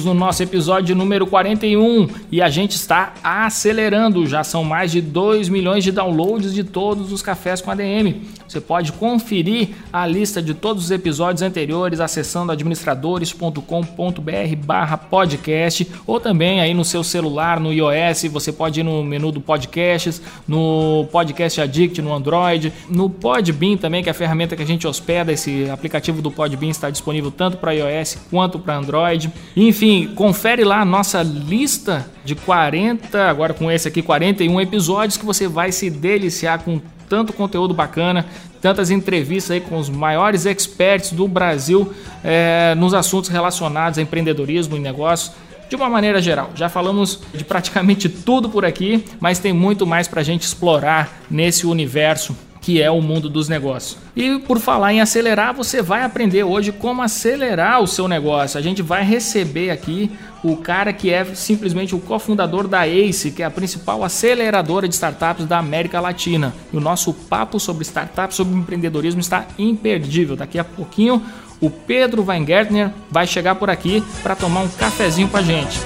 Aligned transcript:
vamos 0.00 0.04
no 0.04 0.14
nosso 0.14 0.42
episódio 0.42 0.96
número 0.96 1.26
41 1.26 2.08
e 2.32 2.40
a 2.40 2.48
gente 2.48 2.72
está 2.72 3.12
acelerando. 3.22 4.26
Já 4.26 4.42
são 4.42 4.64
mais 4.64 4.90
de 4.90 5.00
2 5.00 5.48
milhões 5.48 5.84
de 5.84 5.92
downloads 5.92 6.52
de 6.54 6.64
todos 6.64 7.12
os 7.12 7.22
cafés 7.22 7.60
com 7.60 7.70
ADM. 7.70 8.22
Você 8.48 8.60
pode 8.60 8.90
conferir 8.92 9.68
a 9.92 10.04
lista 10.06 10.42
de 10.42 10.54
todos 10.54 10.84
os 10.84 10.90
episódios 10.90 11.42
anteriores 11.42 12.00
acessando 12.00 12.50
administradores.com.br/barra 12.50 14.96
podcast 14.96 15.86
ou 16.06 16.18
também 16.18 16.60
aí 16.60 16.74
no 16.74 16.84
seu 16.84 17.04
celular, 17.04 17.60
no 17.60 17.72
iOS. 17.72 18.24
Você 18.30 18.52
pode 18.52 18.80
ir 18.80 18.82
no 18.82 19.04
menu 19.04 19.30
do 19.30 19.40
podcasts, 19.40 20.20
no 20.48 21.06
Podcast 21.12 21.60
Addict 21.60 22.02
no 22.02 22.12
Android, 22.12 22.72
no 22.88 23.08
Podbean 23.10 23.76
também, 23.76 24.02
que 24.02 24.08
é 24.08 24.12
a 24.12 24.14
ferramenta 24.14 24.56
que 24.56 24.62
a 24.62 24.66
gente 24.66 24.86
hospeda. 24.86 25.32
Esse 25.32 25.68
aplicativo 25.70 26.22
do 26.22 26.30
Podbean 26.30 26.70
está 26.70 26.90
disponível 26.90 27.30
tanto 27.30 27.56
para 27.56 27.72
iOS 27.72 28.18
quanto 28.30 28.58
para 28.58 28.76
Android. 28.76 29.32
Enfim, 29.56 29.89
confere 30.14 30.64
lá 30.64 30.80
a 30.80 30.84
nossa 30.84 31.22
lista 31.22 32.06
de 32.24 32.34
40, 32.34 33.28
agora 33.28 33.54
com 33.54 33.70
esse 33.70 33.88
aqui, 33.88 34.02
41 34.02 34.60
episódios 34.60 35.16
que 35.16 35.24
você 35.24 35.48
vai 35.48 35.72
se 35.72 35.88
deliciar 35.88 36.62
com 36.62 36.80
tanto 37.08 37.32
conteúdo 37.32 37.74
bacana, 37.74 38.26
tantas 38.60 38.90
entrevistas 38.90 39.50
aí 39.50 39.60
com 39.60 39.78
os 39.78 39.88
maiores 39.88 40.46
experts 40.46 41.12
do 41.12 41.26
Brasil 41.26 41.92
é, 42.22 42.74
nos 42.76 42.94
assuntos 42.94 43.30
relacionados 43.30 43.98
a 43.98 44.02
empreendedorismo 44.02 44.76
e 44.76 44.80
negócios. 44.80 45.32
De 45.68 45.76
uma 45.76 45.88
maneira 45.88 46.20
geral, 46.20 46.50
já 46.54 46.68
falamos 46.68 47.20
de 47.32 47.44
praticamente 47.44 48.08
tudo 48.08 48.48
por 48.48 48.64
aqui, 48.64 49.04
mas 49.20 49.38
tem 49.38 49.52
muito 49.52 49.86
mais 49.86 50.08
para 50.08 50.20
a 50.20 50.24
gente 50.24 50.42
explorar 50.42 51.20
nesse 51.30 51.66
universo 51.66 52.36
que 52.60 52.80
é 52.82 52.90
o 52.90 53.00
mundo 53.00 53.28
dos 53.28 53.48
negócios. 53.48 53.98
E 54.14 54.38
por 54.40 54.58
falar 54.58 54.92
em 54.92 55.00
acelerar, 55.00 55.54
você 55.54 55.80
vai 55.80 56.02
aprender 56.02 56.44
hoje 56.44 56.72
como 56.72 57.02
acelerar 57.02 57.80
o 57.80 57.86
seu 57.86 58.06
negócio. 58.06 58.58
A 58.58 58.62
gente 58.62 58.82
vai 58.82 59.02
receber 59.02 59.70
aqui 59.70 60.10
o 60.42 60.56
cara 60.56 60.92
que 60.92 61.10
é 61.10 61.24
simplesmente 61.34 61.94
o 61.94 62.00
cofundador 62.00 62.68
da 62.68 62.86
ACE, 62.86 63.30
que 63.30 63.42
é 63.42 63.46
a 63.46 63.50
principal 63.50 64.04
aceleradora 64.04 64.88
de 64.88 64.94
startups 64.94 65.46
da 65.46 65.58
América 65.58 66.00
Latina. 66.00 66.54
E 66.72 66.76
o 66.76 66.80
nosso 66.80 67.12
papo 67.12 67.58
sobre 67.58 67.82
startups, 67.82 68.36
sobre 68.36 68.54
empreendedorismo 68.54 69.20
está 69.20 69.46
imperdível. 69.58 70.36
Daqui 70.36 70.58
a 70.58 70.64
pouquinho 70.64 71.22
o 71.60 71.70
Pedro 71.70 72.24
Weingärtner 72.24 72.90
vai 73.10 73.26
chegar 73.26 73.54
por 73.54 73.68
aqui 73.68 74.02
para 74.22 74.34
tomar 74.34 74.60
um 74.60 74.68
cafezinho 74.68 75.28
com 75.28 75.36
a 75.36 75.42
gente. 75.42 75.78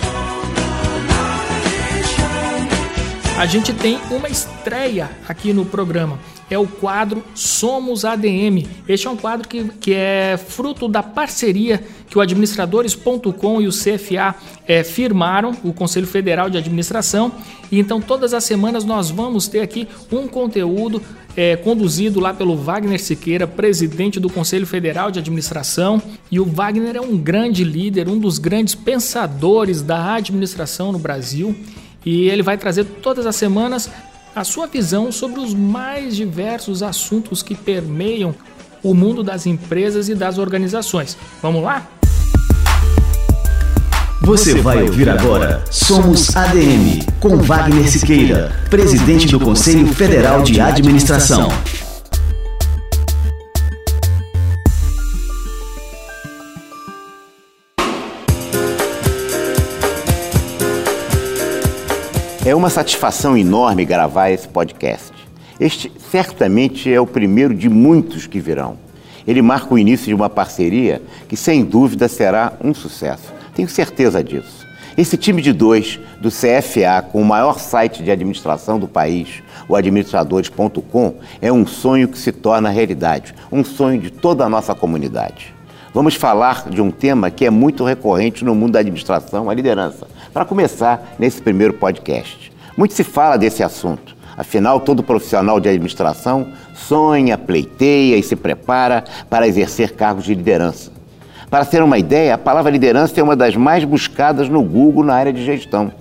A 3.36 3.46
gente 3.46 3.72
tem 3.72 3.98
uma 4.10 4.28
estreia 4.28 5.10
aqui 5.26 5.52
no 5.52 5.66
programa 5.66 6.18
é 6.50 6.58
o 6.58 6.66
quadro 6.66 7.22
Somos 7.34 8.04
ADM. 8.04 8.66
Este 8.88 9.06
é 9.06 9.10
um 9.10 9.16
quadro 9.16 9.48
que, 9.48 9.64
que 9.80 9.92
é 9.92 10.36
fruto 10.36 10.88
da 10.88 11.02
parceria 11.02 11.82
que 12.08 12.18
o 12.18 12.20
administradores.com 12.20 13.60
e 13.60 13.66
o 13.66 13.70
CFA 13.70 14.34
é, 14.66 14.84
firmaram, 14.84 15.56
o 15.64 15.72
Conselho 15.72 16.06
Federal 16.06 16.48
de 16.48 16.58
Administração. 16.58 17.32
E 17.72 17.78
então 17.78 18.00
todas 18.00 18.34
as 18.34 18.44
semanas 18.44 18.84
nós 18.84 19.10
vamos 19.10 19.48
ter 19.48 19.60
aqui 19.60 19.88
um 20.12 20.28
conteúdo 20.28 21.02
é, 21.36 21.56
conduzido 21.56 22.20
lá 22.20 22.32
pelo 22.32 22.56
Wagner 22.56 23.02
Siqueira, 23.02 23.46
presidente 23.46 24.20
do 24.20 24.30
Conselho 24.30 24.66
Federal 24.66 25.10
de 25.10 25.18
Administração. 25.18 26.00
E 26.30 26.38
o 26.38 26.44
Wagner 26.44 26.96
é 26.96 27.00
um 27.00 27.16
grande 27.16 27.64
líder, 27.64 28.08
um 28.08 28.18
dos 28.18 28.38
grandes 28.38 28.74
pensadores 28.74 29.82
da 29.82 30.14
administração 30.14 30.92
no 30.92 30.98
Brasil. 30.98 31.56
E 32.04 32.28
ele 32.28 32.42
vai 32.42 32.58
trazer 32.58 32.84
todas 32.84 33.26
as 33.26 33.36
semanas 33.36 33.90
a 34.34 34.44
sua 34.44 34.66
visão 34.66 35.12
sobre 35.12 35.40
os 35.40 35.54
mais 35.54 36.16
diversos 36.16 36.82
assuntos 36.82 37.42
que 37.42 37.54
permeiam 37.54 38.34
o 38.82 38.92
mundo 38.92 39.22
das 39.22 39.46
empresas 39.46 40.08
e 40.08 40.14
das 40.14 40.38
organizações. 40.38 41.16
Vamos 41.40 41.62
lá? 41.62 41.88
Você 44.20 44.54
vai 44.54 44.82
ouvir 44.82 45.08
agora 45.08 45.62
Somos 45.70 46.34
ADM, 46.34 47.04
com 47.20 47.36
Wagner 47.36 47.90
Siqueira, 47.90 48.52
presidente 48.70 49.26
do 49.26 49.38
Conselho 49.38 49.86
Federal 49.88 50.42
de 50.42 50.60
Administração. 50.60 51.48
É 62.54 62.56
uma 62.56 62.70
satisfação 62.70 63.36
enorme 63.36 63.84
gravar 63.84 64.30
esse 64.30 64.46
podcast. 64.46 65.10
Este 65.58 65.90
certamente 66.08 66.88
é 66.88 67.00
o 67.00 67.04
primeiro 67.04 67.52
de 67.52 67.68
muitos 67.68 68.28
que 68.28 68.38
virão. 68.38 68.78
Ele 69.26 69.42
marca 69.42 69.74
o 69.74 69.76
início 69.76 70.06
de 70.06 70.14
uma 70.14 70.30
parceria 70.30 71.02
que, 71.28 71.36
sem 71.36 71.64
dúvida, 71.64 72.06
será 72.06 72.52
um 72.62 72.72
sucesso. 72.72 73.32
Tenho 73.56 73.68
certeza 73.68 74.22
disso. 74.22 74.64
Esse 74.96 75.16
time 75.16 75.42
de 75.42 75.52
dois 75.52 75.98
do 76.20 76.28
CFA, 76.30 77.02
com 77.10 77.20
o 77.20 77.24
maior 77.24 77.58
site 77.58 78.04
de 78.04 78.12
administração 78.12 78.78
do 78.78 78.86
país, 78.86 79.42
o 79.68 79.74
administradores.com, 79.74 81.14
é 81.42 81.52
um 81.52 81.66
sonho 81.66 82.06
que 82.06 82.16
se 82.16 82.30
torna 82.30 82.70
realidade, 82.70 83.34
um 83.50 83.64
sonho 83.64 84.00
de 84.00 84.10
toda 84.10 84.44
a 84.44 84.48
nossa 84.48 84.76
comunidade. 84.76 85.52
Vamos 85.92 86.14
falar 86.16 86.68
de 86.70 86.80
um 86.80 86.90
tema 86.90 87.30
que 87.30 87.44
é 87.44 87.50
muito 87.50 87.84
recorrente 87.84 88.44
no 88.44 88.52
mundo 88.52 88.72
da 88.72 88.80
administração, 88.80 89.50
a 89.50 89.54
liderança. 89.54 90.06
Para 90.34 90.44
começar, 90.44 91.14
nesse 91.16 91.40
primeiro 91.40 91.74
podcast, 91.74 92.50
muito 92.76 92.92
se 92.92 93.04
fala 93.04 93.36
desse 93.36 93.62
assunto. 93.62 94.16
Afinal, 94.36 94.80
todo 94.80 95.00
profissional 95.00 95.60
de 95.60 95.68
administração 95.68 96.48
sonha, 96.74 97.38
pleiteia 97.38 98.16
e 98.16 98.22
se 98.22 98.34
prepara 98.34 99.04
para 99.30 99.46
exercer 99.46 99.92
cargos 99.92 100.24
de 100.24 100.34
liderança. 100.34 100.90
Para 101.48 101.64
ter 101.64 101.84
uma 101.84 101.98
ideia, 101.98 102.34
a 102.34 102.38
palavra 102.38 102.72
liderança 102.72 103.20
é 103.20 103.22
uma 103.22 103.36
das 103.36 103.54
mais 103.54 103.84
buscadas 103.84 104.48
no 104.48 104.60
Google 104.60 105.04
na 105.04 105.14
área 105.14 105.32
de 105.32 105.44
gestão. 105.44 105.92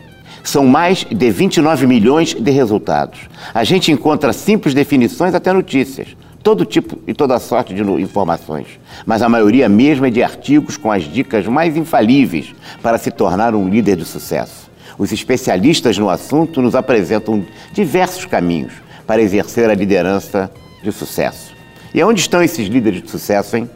São 0.43 0.65
mais 0.65 1.05
de 1.05 1.29
29 1.29 1.85
milhões 1.85 2.33
de 2.33 2.49
resultados. 2.49 3.19
A 3.53 3.63
gente 3.63 3.91
encontra 3.91 4.33
simples 4.33 4.73
definições 4.73 5.35
até 5.35 5.53
notícias, 5.53 6.17
todo 6.43 6.65
tipo 6.65 6.99
e 7.07 7.13
toda 7.13 7.39
sorte 7.39 7.73
de 7.73 7.81
informações, 7.81 8.67
mas 9.05 9.21
a 9.21 9.29
maioria 9.29 9.69
mesmo 9.69 10.05
é 10.05 10.09
de 10.09 10.21
artigos 10.21 10.75
com 10.75 10.91
as 10.91 11.03
dicas 11.03 11.47
mais 11.47 11.77
infalíveis 11.77 12.53
para 12.81 12.97
se 12.97 13.09
tornar 13.09 13.55
um 13.55 13.69
líder 13.69 13.95
de 13.95 14.03
sucesso. 14.03 14.69
Os 14.97 15.11
especialistas 15.11 15.97
no 15.97 16.09
assunto 16.09 16.61
nos 16.61 16.75
apresentam 16.75 17.43
diversos 17.71 18.25
caminhos 18.25 18.73
para 19.07 19.21
exercer 19.21 19.69
a 19.69 19.73
liderança 19.73 20.51
de 20.83 20.91
sucesso. 20.91 21.53
E 21.93 22.03
onde 22.03 22.19
estão 22.19 22.43
esses 22.43 22.67
líderes 22.67 23.01
de 23.01 23.09
sucesso, 23.09 23.55
hein? 23.55 23.69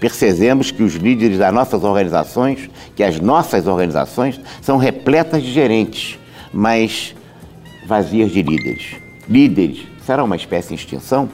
Percebemos 0.00 0.70
que 0.70 0.82
os 0.82 0.94
líderes 0.94 1.38
das 1.38 1.52
nossas 1.52 1.82
organizações, 1.82 2.68
que 2.94 3.02
as 3.02 3.18
nossas 3.20 3.66
organizações, 3.66 4.40
são 4.60 4.76
repletas 4.76 5.42
de 5.42 5.52
gerentes, 5.52 6.18
mas 6.52 7.14
vazias 7.86 8.30
de 8.30 8.42
líderes. 8.42 8.96
Líderes, 9.28 9.86
será 10.04 10.22
uma 10.22 10.36
espécie 10.36 10.72
em 10.72 10.76
extinção? 10.76 11.28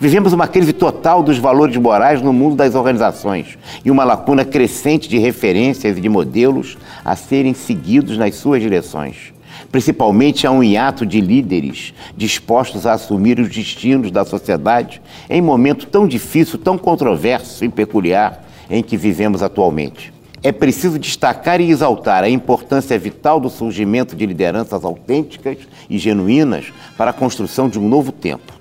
Vivemos 0.00 0.32
uma 0.32 0.48
crise 0.48 0.72
total 0.72 1.22
dos 1.22 1.38
valores 1.38 1.76
morais 1.76 2.20
no 2.20 2.32
mundo 2.32 2.56
das 2.56 2.74
organizações 2.74 3.56
e 3.84 3.90
uma 3.92 4.02
lacuna 4.02 4.44
crescente 4.44 5.08
de 5.08 5.18
referências 5.18 5.96
e 5.96 6.00
de 6.00 6.08
modelos 6.08 6.76
a 7.04 7.14
serem 7.14 7.54
seguidos 7.54 8.18
nas 8.18 8.34
suas 8.34 8.60
direções. 8.60 9.32
Principalmente 9.70 10.48
há 10.48 10.50
um 10.50 10.64
hiato 10.64 11.06
de 11.06 11.20
líderes 11.20 11.94
dispostos 12.16 12.86
a 12.86 12.94
assumir 12.94 13.38
os 13.38 13.48
destinos 13.48 14.10
da 14.10 14.24
sociedade 14.24 15.00
em 15.30 15.40
momento 15.40 15.86
tão 15.86 16.08
difícil, 16.08 16.58
tão 16.58 16.76
controverso 16.76 17.64
e 17.64 17.68
peculiar 17.68 18.44
em 18.68 18.82
que 18.82 18.96
vivemos 18.96 19.44
atualmente. 19.44 20.12
É 20.42 20.50
preciso 20.50 20.98
destacar 20.98 21.60
e 21.60 21.70
exaltar 21.70 22.24
a 22.24 22.28
importância 22.28 22.98
vital 22.98 23.38
do 23.38 23.48
surgimento 23.48 24.16
de 24.16 24.26
lideranças 24.26 24.84
autênticas 24.84 25.58
e 25.88 25.98
genuínas 25.98 26.66
para 26.98 27.12
a 27.12 27.14
construção 27.14 27.68
de 27.68 27.78
um 27.78 27.88
novo 27.88 28.10
tempo. 28.10 28.53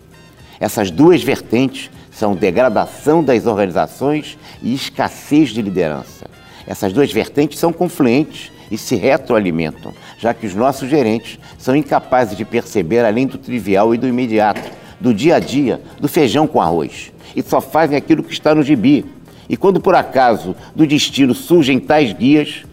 Essas 0.64 0.90
duas 0.90 1.22
vertentes 1.22 1.92
são 2.10 2.38
degradação 2.38 3.22
das 3.22 3.46
organizações 3.46 4.38
e 4.62 4.74
escassez 4.74 5.50
de 5.50 5.62
liderança. 5.62 6.26
Essas 6.66 6.94
duas 6.94 7.12
vertentes 7.12 7.60
são 7.60 7.74
confluentes 7.74 8.50
e 8.72 8.78
se 8.78 8.96
retroalimentam, 8.96 9.94
já 10.18 10.34
que 10.34 10.48
os 10.48 10.56
nossos 10.56 10.90
gerentes 10.90 11.38
são 11.58 11.76
incapazes 11.76 12.38
de 12.38 12.46
perceber 12.46 13.04
além 13.04 13.28
do 13.28 13.38
trivial 13.38 13.94
e 13.94 13.98
do 13.98 14.08
imediato, 14.08 14.72
do 15.02 15.14
dia 15.14 15.36
a 15.36 15.40
dia, 15.40 15.82
do 16.00 16.08
feijão 16.08 16.48
com 16.48 16.62
arroz, 16.62 17.12
e 17.36 17.44
só 17.44 17.60
fazem 17.60 17.98
aquilo 17.98 18.24
que 18.24 18.32
está 18.32 18.56
no 18.56 18.64
gibi, 18.64 19.04
e 19.50 19.58
quando 19.58 19.82
por 19.82 19.96
acaso 19.96 20.56
do 20.74 20.88
destino 20.88 21.36
surgem 21.36 21.78
tais 21.78 22.14
guias, 22.14 22.64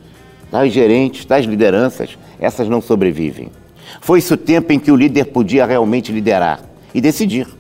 tais 0.49 0.73
gerentes, 0.73 1.25
tais 1.25 1.45
lideranças, 1.45 2.17
essas 2.39 2.69
não 2.69 2.81
sobrevivem. 2.81 3.49
Foi-se 4.01 4.33
o 4.33 4.37
tempo 4.37 4.73
em 4.73 4.79
que 4.79 4.93
o 4.93 4.97
líder 4.97 5.25
podia 5.25 5.67
realmente 5.67 6.13
liderar 6.13 6.61
e 6.95 7.01
decidir. 7.01 7.59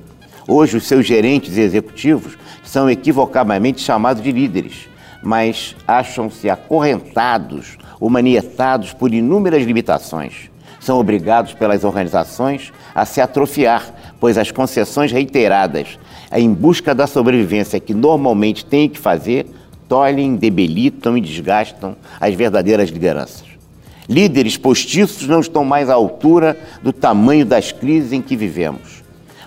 Hoje, 0.53 0.79
os 0.79 0.89
seus 0.89 1.07
gerentes 1.07 1.57
e 1.57 1.61
executivos 1.61 2.37
são 2.65 2.91
equivocadamente 2.91 3.81
chamados 3.81 4.21
de 4.21 4.33
líderes, 4.33 4.89
mas 5.23 5.77
acham-se 5.87 6.51
acorrentados 6.51 7.79
ou 8.01 8.11
manietados 8.11 8.93
por 8.93 9.15
inúmeras 9.15 9.63
limitações. 9.63 10.51
São 10.81 10.99
obrigados 10.99 11.55
pelas 11.55 11.85
organizações 11.85 12.73
a 12.93 13.07
se 13.07 13.21
atrofiar, 13.21 13.95
pois 14.19 14.37
as 14.37 14.51
concessões 14.51 15.13
reiteradas 15.13 16.01
em 16.33 16.53
busca 16.53 16.97
da 16.97 17.07
sobrevivência 17.07 17.79
que 17.79 17.95
normalmente 17.95 18.65
têm 18.65 18.89
que 18.89 18.99
fazer, 18.99 19.47
tolhem, 19.89 20.35
debilitam 20.35 21.17
e 21.17 21.21
desgastam 21.21 21.95
as 22.21 22.35
verdadeiras 22.35 22.91
lideranças. 22.91 23.47
Líderes 24.09 24.57
postiços 24.57 25.29
não 25.29 25.39
estão 25.39 25.65
mais 25.65 25.89
à 25.89 25.95
altura 25.95 26.59
do 26.83 26.93
tamanho 26.93 27.47
das 27.47 27.71
crises 27.71 28.13
em 28.13 28.21
que 28.21 28.35
vivemos. 28.35 28.90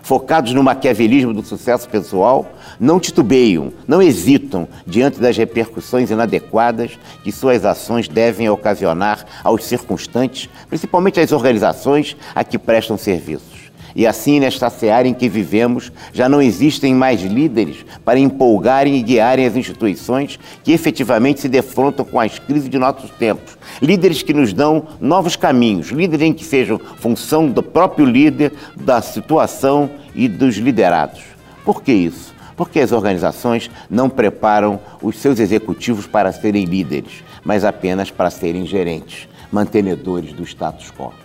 Focados 0.03 0.53
no 0.53 0.61
maquiavelismo 0.61 1.33
do 1.33 1.41
sucesso 1.41 1.88
pessoal, 1.88 2.51
não 2.77 3.00
titubeiam, 3.00 3.71
não 3.88 4.01
hesitam 4.01 4.67
diante 4.85 5.17
das 5.17 5.38
repercussões 5.38 6.11
inadequadas 6.11 7.00
que 7.23 7.31
suas 7.31 7.63
ações 7.63 8.09
devem 8.09 8.50
ocasionar 8.50 9.25
aos 9.41 9.63
circunstantes, 9.63 10.50
principalmente 10.67 11.21
às 11.21 11.31
organizações 11.31 12.17
a 12.35 12.44
que 12.44 12.59
prestam 12.59 12.97
serviços. 12.97 13.52
E 13.95 14.07
assim, 14.07 14.40
nesta 14.40 14.69
seara 14.69 15.07
em 15.07 15.13
que 15.13 15.30
vivemos, 15.30 15.92
já 16.12 16.28
não 16.28 16.42
existem 16.42 16.95
mais 16.95 17.22
líderes 17.22 17.86
para 18.04 18.19
empolgarem 18.19 18.95
e 18.98 19.04
guiarem 19.04 19.45
as 19.45 19.56
instituições 19.56 20.40
que 20.63 20.72
efetivamente 20.72 21.42
se 21.42 21.48
defrontam 21.48 22.06
com 22.06 22.19
as 22.19 22.40
crises 22.40 22.69
de 22.69 22.80
nossos 22.80 23.12
tempos. 23.12 23.57
Líderes 23.81 24.22
que 24.24 24.34
nos 24.34 24.54
dão 24.54 24.88
novos 25.00 25.36
caminhos, 25.36 25.90
líderes 25.90 26.28
em 26.28 26.34
que 26.34 26.44
sejam 26.44 26.80
função 26.98 27.48
do 27.48 27.62
próprio 27.62 28.06
líder, 28.06 28.51
da 28.75 29.01
situação 29.01 29.90
e 30.16 30.28
dos 30.28 30.56
liderados. 30.57 31.22
Por 31.63 31.81
que 31.81 31.92
isso? 31.92 32.34
Porque 32.56 32.80
as 32.80 32.92
organizações 32.92 33.69
não 33.89 34.10
preparam 34.10 34.80
os 35.01 35.18
seus 35.18 35.39
executivos 35.39 36.06
para 36.06 36.31
serem 36.31 36.66
líderes, 36.66 37.24
mas 37.44 37.63
apenas 37.63 38.12
para 38.12 38.30
serem 38.30 38.66
gerentes, 38.66 39.28
mantenedores 39.51 40.34
do 40.34 40.44
status 40.44 40.92
quo. 40.92 41.23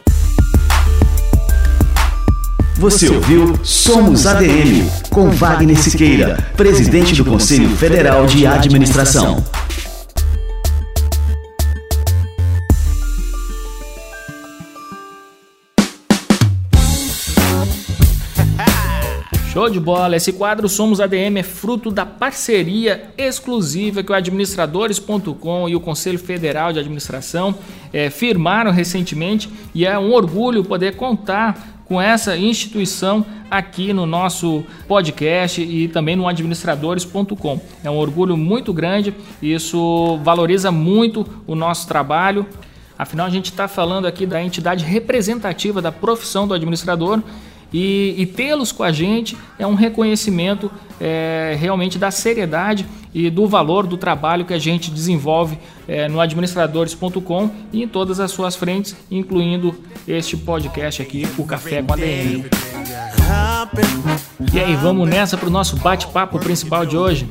Você 2.79 3.09
ouviu 3.09 3.59
Somos 3.65 4.25
ADM, 4.25 4.89
com 5.11 5.31
Wagner 5.31 5.77
Siqueira, 5.77 6.37
presidente 6.57 7.13
do 7.13 7.25
Conselho 7.25 7.71
Federal 7.71 8.25
de 8.25 8.47
Administração. 8.47 9.45
Show 19.53 19.69
de 19.69 19.81
bola! 19.81 20.15
Esse 20.15 20.33
quadro 20.33 20.69
Somos 20.69 21.01
ADM 21.01 21.39
é 21.39 21.43
fruto 21.43 21.91
da 21.91 22.07
parceria 22.07 23.11
exclusiva 23.19 24.05
que 24.05 24.13
o 24.13 24.15
administradores.com 24.15 25.69
e 25.69 25.75
o 25.75 25.81
Conselho 25.81 26.21
Federal 26.21 26.73
de 26.73 26.79
Administração 26.79 27.57
é, 27.93 28.09
firmaram 28.09 28.71
recentemente 28.71 29.51
e 29.75 29.85
é 29.85 29.99
um 29.99 30.13
orgulho 30.13 30.63
poder 30.63 30.95
contar 30.95 31.78
com 31.89 32.01
essa 32.01 32.37
instituição 32.37 33.25
aqui 33.51 33.95
no 33.95 34.05
nosso 34.05 34.63
podcast 34.87 35.63
e 35.63 35.89
também 35.89 36.15
no 36.15 36.29
administradores.com. 36.29 37.61
É 37.83 37.91
um 37.91 37.97
orgulho 37.97 38.37
muito 38.37 38.73
grande, 38.73 39.15
isso 39.41 40.19
valoriza 40.23 40.71
muito 40.71 41.27
o 41.47 41.55
nosso 41.55 41.89
trabalho. 41.89 42.47
Afinal, 42.99 43.27
a 43.27 43.31
gente 43.31 43.47
está 43.47 43.67
falando 43.67 44.07
aqui 44.07 44.27
da 44.27 44.43
entidade 44.43 44.85
representativa 44.85 45.81
da 45.81 45.91
profissão 45.91 46.47
do 46.47 46.53
administrador 46.53 47.23
e, 47.73 48.15
e 48.17 48.27
tê-los 48.27 48.73
com 48.73 48.83
a 48.83 48.91
gente 48.91 49.37
é 49.59 49.67
um 49.67 49.75
reconhecimento 49.75 50.71
é, 51.01 51.57
realmente 51.59 51.99
da 51.99 52.11
seriedade 52.11 52.87
e 53.15 53.31
do 53.31 53.47
valor 53.47 53.87
do 53.87 53.97
trabalho 53.97 54.45
que 54.45 54.55
a 54.55 54.59
gente 54.59 54.91
desenvolve 54.91 55.59
é, 55.87 56.09
no 56.09 56.21
administradores.com 56.21 57.51
e 57.73 57.83
em 57.83 57.89
todas 57.89 58.21
as 58.21 58.31
suas 58.31 58.57
frentes, 58.57 58.97
incluindo 59.11 59.75
este 60.07 60.37
podcast 60.37 61.03
aqui, 61.03 61.27
o 61.37 61.45
Café 61.45 61.83
com 61.83 61.93
a 61.93 61.97
DM. 61.97 62.47
E 64.53 64.61
aí, 64.61 64.75
vamos 64.77 65.09
nessa 65.09 65.37
para 65.37 65.49
o 65.49 65.51
nosso 65.51 65.77
bate-papo 65.77 66.39
principal 66.39 66.87
de 66.87 66.97
hoje? 66.97 67.29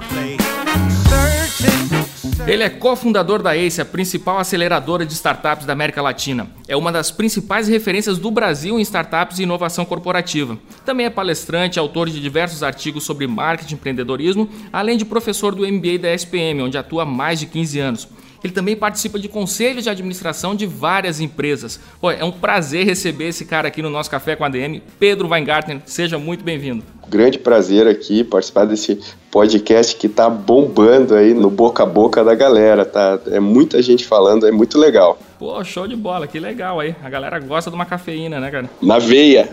Ele 2.48 2.64
é 2.64 2.70
cofundador 2.70 3.42
da 3.42 3.58
ACE, 3.58 3.82
a 3.82 3.86
principal 3.86 4.40
aceleradora 4.40 5.06
de 5.06 5.12
startups 5.12 5.66
da 5.66 5.74
América 5.74 6.02
Latina. 6.02 6.48
É 6.66 6.78
uma 6.78 6.94
das 6.94 7.12
principais 7.12 7.68
referências 7.68 8.18
do 8.18 8.32
Brasil 8.32 8.80
em 8.80 8.82
startups 8.82 9.38
e 9.38 9.44
inovação 9.44 9.84
corporativa. 9.84 10.58
Também 10.86 11.06
é 11.06 11.10
palestrante, 11.10 11.78
autor 11.78 12.10
de 12.10 12.22
diversos 12.22 12.64
artigos 12.64 13.04
sobre 13.04 13.28
marketing 13.28 13.74
e 13.74 13.76
empreendedorismo, 13.76 14.50
além 14.72 14.98
de 14.98 15.04
professor 15.04 15.54
do 15.54 15.68
MBA 15.68 16.00
da 16.00 16.14
SPM, 16.14 16.62
onde 16.62 16.78
atua 16.78 17.04
há 17.04 17.06
mais 17.06 17.38
de 17.38 17.48
15 17.48 17.80
anos. 17.80 18.08
Ele 18.42 18.54
também 18.54 18.78
participa 18.78 19.20
de 19.20 19.28
conselhos 19.28 19.84
de 19.84 19.90
administração 19.90 20.56
de 20.56 20.66
várias 20.66 21.20
empresas. 21.20 21.82
Pô, 22.00 22.12
é 22.12 22.24
um 22.24 22.32
prazer 22.32 22.86
receber 22.86 23.28
esse 23.28 23.44
cara 23.44 23.68
aqui 23.68 23.82
no 23.82 23.90
nosso 23.90 24.10
Café 24.10 24.38
com 24.38 24.46
a 24.46 24.50
DM, 24.50 24.82
Pedro 24.98 25.28
Weingartner. 25.28 25.82
Seja 25.86 26.18
muito 26.18 26.46
bem-vindo. 26.46 26.97
Grande 27.10 27.40
prazer 27.40 27.88
aqui 27.88 28.24
participar 28.24 28.66
desse 28.66 29.00
podcast 29.32 29.96
que 29.96 30.10
tá 30.10 30.30
bombando 30.30 31.16
aí 31.16 31.34
no 31.34 31.50
boca 31.50 31.84
a 31.84 31.86
boca 31.86 32.24
da 32.24 32.36
galera, 32.36 32.84
tá? 32.84 33.20
É 33.28 33.40
muita 33.40 33.82
gente 33.82 34.06
falando, 34.06 34.48
é 34.48 34.52
muito 34.52 34.78
legal. 34.78 35.18
Pô, 35.40 35.64
show 35.64 35.88
de 35.88 35.96
bola, 35.96 36.26
que 36.26 36.40
legal 36.40 36.80
aí. 36.80 36.96
A 37.04 37.10
galera 37.10 37.40
gosta 37.40 37.70
de 37.70 37.76
uma 37.76 37.86
cafeína, 37.86 38.40
né, 38.40 38.50
cara? 38.50 38.70
Na 38.82 38.98
veia. 38.98 39.48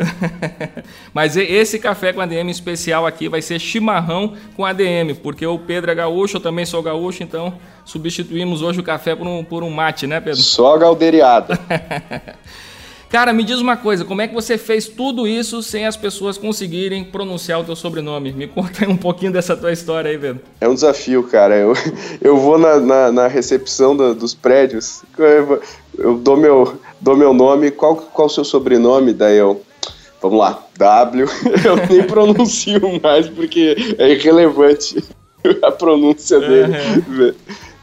Mas 1.12 1.37
esse 1.37 1.78
café 1.78 2.12
com 2.12 2.20
ADM 2.20 2.49
especial 2.49 3.06
aqui 3.06 3.28
vai 3.28 3.42
ser 3.42 3.58
chimarrão 3.58 4.32
com 4.56 4.64
ADM, 4.64 5.14
porque 5.23 5.46
o 5.46 5.58
Pedro 5.58 5.90
é 5.90 5.94
gaúcho, 5.94 6.38
eu 6.38 6.40
também 6.40 6.64
sou 6.64 6.82
gaúcho, 6.82 7.23
então 7.23 7.54
substituímos 7.84 8.62
hoje 8.62 8.80
o 8.80 8.82
café 8.82 9.14
por 9.14 9.26
um, 9.26 9.44
por 9.44 9.62
um 9.62 9.70
mate, 9.70 10.06
né, 10.06 10.20
Pedro? 10.20 10.40
Só 10.40 10.76
galderiado. 10.78 11.56
Cara, 13.14 13.33
me 13.33 13.44
diz 13.44 13.61
uma 13.61 13.76
coisa, 13.76 14.04
como 14.04 14.23
é 14.23 14.26
que 14.26 14.35
você 14.35 14.59
fez 14.59 14.88
tudo 14.88 15.25
isso 15.25 15.62
sem 15.62 15.87
as 15.87 15.97
pessoas 15.97 16.37
conseguirem 16.37 17.04
pronunciar 17.04 17.61
o 17.61 17.62
teu 17.62 17.76
sobrenome? 17.76 18.33
Me 18.33 18.49
conta 18.49 18.85
aí 18.85 18.90
um 18.90 18.97
pouquinho 18.97 19.30
dessa 19.30 19.56
tua 19.56 19.71
história 19.71 20.11
aí, 20.11 20.18
Pedro. 20.18 20.40
É 20.61 20.68
um 20.68 20.75
desafio, 20.75 21.23
cara. 21.23 21.54
Eu, 21.54 21.75
eu 22.21 22.37
vou 22.37 22.59
na, 22.59 22.80
na, 22.80 23.12
na 23.12 23.26
recepção 23.28 23.97
da, 23.97 24.12
dos 24.12 24.35
prédios, 24.35 25.04
eu, 25.16 25.62
eu, 25.97 26.14
dou, 26.16 26.37
meu, 26.37 26.76
dou 27.00 27.16
meu 27.16 27.33
nome, 27.33 27.71
qual, 27.71 27.94
qual 27.94 28.26
o 28.26 28.28
seu 28.28 28.42
sobrenome? 28.42 29.12
Daí 29.12 29.37
eu, 29.37 29.62
vamos 30.21 30.40
lá, 30.40 30.61
W. 30.76 31.25
Eu 31.64 31.76
nem 31.88 32.02
pronuncio 32.02 33.00
mais 33.00 33.28
porque 33.28 33.94
é 33.97 34.11
irrelevante 34.11 35.04
a 35.62 35.71
pronúncia 35.71 36.40
dele. 36.40 36.75
Uhum. 37.06 37.33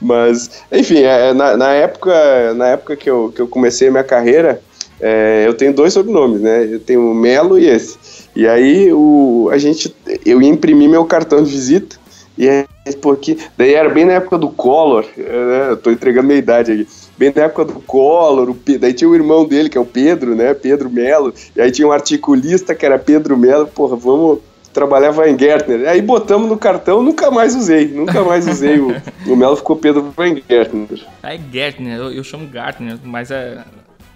Mas, 0.01 0.61
enfim, 0.69 1.03
é, 1.03 1.33
na, 1.33 1.55
na, 1.55 1.71
época, 1.71 2.53
na 2.53 2.67
época 2.67 2.97
que 2.97 3.09
eu, 3.09 3.31
que 3.33 3.39
eu 3.39 3.47
comecei 3.47 3.87
a 3.87 3.91
minha 3.91 4.03
carreira, 4.03 4.61
é, 5.01 5.43
eu 5.47 5.53
tenho 5.53 5.73
dois 5.73 5.93
sobrenomes, 5.93 6.41
né? 6.41 6.67
Eu 6.71 6.79
tenho 6.79 7.11
o 7.11 7.15
Melo 7.15 7.57
e 7.57 7.67
esse. 7.67 7.97
E 8.35 8.47
aí 8.47 8.93
o, 8.93 9.49
a 9.51 9.57
gente, 9.57 9.93
eu 10.25 10.41
imprimi 10.41 10.87
meu 10.87 11.03
cartão 11.05 11.43
de 11.43 11.51
visita 11.51 11.97
e 12.37 12.47
é 12.47 12.65
porque 13.01 13.37
daí 13.57 13.73
era 13.73 13.89
bem 13.89 14.05
na 14.05 14.13
época 14.13 14.37
do 14.37 14.49
Collor, 14.49 15.05
né? 15.17 15.67
Eu 15.69 15.77
tô 15.77 15.91
entregando 15.91 16.27
minha 16.27 16.39
idade 16.39 16.71
aqui. 16.71 16.87
Bem 17.17 17.33
na 17.35 17.43
época 17.43 17.65
do 17.65 17.79
Collor, 17.81 18.49
o, 18.49 18.57
daí 18.79 18.93
tinha 18.93 19.09
o 19.09 19.15
irmão 19.15 19.45
dele, 19.45 19.69
que 19.69 19.77
é 19.77 19.81
o 19.81 19.85
Pedro, 19.85 20.35
né? 20.35 20.53
Pedro 20.53 20.89
Melo. 20.89 21.33
E 21.55 21.61
aí 21.61 21.71
tinha 21.71 21.87
um 21.87 21.91
articulista 21.91 22.73
que 22.73 22.85
era 22.85 22.97
Pedro 22.97 23.37
Melo. 23.37 23.67
Porra, 23.67 23.95
vamos 23.95 24.39
trabalhava 24.71 25.29
em 25.29 25.37
Gärtner. 25.37 25.87
Aí 25.87 26.01
botamos 26.01 26.49
no 26.49 26.57
cartão, 26.57 27.03
nunca 27.03 27.29
mais 27.29 27.55
usei, 27.55 27.87
nunca 27.87 28.23
mais 28.23 28.47
usei. 28.47 28.79
o, 28.79 28.95
o 29.27 29.35
Melo 29.35 29.55
ficou 29.55 29.75
Pedro 29.75 30.13
Weingärtner. 30.17 31.05
É 31.21 31.37
Gärtner, 31.51 31.97
eu, 31.97 32.11
eu 32.11 32.23
chamo 32.23 32.47
Gartner, 32.47 32.97
mas 33.03 33.31
é. 33.31 33.63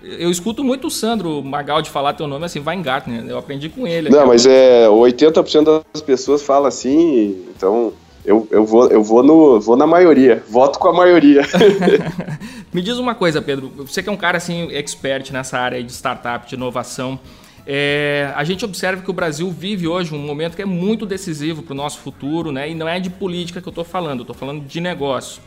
Eu 0.05 0.29
escuto 0.29 0.63
muito 0.63 0.87
o 0.87 0.91
Sandro 0.91 1.41
Magaldi 1.43 1.89
falar 1.89 2.13
teu 2.13 2.27
nome 2.27 2.45
assim, 2.45 2.61
Weingartner. 2.63 3.25
Eu 3.27 3.39
aprendi 3.39 3.69
com 3.69 3.87
ele. 3.87 4.09
Não, 4.09 4.27
mas 4.27 4.45
é 4.45 4.87
80% 4.87 5.83
das 5.91 6.01
pessoas 6.01 6.43
falam 6.43 6.67
assim, 6.67 7.43
então 7.55 7.91
eu, 8.23 8.47
eu, 8.51 8.65
vou, 8.65 8.87
eu 8.87 9.03
vou, 9.03 9.23
no, 9.23 9.59
vou 9.59 9.75
na 9.75 9.87
maioria. 9.87 10.43
voto 10.47 10.77
com 10.77 10.89
a 10.89 10.93
maioria. 10.93 11.41
Me 12.71 12.81
diz 12.81 12.97
uma 12.97 13.15
coisa, 13.15 13.41
Pedro. 13.41 13.71
Você 13.77 14.03
que 14.03 14.09
é 14.09 14.11
um 14.11 14.17
cara 14.17 14.37
assim 14.37 14.71
expert 14.71 15.31
nessa 15.31 15.57
área 15.57 15.81
de 15.83 15.91
startup, 15.91 16.47
de 16.47 16.55
inovação. 16.55 17.19
É, 17.67 18.31
a 18.35 18.43
gente 18.43 18.63
observa 18.63 19.01
que 19.01 19.09
o 19.09 19.13
Brasil 19.13 19.49
vive 19.49 19.87
hoje 19.87 20.13
um 20.13 20.19
momento 20.19 20.55
que 20.55 20.61
é 20.61 20.65
muito 20.65 21.05
decisivo 21.05 21.63
para 21.63 21.73
o 21.73 21.75
nosso 21.75 21.99
futuro, 21.99 22.51
né? 22.51 22.69
E 22.69 22.75
não 22.75 22.87
é 22.87 22.99
de 22.99 23.09
política 23.09 23.59
que 23.59 23.67
eu 23.67 23.71
estou 23.71 23.83
falando, 23.83 24.19
eu 24.19 24.23
estou 24.23 24.35
falando 24.35 24.65
de 24.65 24.79
negócio. 24.79 25.41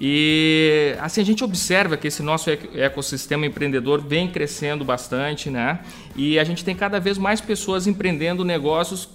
E 0.00 0.94
assim 1.00 1.20
a 1.20 1.24
gente 1.24 1.42
observa 1.42 1.96
que 1.96 2.06
esse 2.06 2.22
nosso 2.22 2.50
ecossistema 2.50 3.46
empreendedor 3.46 4.00
vem 4.00 4.28
crescendo 4.28 4.84
bastante, 4.84 5.50
né? 5.50 5.80
E 6.14 6.38
a 6.38 6.44
gente 6.44 6.64
tem 6.64 6.74
cada 6.74 7.00
vez 7.00 7.18
mais 7.18 7.40
pessoas 7.40 7.86
empreendendo 7.86 8.44
negócios 8.44 9.08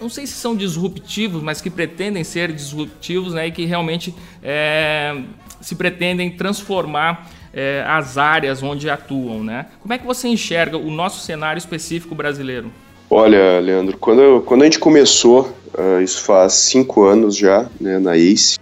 não 0.00 0.08
sei 0.08 0.26
se 0.26 0.32
são 0.32 0.56
disruptivos, 0.56 1.42
mas 1.42 1.60
que 1.60 1.68
pretendem 1.68 2.24
ser 2.24 2.50
disruptivos 2.52 3.34
né, 3.34 3.48
e 3.48 3.52
que 3.52 3.66
realmente 3.66 4.14
é, 4.42 5.22
se 5.60 5.76
pretendem 5.76 6.30
transformar 6.30 7.30
é, 7.52 7.84
as 7.86 8.16
áreas 8.16 8.62
onde 8.62 8.88
atuam. 8.88 9.44
Né? 9.44 9.66
Como 9.80 9.92
é 9.92 9.98
que 9.98 10.06
você 10.06 10.26
enxerga 10.26 10.78
o 10.78 10.90
nosso 10.90 11.20
cenário 11.20 11.58
específico 11.58 12.14
brasileiro? 12.14 12.72
Olha, 13.10 13.58
Leandro, 13.58 13.98
quando, 13.98 14.40
quando 14.42 14.62
a 14.62 14.64
gente 14.66 14.78
começou, 14.78 15.52
uh, 15.76 16.00
isso 16.00 16.22
faz 16.22 16.52
cinco 16.52 17.02
anos 17.04 17.36
já, 17.36 17.66
né, 17.80 17.98
na 17.98 18.16
ACE, 18.16 18.56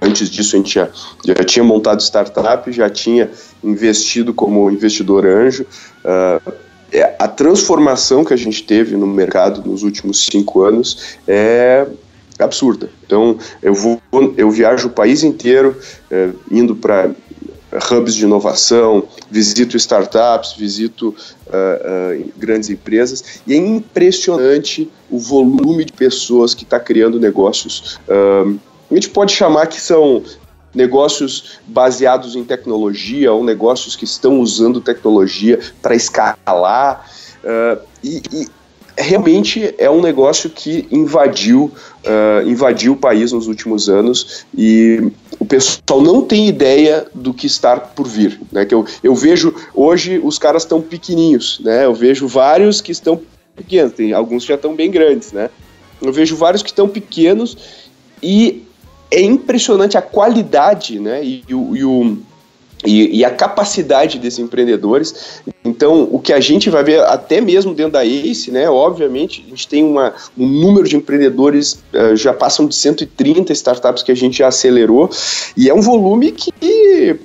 antes 0.00 0.30
disso 0.30 0.54
a 0.54 0.58
gente 0.58 0.72
já, 0.72 0.88
já 1.24 1.34
tinha 1.34 1.64
montado 1.64 2.00
startup, 2.00 2.70
já 2.70 2.88
tinha 2.88 3.28
investido 3.62 4.32
como 4.32 4.70
investidor 4.70 5.26
anjo. 5.26 5.66
Uh, 6.04 6.52
a 7.18 7.26
transformação 7.26 8.24
que 8.24 8.32
a 8.32 8.36
gente 8.36 8.62
teve 8.62 8.96
no 8.96 9.06
mercado 9.06 9.68
nos 9.68 9.82
últimos 9.82 10.24
cinco 10.24 10.62
anos 10.62 11.18
é 11.26 11.84
absurda. 12.38 12.88
Então, 13.04 13.36
eu 13.60 13.74
vou, 13.74 14.00
eu 14.36 14.50
viajo 14.50 14.88
o 14.88 14.90
país 14.90 15.22
inteiro, 15.22 15.76
é, 16.10 16.30
indo 16.50 16.74
para 16.76 17.10
hubs 17.72 18.14
de 18.14 18.24
inovação, 18.24 19.04
visito 19.30 19.76
startups, 19.76 20.54
visito 20.54 21.14
uh, 21.46 22.20
uh, 22.20 22.32
grandes 22.36 22.70
empresas 22.70 23.42
e 23.46 23.54
é 23.54 23.56
impressionante 23.56 24.90
o 25.10 25.18
volume 25.18 25.84
de 25.84 25.92
pessoas 25.92 26.54
que 26.54 26.64
está 26.64 26.80
criando 26.80 27.20
negócios. 27.20 27.98
Uh, 28.08 28.58
a 28.90 28.94
gente 28.94 29.10
pode 29.10 29.32
chamar 29.32 29.66
que 29.66 29.80
são 29.80 30.22
negócios 30.74 31.58
baseados 31.66 32.36
em 32.36 32.44
tecnologia 32.44 33.32
ou 33.32 33.44
negócios 33.44 33.96
que 33.96 34.04
estão 34.04 34.40
usando 34.40 34.80
tecnologia 34.80 35.58
para 35.82 35.94
escalar. 35.94 37.06
e, 38.02 38.22
e 38.32 38.46
realmente 38.98 39.74
é 39.78 39.88
um 39.88 40.00
negócio 40.00 40.50
que 40.50 40.86
invadiu, 40.90 41.72
uh, 42.04 42.48
invadiu 42.48 42.92
o 42.92 42.96
país 42.96 43.32
nos 43.32 43.46
últimos 43.46 43.88
anos 43.88 44.44
e 44.56 45.12
o 45.38 45.44
pessoal 45.44 46.02
não 46.02 46.22
tem 46.22 46.48
ideia 46.48 47.06
do 47.14 47.32
que 47.32 47.46
está 47.46 47.76
por 47.76 48.06
vir. 48.06 48.40
Né? 48.50 48.64
Que 48.66 48.74
eu, 48.74 48.84
eu 49.02 49.14
vejo 49.14 49.54
hoje 49.74 50.20
os 50.22 50.38
caras 50.38 50.64
estão 50.64 50.80
pequenininhos, 50.80 51.60
né? 51.64 51.84
Eu 51.84 51.94
vejo 51.94 52.26
vários 52.26 52.80
que 52.80 52.92
estão 52.92 53.20
pequenos, 53.54 53.92
tem 53.92 54.12
alguns 54.12 54.44
já 54.44 54.56
estão 54.56 54.74
bem 54.74 54.90
grandes, 54.90 55.32
né? 55.32 55.48
Eu 56.02 56.12
vejo 56.12 56.36
vários 56.36 56.62
que 56.62 56.70
estão 56.70 56.88
pequenos 56.88 57.56
e 58.22 58.64
é 59.10 59.20
impressionante 59.20 59.96
a 59.96 60.02
qualidade, 60.02 60.98
né? 60.98 61.24
E, 61.24 61.44
e, 61.48 61.52
e 61.52 61.84
o 61.84 62.18
e, 62.84 63.18
e, 63.18 63.24
a 63.24 63.30
capacidade 63.30 64.18
desses 64.18 64.38
empreendedores. 64.38 65.42
Então, 65.64 66.08
o 66.10 66.18
que 66.18 66.32
a 66.32 66.40
gente 66.40 66.70
vai 66.70 66.84
ver 66.84 67.00
até 67.02 67.40
mesmo 67.40 67.74
dentro 67.74 67.92
da 67.92 68.04
ACE, 68.04 68.50
né, 68.50 68.68
obviamente, 68.68 69.44
a 69.46 69.50
gente 69.50 69.66
tem 69.66 69.84
uma, 69.84 70.14
um 70.36 70.46
número 70.46 70.88
de 70.88 70.96
empreendedores, 70.96 71.82
uh, 71.92 72.14
já 72.14 72.32
passam 72.32 72.66
de 72.66 72.74
130 72.74 73.52
startups 73.52 74.02
que 74.02 74.12
a 74.12 74.16
gente 74.16 74.38
já 74.38 74.48
acelerou, 74.48 75.10
e 75.56 75.68
é 75.68 75.74
um 75.74 75.80
volume 75.80 76.32
que, 76.32 77.16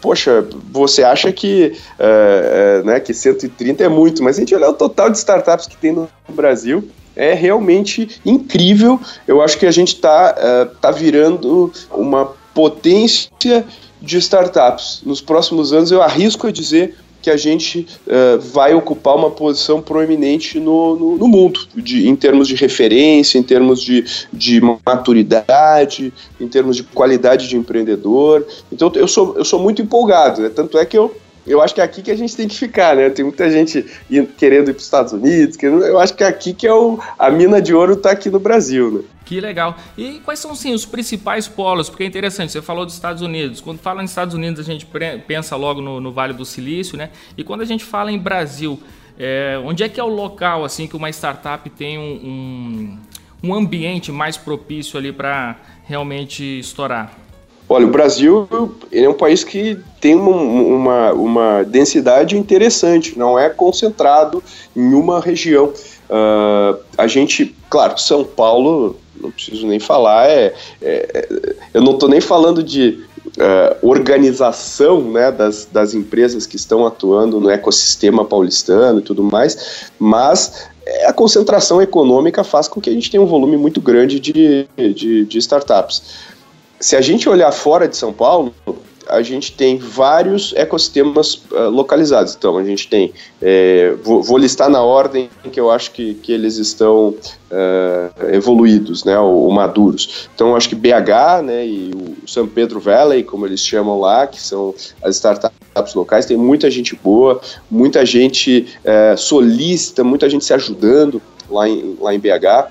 poxa, 0.00 0.46
você 0.70 1.02
acha 1.02 1.32
que, 1.32 1.72
uh, 1.98 2.82
uh, 2.82 2.86
né, 2.86 3.00
que 3.00 3.12
130 3.12 3.82
é 3.82 3.88
muito, 3.88 4.22
mas 4.22 4.36
a 4.36 4.40
gente 4.40 4.54
olhar 4.54 4.70
o 4.70 4.74
total 4.74 5.10
de 5.10 5.18
startups 5.18 5.66
que 5.66 5.76
tem 5.76 5.92
no 5.92 6.08
Brasil, 6.28 6.88
é 7.16 7.34
realmente 7.34 8.20
incrível. 8.24 8.98
Eu 9.26 9.42
acho 9.42 9.58
que 9.58 9.66
a 9.66 9.70
gente 9.70 9.94
está 9.94 10.66
tá 10.80 10.90
virando 10.92 11.70
uma 11.90 12.32
potência 12.54 13.64
de 14.00 14.18
startups. 14.18 15.02
Nos 15.04 15.20
próximos 15.20 15.72
anos, 15.72 15.90
eu 15.90 16.02
arrisco 16.02 16.46
a 16.46 16.52
dizer 16.52 16.96
que 17.22 17.30
a 17.30 17.36
gente 17.36 17.86
uh, 18.06 18.40
vai 18.40 18.72
ocupar 18.74 19.14
uma 19.14 19.30
posição 19.30 19.82
proeminente 19.82 20.58
no, 20.58 20.96
no, 20.96 21.16
no 21.18 21.28
mundo, 21.28 21.60
de, 21.76 22.08
em 22.08 22.16
termos 22.16 22.48
de 22.48 22.54
referência, 22.54 23.38
em 23.38 23.42
termos 23.42 23.82
de, 23.82 24.04
de 24.32 24.60
maturidade, 24.84 26.12
em 26.40 26.48
termos 26.48 26.76
de 26.76 26.82
qualidade 26.82 27.48
de 27.48 27.56
empreendedor. 27.56 28.46
Então 28.72 28.90
eu 28.94 29.06
sou, 29.06 29.36
eu 29.36 29.44
sou 29.44 29.60
muito 29.60 29.82
empolgado, 29.82 30.40
né? 30.42 30.48
tanto 30.48 30.78
é 30.78 30.86
que 30.86 30.96
eu 30.96 31.14
eu 31.50 31.60
acho 31.60 31.74
que 31.74 31.80
é 31.80 31.84
aqui 31.84 32.00
que 32.00 32.10
a 32.12 32.16
gente 32.16 32.36
tem 32.36 32.46
que 32.46 32.56
ficar, 32.56 32.94
né? 32.94 33.10
Tem 33.10 33.24
muita 33.24 33.50
gente 33.50 33.84
querendo 34.38 34.70
ir 34.70 34.72
para 34.72 34.78
os 34.78 34.84
Estados 34.84 35.12
Unidos, 35.12 35.56
querendo, 35.56 35.84
eu 35.84 35.98
acho 35.98 36.14
que 36.14 36.22
é 36.22 36.28
aqui 36.28 36.54
que 36.54 36.66
é 36.66 36.72
o, 36.72 37.00
a 37.18 37.28
mina 37.28 37.60
de 37.60 37.74
ouro 37.74 37.94
está 37.94 38.12
aqui 38.12 38.30
no 38.30 38.38
Brasil, 38.38 38.90
né? 38.90 39.00
Que 39.24 39.40
legal. 39.40 39.76
E 39.98 40.20
quais 40.24 40.38
são, 40.38 40.54
sim, 40.54 40.72
os 40.72 40.86
principais 40.86 41.48
polos? 41.48 41.88
Porque 41.90 42.04
é 42.04 42.06
interessante, 42.06 42.52
você 42.52 42.62
falou 42.62 42.86
dos 42.86 42.94
Estados 42.94 43.20
Unidos. 43.20 43.60
Quando 43.60 43.78
fala 43.78 44.00
em 44.00 44.04
Estados 44.04 44.34
Unidos, 44.34 44.60
a 44.60 44.62
gente 44.62 44.86
pensa 45.26 45.56
logo 45.56 45.80
no, 45.80 46.00
no 46.00 46.12
Vale 46.12 46.32
do 46.32 46.44
Silício, 46.44 46.96
né? 46.96 47.10
E 47.36 47.42
quando 47.42 47.62
a 47.62 47.64
gente 47.64 47.84
fala 47.84 48.12
em 48.12 48.18
Brasil, 48.18 48.80
é, 49.18 49.60
onde 49.64 49.82
é 49.82 49.88
que 49.88 50.00
é 50.00 50.04
o 50.04 50.08
local, 50.08 50.64
assim, 50.64 50.86
que 50.86 50.96
uma 50.96 51.10
startup 51.10 51.68
tem 51.70 51.98
um, 51.98 52.98
um, 53.42 53.50
um 53.50 53.54
ambiente 53.54 54.10
mais 54.12 54.36
propício 54.36 54.98
ali 54.98 55.12
para 55.12 55.56
realmente 55.84 56.60
estourar? 56.60 57.19
Olha, 57.72 57.86
o 57.86 57.90
Brasil 57.90 58.48
é 58.90 59.08
um 59.08 59.14
país 59.14 59.44
que 59.44 59.78
tem 60.00 60.16
uma, 60.16 60.32
uma, 60.34 61.12
uma, 61.12 61.62
densidade 61.62 62.36
interessante, 62.36 63.16
não 63.16 63.38
é 63.38 63.48
concentrado 63.48 64.42
em 64.74 64.92
uma 64.92 65.20
região. 65.20 65.66
Uh, 65.66 66.80
a 66.98 67.06
gente, 67.06 67.54
claro, 67.70 67.96
São 67.96 68.24
Paulo, 68.24 68.96
não 69.20 69.30
preciso 69.30 69.68
nem 69.68 69.78
falar, 69.78 70.28
é, 70.28 70.52
é 70.82 71.28
eu 71.72 71.80
não 71.80 71.92
estou 71.92 72.08
nem 72.08 72.20
falando 72.20 72.60
de 72.60 73.04
uh, 73.38 73.88
organização 73.88 75.00
né, 75.02 75.30
das, 75.30 75.64
das 75.66 75.94
empresas 75.94 76.48
que 76.48 76.56
estão 76.56 76.84
atuando 76.84 77.38
no 77.38 77.48
ecossistema 77.48 78.24
paulistano 78.24 78.98
e 78.98 79.02
tudo 79.02 79.22
mais, 79.22 79.92
mas 79.96 80.68
a 81.06 81.12
concentração 81.12 81.80
econômica 81.80 82.42
faz 82.42 82.66
com 82.66 82.80
que 82.80 82.90
a 82.90 82.92
gente 82.92 83.12
tenha 83.12 83.22
um 83.22 83.26
volume 83.26 83.56
muito 83.56 83.80
grande 83.80 84.18
de, 84.18 84.66
de, 84.76 85.24
de 85.24 85.38
startups 85.38 86.29
se 86.80 86.96
a 86.96 87.00
gente 87.02 87.28
olhar 87.28 87.52
fora 87.52 87.86
de 87.86 87.96
São 87.96 88.12
Paulo, 88.12 88.54
a 89.06 89.22
gente 89.22 89.52
tem 89.52 89.76
vários 89.76 90.54
ecossistemas 90.56 91.42
uh, 91.50 91.68
localizados. 91.68 92.34
Então, 92.34 92.56
a 92.56 92.64
gente 92.64 92.88
tem, 92.88 93.12
é, 93.42 93.94
vou, 94.02 94.22
vou, 94.22 94.38
listar 94.38 94.70
na 94.70 94.80
ordem 94.82 95.28
que 95.52 95.58
eu 95.58 95.70
acho 95.70 95.90
que, 95.90 96.14
que 96.14 96.32
eles 96.32 96.56
estão 96.56 97.08
uh, 97.08 98.32
evoluídos, 98.32 99.04
né, 99.04 99.18
ou, 99.18 99.34
ou, 99.42 99.50
maduros. 99.50 100.28
Então, 100.34 100.54
acho 100.54 100.68
que 100.68 100.76
BH 100.76 101.42
né, 101.44 101.66
e 101.66 101.90
o 101.92 102.28
São 102.28 102.46
Pedro 102.46 102.78
Valley, 102.78 103.24
como 103.24 103.46
eles 103.46 103.60
chamam 103.60 103.98
lá, 103.98 104.26
que 104.26 104.40
são 104.40 104.74
as 105.02 105.16
startups 105.16 105.94
locais, 105.94 106.24
tem 106.24 106.36
muita 106.36 106.70
gente 106.70 106.94
boa, 106.94 107.40
muita 107.68 108.06
gente 108.06 108.68
uh, 108.84 109.18
solista, 109.18 110.04
muita 110.04 110.30
gente 110.30 110.44
se 110.44 110.54
ajudando 110.54 111.20
lá 111.50 111.68
em, 111.68 111.96
lá 112.00 112.14
em 112.14 112.18
BH. 112.18 112.70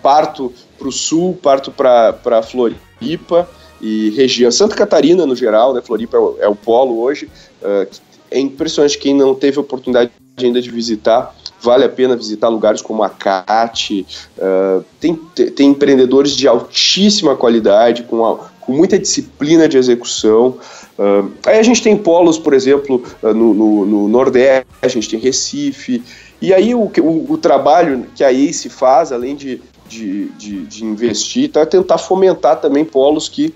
Parto 0.00 0.52
para 0.78 0.88
o 0.88 0.92
sul, 0.92 1.38
parto 1.42 1.70
para 1.70 2.42
Floripa 2.42 2.89
Floripa 3.00 3.48
e 3.80 4.10
região 4.10 4.50
Santa 4.50 4.76
Catarina 4.76 5.24
no 5.24 5.34
geral, 5.34 5.72
né? 5.72 5.80
Floripa 5.80 6.16
é 6.16 6.20
o, 6.20 6.36
é 6.40 6.48
o 6.48 6.54
polo 6.54 7.00
hoje. 7.00 7.28
Uh, 7.62 7.88
é 8.30 8.38
impressionante 8.38 8.98
quem 8.98 9.14
não 9.14 9.34
teve 9.34 9.58
oportunidade 9.58 10.10
ainda 10.38 10.60
de 10.60 10.70
visitar. 10.70 11.34
Vale 11.62 11.84
a 11.84 11.88
pena 11.88 12.16
visitar 12.16 12.48
lugares 12.48 12.80
como 12.80 13.02
a 13.02 13.08
CAT. 13.08 14.06
Uh, 14.38 14.84
tem, 15.00 15.14
tem 15.14 15.70
empreendedores 15.70 16.32
de 16.36 16.46
altíssima 16.46 17.34
qualidade, 17.34 18.02
com, 18.04 18.24
a, 18.24 18.36
com 18.60 18.72
muita 18.72 18.98
disciplina 18.98 19.68
de 19.68 19.76
execução. 19.76 20.58
Uh, 20.98 21.30
aí 21.46 21.58
a 21.58 21.62
gente 21.62 21.82
tem 21.82 21.96
polos, 21.96 22.38
por 22.38 22.52
exemplo, 22.52 23.02
no, 23.22 23.54
no, 23.54 23.86
no, 23.86 24.08
Nordeste, 24.08 24.66
a 24.82 24.88
gente 24.88 25.08
tem 25.08 25.18
Recife. 25.18 26.02
E 26.40 26.54
aí 26.54 26.74
o, 26.74 26.90
o, 26.98 27.32
o 27.32 27.38
trabalho 27.38 28.06
que 28.14 28.24
a 28.24 28.32
ACE 28.32 28.68
faz, 28.70 29.12
além 29.12 29.34
de 29.36 29.60
de, 29.90 30.28
de, 30.38 30.66
de 30.66 30.84
investir, 30.84 31.50
tá? 31.50 31.66
tentar 31.66 31.98
fomentar 31.98 32.60
também 32.60 32.84
polos 32.84 33.28
que 33.28 33.52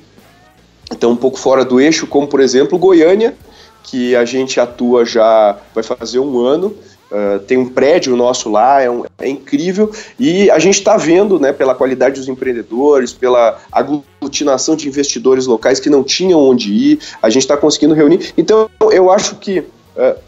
estão 0.91 1.13
um 1.13 1.17
pouco 1.17 1.39
fora 1.39 1.65
do 1.65 1.81
eixo, 1.81 2.09
como 2.09 2.27
por 2.27 2.41
exemplo 2.41 2.77
Goiânia, 2.77 3.35
que 3.85 4.17
a 4.17 4.25
gente 4.25 4.59
atua 4.59 5.05
já 5.05 5.57
vai 5.73 5.85
fazer 5.85 6.19
um 6.19 6.41
ano. 6.41 6.75
Uh, 7.13 7.39
tem 7.41 7.57
um 7.57 7.69
prédio 7.69 8.17
nosso 8.17 8.51
lá, 8.51 8.81
é, 8.81 8.91
um, 8.91 9.05
é 9.21 9.29
incrível, 9.29 9.93
e 10.19 10.51
a 10.51 10.59
gente 10.59 10.79
está 10.79 10.97
vendo, 10.97 11.39
né, 11.39 11.53
pela 11.53 11.73
qualidade 11.73 12.19
dos 12.19 12.29
empreendedores, 12.29 13.13
pela 13.13 13.61
aglutinação 13.71 14.75
de 14.75 14.89
investidores 14.89 15.47
locais 15.47 15.79
que 15.79 15.89
não 15.89 16.03
tinham 16.03 16.41
onde 16.41 16.73
ir, 16.73 16.99
a 17.23 17.31
gente 17.31 17.43
está 17.43 17.57
conseguindo 17.57 17.95
reunir. 17.95 18.33
Então, 18.37 18.69
eu 18.91 19.13
acho 19.13 19.37
que 19.37 19.61
uh, 19.61 20.19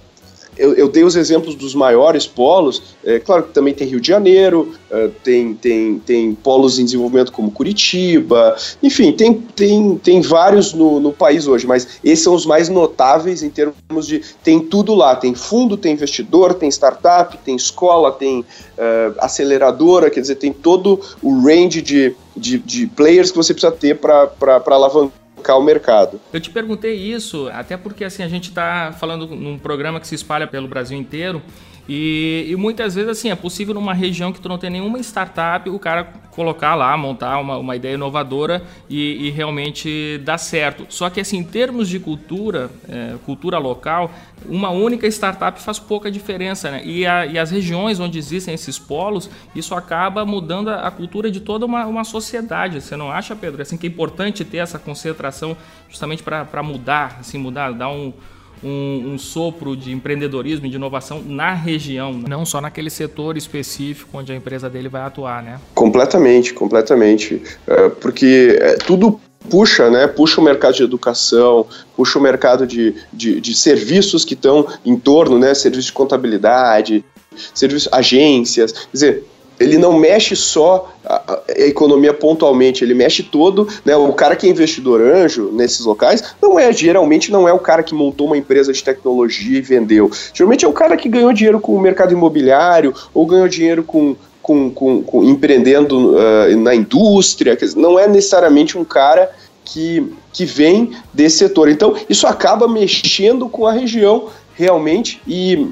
eu, 0.56 0.74
eu, 0.74 0.88
dei 0.88 1.04
os 1.04 1.16
exemplos 1.16 1.54
dos 1.54 1.74
maiores 1.74 2.26
polos, 2.26 2.82
é 3.04 3.18
claro 3.18 3.44
que 3.44 3.52
também 3.52 3.74
tem 3.74 3.86
Rio 3.86 4.00
de 4.00 4.08
Janeiro, 4.08 4.74
uh, 4.90 5.10
tem, 5.22 5.54
tem, 5.54 5.98
tem 5.98 6.34
polos 6.34 6.78
em 6.78 6.84
desenvolvimento 6.84 7.30
como 7.32 7.50
Curitiba, 7.50 8.56
enfim, 8.82 9.12
tem, 9.12 9.34
tem, 9.34 9.96
tem 9.96 10.20
vários 10.20 10.72
no, 10.72 10.98
no 11.00 11.12
país 11.12 11.46
hoje, 11.46 11.66
mas 11.66 12.00
esses 12.02 12.24
são 12.24 12.34
os 12.34 12.46
mais 12.46 12.68
notáveis 12.68 13.42
em 13.42 13.50
termos 13.50 14.06
de. 14.06 14.22
Tem 14.42 14.60
tudo 14.60 14.94
lá: 14.94 15.14
tem 15.16 15.34
fundo, 15.34 15.76
tem 15.76 15.92
investidor, 15.92 16.54
tem 16.54 16.70
startup, 16.70 17.36
tem 17.38 17.56
escola, 17.56 18.12
tem 18.12 18.40
uh, 18.40 19.14
aceleradora, 19.18 20.10
quer 20.10 20.20
dizer, 20.20 20.36
tem 20.36 20.52
todo 20.52 21.00
o 21.22 21.40
range 21.40 21.82
de, 21.82 22.14
de, 22.36 22.58
de 22.58 22.86
players 22.86 23.30
que 23.30 23.36
você 23.36 23.52
precisa 23.52 23.72
ter 23.72 23.98
para 23.98 24.30
alavancar 24.66 25.25
o 25.54 25.62
mercado. 25.62 26.20
Eu 26.32 26.40
te 26.40 26.50
perguntei 26.50 26.94
isso, 26.94 27.48
até 27.52 27.76
porque 27.76 28.04
assim 28.04 28.22
a 28.22 28.28
gente 28.28 28.48
está 28.48 28.92
falando 28.98 29.26
num 29.26 29.58
programa 29.58 30.00
que 30.00 30.06
se 30.06 30.14
espalha 30.14 30.46
pelo 30.46 30.66
Brasil 30.66 30.98
inteiro 30.98 31.42
e, 31.88 32.46
e, 32.48 32.56
muitas 32.56 32.94
vezes 32.94 33.10
assim 33.10 33.30
é 33.30 33.36
possível 33.36 33.72
numa 33.74 33.94
região 33.94 34.32
que 34.32 34.40
tu 34.40 34.48
não 34.48 34.58
tem 34.58 34.70
nenhuma 34.70 34.98
startup 34.98 35.68
o 35.70 35.78
cara 35.78 36.04
colocar 36.36 36.74
lá, 36.74 36.94
montar 36.98 37.38
uma, 37.38 37.56
uma 37.56 37.74
ideia 37.74 37.94
inovadora 37.94 38.62
e, 38.90 39.26
e, 39.26 39.30
realmente 39.30 40.20
dar 40.22 40.36
certo. 40.36 40.84
Só 40.90 41.08
que 41.08 41.18
assim, 41.18 41.38
em 41.38 41.44
termos 41.44 41.88
de 41.88 41.98
cultura, 41.98 42.70
é, 42.86 43.14
cultura 43.24 43.56
local, 43.56 44.10
uma 44.44 44.68
única 44.68 45.06
startup 45.06 45.58
faz 45.60 45.78
pouca 45.78 46.10
diferença, 46.10 46.70
né? 46.70 46.82
E, 46.84 47.06
a, 47.06 47.24
e, 47.24 47.38
as 47.38 47.50
regiões 47.50 47.98
onde 47.98 48.18
existem 48.18 48.52
esses 48.52 48.78
polos, 48.78 49.30
isso 49.54 49.74
acaba 49.74 50.26
mudando 50.26 50.68
a, 50.68 50.86
a 50.86 50.90
cultura 50.90 51.30
de 51.30 51.40
toda 51.40 51.64
uma, 51.64 51.86
uma, 51.86 52.04
sociedade. 52.04 52.82
Você 52.82 52.96
não 52.96 53.10
acha, 53.10 53.34
Pedro? 53.34 53.62
Assim 53.62 53.78
que 53.78 53.86
é 53.86 53.90
importante 53.90 54.44
ter 54.44 54.58
essa 54.58 54.78
concentração 54.78 55.56
justamente 55.88 56.22
para 56.22 56.62
mudar, 56.62 57.16
assim, 57.20 57.38
mudar, 57.38 57.72
dar 57.72 57.88
um 57.88 58.12
um, 58.62 59.12
um, 59.12 59.18
sopro 59.18 59.76
de 59.76 59.92
empreendedorismo 59.92 60.66
e 60.66 60.70
de 60.70 60.76
inovação 60.76 61.22
na 61.24 61.52
região, 61.52 62.12
não 62.12 62.44
só 62.44 62.60
naquele 62.60 62.90
setor 62.90 63.36
específico 63.36 64.18
onde 64.18 64.32
a 64.32 64.36
empresa 64.36 64.68
dele 64.68 64.88
vai 64.88 65.02
atuar, 65.02 65.42
né? 65.42 65.60
Completamente, 65.74 66.54
completamente. 66.54 67.42
É, 67.66 67.88
porque 67.88 68.58
é, 68.60 68.74
tudo 68.76 69.20
puxa, 69.50 69.90
né? 69.90 70.06
Puxa 70.06 70.40
o 70.40 70.44
mercado 70.44 70.74
de 70.74 70.82
educação, 70.82 71.66
puxa 71.96 72.18
o 72.18 72.22
mercado 72.22 72.66
de, 72.66 72.94
de, 73.12 73.40
de 73.40 73.54
serviços 73.54 74.24
que 74.24 74.34
estão 74.34 74.66
em 74.84 74.96
torno, 74.96 75.38
né? 75.38 75.54
Serviços 75.54 75.86
de 75.86 75.92
contabilidade, 75.92 77.04
serviços, 77.54 77.88
agências. 77.92 78.72
Quer 78.72 78.92
dizer, 78.92 79.24
ele 79.58 79.78
não 79.78 79.98
mexe 79.98 80.36
só 80.36 80.92
a, 81.04 81.40
economia 81.56 82.12
pontualmente, 82.12 82.84
ele 82.84 82.94
mexe 82.94 83.22
todo, 83.22 83.68
né? 83.84 83.96
O 83.96 84.12
cara 84.12 84.36
que 84.36 84.46
é 84.46 84.50
investidor 84.50 85.00
anjo 85.00 85.50
nesses 85.52 85.84
locais 85.84 86.22
não 86.40 86.58
é 86.58 86.72
geralmente 86.72 87.30
não 87.30 87.48
é 87.48 87.52
o 87.52 87.58
cara 87.58 87.82
que 87.82 87.94
montou 87.94 88.26
uma 88.26 88.36
empresa 88.36 88.72
de 88.72 88.82
tecnologia 88.82 89.58
e 89.58 89.62
vendeu. 89.62 90.10
Geralmente 90.32 90.64
é 90.64 90.68
o 90.68 90.72
cara 90.72 90.96
que 90.96 91.08
ganhou 91.08 91.32
dinheiro 91.32 91.60
com 91.60 91.74
o 91.74 91.80
mercado 91.80 92.12
imobiliário 92.12 92.94
ou 93.14 93.26
ganhou 93.26 93.48
dinheiro 93.48 93.82
com 93.82 94.16
com, 94.46 94.70
com, 94.70 95.02
com 95.02 95.24
empreendendo 95.24 96.12
uh, 96.14 96.56
na 96.56 96.72
indústria, 96.72 97.58
não 97.74 97.98
é 97.98 98.06
necessariamente 98.06 98.78
um 98.78 98.84
cara 98.84 99.28
que, 99.64 100.12
que 100.32 100.44
vem 100.44 100.92
desse 101.12 101.38
setor. 101.38 101.68
Então, 101.68 101.96
isso 102.08 102.28
acaba 102.28 102.68
mexendo 102.68 103.48
com 103.48 103.66
a 103.66 103.72
região 103.72 104.28
realmente 104.54 105.20
e 105.26 105.68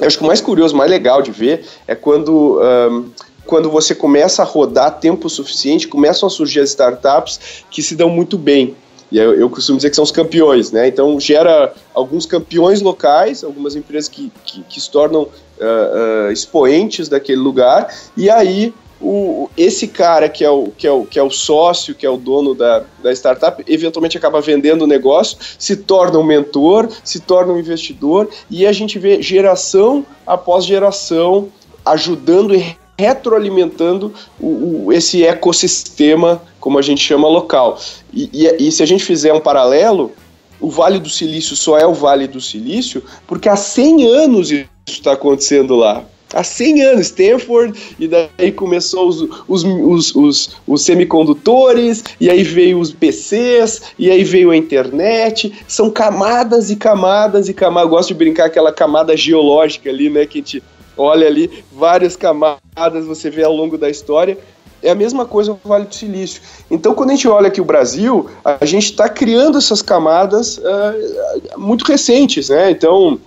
eu 0.00 0.06
acho 0.06 0.16
que 0.18 0.24
o 0.24 0.26
mais 0.26 0.40
curioso, 0.40 0.76
mais 0.76 0.90
legal 0.90 1.20
de 1.22 1.30
ver 1.30 1.64
é 1.86 1.94
quando, 1.94 2.60
um, 2.60 3.10
quando 3.44 3.70
você 3.70 3.94
começa 3.94 4.42
a 4.42 4.44
rodar 4.44 4.98
tempo 4.98 5.28
suficiente, 5.28 5.88
começam 5.88 6.26
a 6.26 6.30
surgir 6.30 6.60
as 6.60 6.70
startups 6.70 7.64
que 7.70 7.82
se 7.82 7.96
dão 7.96 8.08
muito 8.08 8.38
bem. 8.38 8.76
E 9.10 9.18
eu, 9.18 9.34
eu 9.34 9.48
costumo 9.48 9.78
dizer 9.78 9.90
que 9.90 9.96
são 9.96 10.04
os 10.04 10.12
campeões, 10.12 10.70
né? 10.70 10.86
Então 10.86 11.18
gera 11.18 11.72
alguns 11.94 12.26
campeões 12.26 12.82
locais, 12.82 13.42
algumas 13.42 13.74
empresas 13.74 14.08
que, 14.08 14.30
que, 14.44 14.62
que 14.64 14.80
se 14.80 14.90
tornam 14.90 15.22
uh, 15.22 16.28
uh, 16.28 16.32
expoentes 16.32 17.08
daquele 17.08 17.40
lugar, 17.40 17.92
e 18.16 18.28
aí 18.28 18.72
o, 19.00 19.48
esse 19.56 19.88
cara 19.88 20.28
que 20.28 20.44
é, 20.44 20.50
o, 20.50 20.72
que, 20.76 20.86
é 20.86 20.90
o, 20.90 21.04
que 21.04 21.18
é 21.18 21.22
o 21.22 21.30
sócio, 21.30 21.94
que 21.94 22.04
é 22.04 22.10
o 22.10 22.16
dono 22.16 22.54
da, 22.54 22.84
da 23.02 23.12
startup, 23.12 23.62
eventualmente 23.66 24.16
acaba 24.16 24.40
vendendo 24.40 24.82
o 24.82 24.86
negócio, 24.86 25.38
se 25.58 25.76
torna 25.76 26.18
um 26.18 26.24
mentor, 26.24 26.88
se 27.04 27.20
torna 27.20 27.52
um 27.52 27.58
investidor, 27.58 28.28
e 28.50 28.66
a 28.66 28.72
gente 28.72 28.98
vê 28.98 29.22
geração 29.22 30.04
após 30.26 30.64
geração 30.64 31.48
ajudando 31.84 32.54
e 32.54 32.76
retroalimentando 32.98 34.12
o, 34.40 34.86
o, 34.86 34.92
esse 34.92 35.24
ecossistema, 35.24 36.42
como 36.58 36.78
a 36.78 36.82
gente 36.82 37.00
chama 37.00 37.28
local. 37.28 37.78
E, 38.12 38.28
e, 38.32 38.68
e 38.68 38.72
se 38.72 38.82
a 38.82 38.86
gente 38.86 39.04
fizer 39.04 39.32
um 39.32 39.40
paralelo, 39.40 40.12
o 40.60 40.68
Vale 40.68 40.98
do 40.98 41.08
Silício 41.08 41.54
só 41.54 41.78
é 41.78 41.86
o 41.86 41.94
Vale 41.94 42.26
do 42.26 42.40
Silício 42.40 43.04
porque 43.28 43.48
há 43.48 43.54
100 43.54 44.06
anos 44.06 44.50
isso 44.50 44.66
está 44.88 45.12
acontecendo 45.12 45.76
lá 45.76 46.04
há 46.32 46.42
100 46.42 46.82
anos, 46.82 47.06
Stanford, 47.06 47.96
e 47.98 48.08
daí 48.08 48.52
começou 48.52 49.08
os, 49.08 49.22
os, 49.46 49.64
os, 49.64 50.14
os, 50.14 50.56
os 50.66 50.82
semicondutores, 50.82 52.04
e 52.20 52.30
aí 52.30 52.42
veio 52.42 52.78
os 52.78 52.92
PCs, 52.92 53.82
e 53.98 54.10
aí 54.10 54.24
veio 54.24 54.50
a 54.50 54.56
internet, 54.56 55.52
são 55.66 55.90
camadas 55.90 56.70
e 56.70 56.76
camadas 56.76 57.48
e 57.48 57.54
camadas, 57.54 57.84
eu 57.84 57.90
gosto 57.90 58.08
de 58.08 58.14
brincar 58.14 58.46
aquela 58.46 58.72
camada 58.72 59.16
geológica 59.16 59.88
ali, 59.90 60.10
né, 60.10 60.26
que 60.26 60.38
a 60.38 60.40
gente 60.40 60.62
olha 60.96 61.26
ali, 61.26 61.64
várias 61.72 62.16
camadas 62.16 63.06
você 63.06 63.30
vê 63.30 63.44
ao 63.44 63.54
longo 63.54 63.78
da 63.78 63.88
história, 63.88 64.36
é 64.82 64.90
a 64.90 64.94
mesma 64.94 65.26
coisa 65.26 65.52
no 65.52 65.60
Vale 65.64 65.86
do 65.86 65.94
Silício. 65.94 66.40
Então, 66.70 66.94
quando 66.94 67.10
a 67.10 67.14
gente 67.14 67.28
olha 67.28 67.48
aqui 67.48 67.60
o 67.60 67.64
Brasil, 67.64 68.28
a 68.44 68.64
gente 68.64 68.84
está 68.84 69.08
criando 69.08 69.58
essas 69.58 69.82
camadas 69.82 70.58
uh, 70.58 71.58
muito 71.58 71.84
recentes, 71.84 72.48
né? 72.48 72.70
Então, 72.70 73.18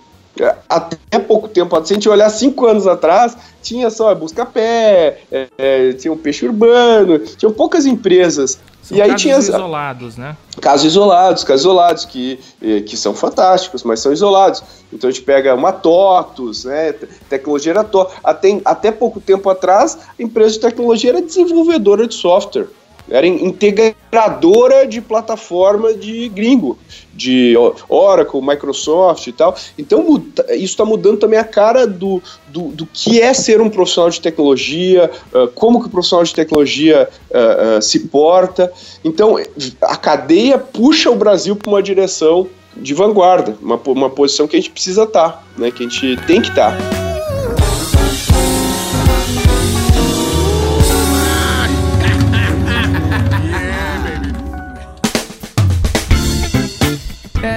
até 0.68 1.18
pouco 1.18 1.48
tempo, 1.48 1.76
se 1.84 1.92
a 1.92 1.94
gente 1.94 2.08
olhar 2.08 2.30
cinco 2.30 2.66
anos 2.66 2.86
atrás, 2.86 3.36
tinha 3.62 3.90
só 3.90 4.14
busca-pé, 4.14 5.20
é, 5.30 5.48
é, 5.58 5.92
tinha 5.92 6.12
um 6.12 6.16
peixe 6.16 6.46
urbano, 6.46 7.18
tinham 7.18 7.52
poucas 7.52 7.84
empresas. 7.84 8.58
São 8.82 8.96
e 8.96 9.02
aí 9.02 9.10
casos 9.10 9.22
tinha 9.22 9.38
isolados, 9.38 10.16
né? 10.16 10.36
Casos 10.60 10.86
isolados, 10.86 11.44
casos 11.44 11.62
isolados, 11.62 12.04
que, 12.04 12.40
eh, 12.60 12.80
que 12.80 12.96
são 12.96 13.14
fantásticos, 13.14 13.84
mas 13.84 14.00
são 14.00 14.12
isolados. 14.12 14.60
Então 14.92 15.08
a 15.08 15.12
gente 15.12 15.22
pega 15.22 15.54
uma 15.54 15.70
TOTUS, 15.70 16.64
né? 16.64 16.92
Tecnologia 17.28 17.72
era 17.72 17.84
TOTUS. 17.84 18.16
Até, 18.24 18.60
até 18.64 18.90
pouco 18.90 19.20
tempo 19.20 19.48
atrás, 19.48 19.96
a 20.18 20.20
empresa 20.20 20.54
de 20.54 20.60
tecnologia 20.60 21.10
era 21.10 21.22
desenvolvedora 21.22 22.08
de 22.08 22.14
software 22.14 22.66
era 23.12 23.26
integradora 23.26 24.86
de 24.86 25.00
plataforma 25.00 25.92
de 25.92 26.28
gringo, 26.30 26.78
de 27.12 27.54
Oracle, 27.88 28.40
Microsoft 28.40 29.26
e 29.26 29.32
tal. 29.32 29.54
Então 29.78 30.24
isso 30.48 30.64
está 30.64 30.84
mudando 30.84 31.18
também 31.18 31.38
a 31.38 31.44
cara 31.44 31.86
do, 31.86 32.22
do, 32.48 32.68
do, 32.68 32.86
que 32.86 33.20
é 33.20 33.34
ser 33.34 33.60
um 33.60 33.68
profissional 33.68 34.10
de 34.10 34.20
tecnologia, 34.20 35.10
uh, 35.34 35.48
como 35.48 35.80
que 35.80 35.88
o 35.88 35.90
profissional 35.90 36.24
de 36.24 36.34
tecnologia 36.34 37.08
uh, 37.30 37.78
uh, 37.78 37.82
se 37.82 38.00
porta. 38.00 38.72
Então 39.04 39.36
a 39.82 39.96
cadeia 39.96 40.58
puxa 40.58 41.10
o 41.10 41.16
Brasil 41.16 41.54
para 41.54 41.70
uma 41.70 41.82
direção 41.82 42.48
de 42.74 42.94
vanguarda, 42.94 43.54
uma, 43.60 43.78
uma 43.86 44.08
posição 44.08 44.48
que 44.48 44.56
a 44.56 44.58
gente 44.58 44.70
precisa 44.70 45.02
estar, 45.02 45.28
tá, 45.28 45.42
né, 45.58 45.70
que 45.70 45.84
a 45.84 45.88
gente 45.88 46.16
tem 46.26 46.40
que 46.40 46.48
estar. 46.48 46.76
Tá. 46.78 47.01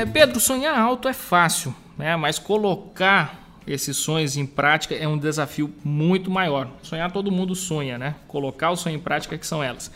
Pedro, 0.04 0.40
sonhar 0.40 0.78
alto 0.78 1.08
é 1.08 1.14
fácil, 1.14 1.76
né? 1.98 2.16
mas 2.16 2.40
colocar 2.40 3.46
esses 3.68 3.98
sonhos 3.98 4.36
em 4.36 4.46
prática 4.46 4.96
é 4.96 5.08
um 5.08 5.18
desafio 5.18 5.72
muito 5.84 6.30
maior. 6.32 6.70
Sonhar 6.82 7.12
todo 7.12 7.32
mundo 7.32 7.56
sonha, 7.56 7.98
né? 7.98 8.16
Colocar 8.28 8.72
o 8.72 8.76
sonho 8.76 8.96
em 8.96 9.00
prática 9.00 9.38
que 9.38 9.46
são 9.46 9.64
elas. 9.64 9.92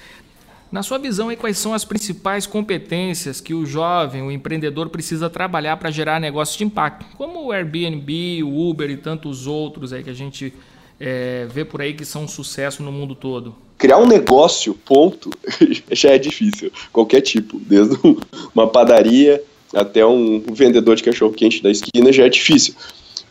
Na 0.71 0.83
sua 0.83 0.99
visão, 0.99 1.35
quais 1.35 1.57
são 1.57 1.73
as 1.73 1.83
principais 1.83 2.45
competências 2.45 3.41
que 3.41 3.55
o 3.55 3.65
jovem, 3.65 4.21
o 4.21 4.31
empreendedor 4.31 4.89
precisa 4.89 5.29
trabalhar 5.29 5.77
para 5.77 5.89
gerar 5.89 6.19
negócios 6.19 6.57
de 6.57 6.63
impacto, 6.63 7.05
como 7.17 7.45
o 7.45 7.51
Airbnb, 7.51 8.43
o 8.43 8.69
Uber 8.69 8.89
e 8.89 8.97
tantos 8.97 9.47
outros 9.47 9.91
aí 9.91 10.03
que 10.03 10.11
a 10.11 10.13
gente 10.13 10.53
é, 10.99 11.47
vê 11.51 11.65
por 11.65 11.81
aí 11.81 11.93
que 11.93 12.05
são 12.05 12.25
um 12.25 12.27
sucesso 12.27 12.83
no 12.83 12.91
mundo 12.91 13.15
todo? 13.15 13.55
Criar 13.79 13.97
um 13.97 14.05
negócio, 14.05 14.75
ponto, 14.75 15.31
já 15.91 16.11
é 16.11 16.19
difícil, 16.19 16.71
qualquer 16.91 17.21
tipo, 17.21 17.59
desde 17.59 17.97
uma 18.53 18.67
padaria 18.67 19.41
até 19.73 20.05
um 20.05 20.41
vendedor 20.51 20.95
de 20.95 21.03
cachorro 21.03 21.33
quente 21.33 21.61
da 21.61 21.69
esquina 21.69 22.11
já 22.11 22.25
é 22.25 22.29
difícil. 22.29 22.73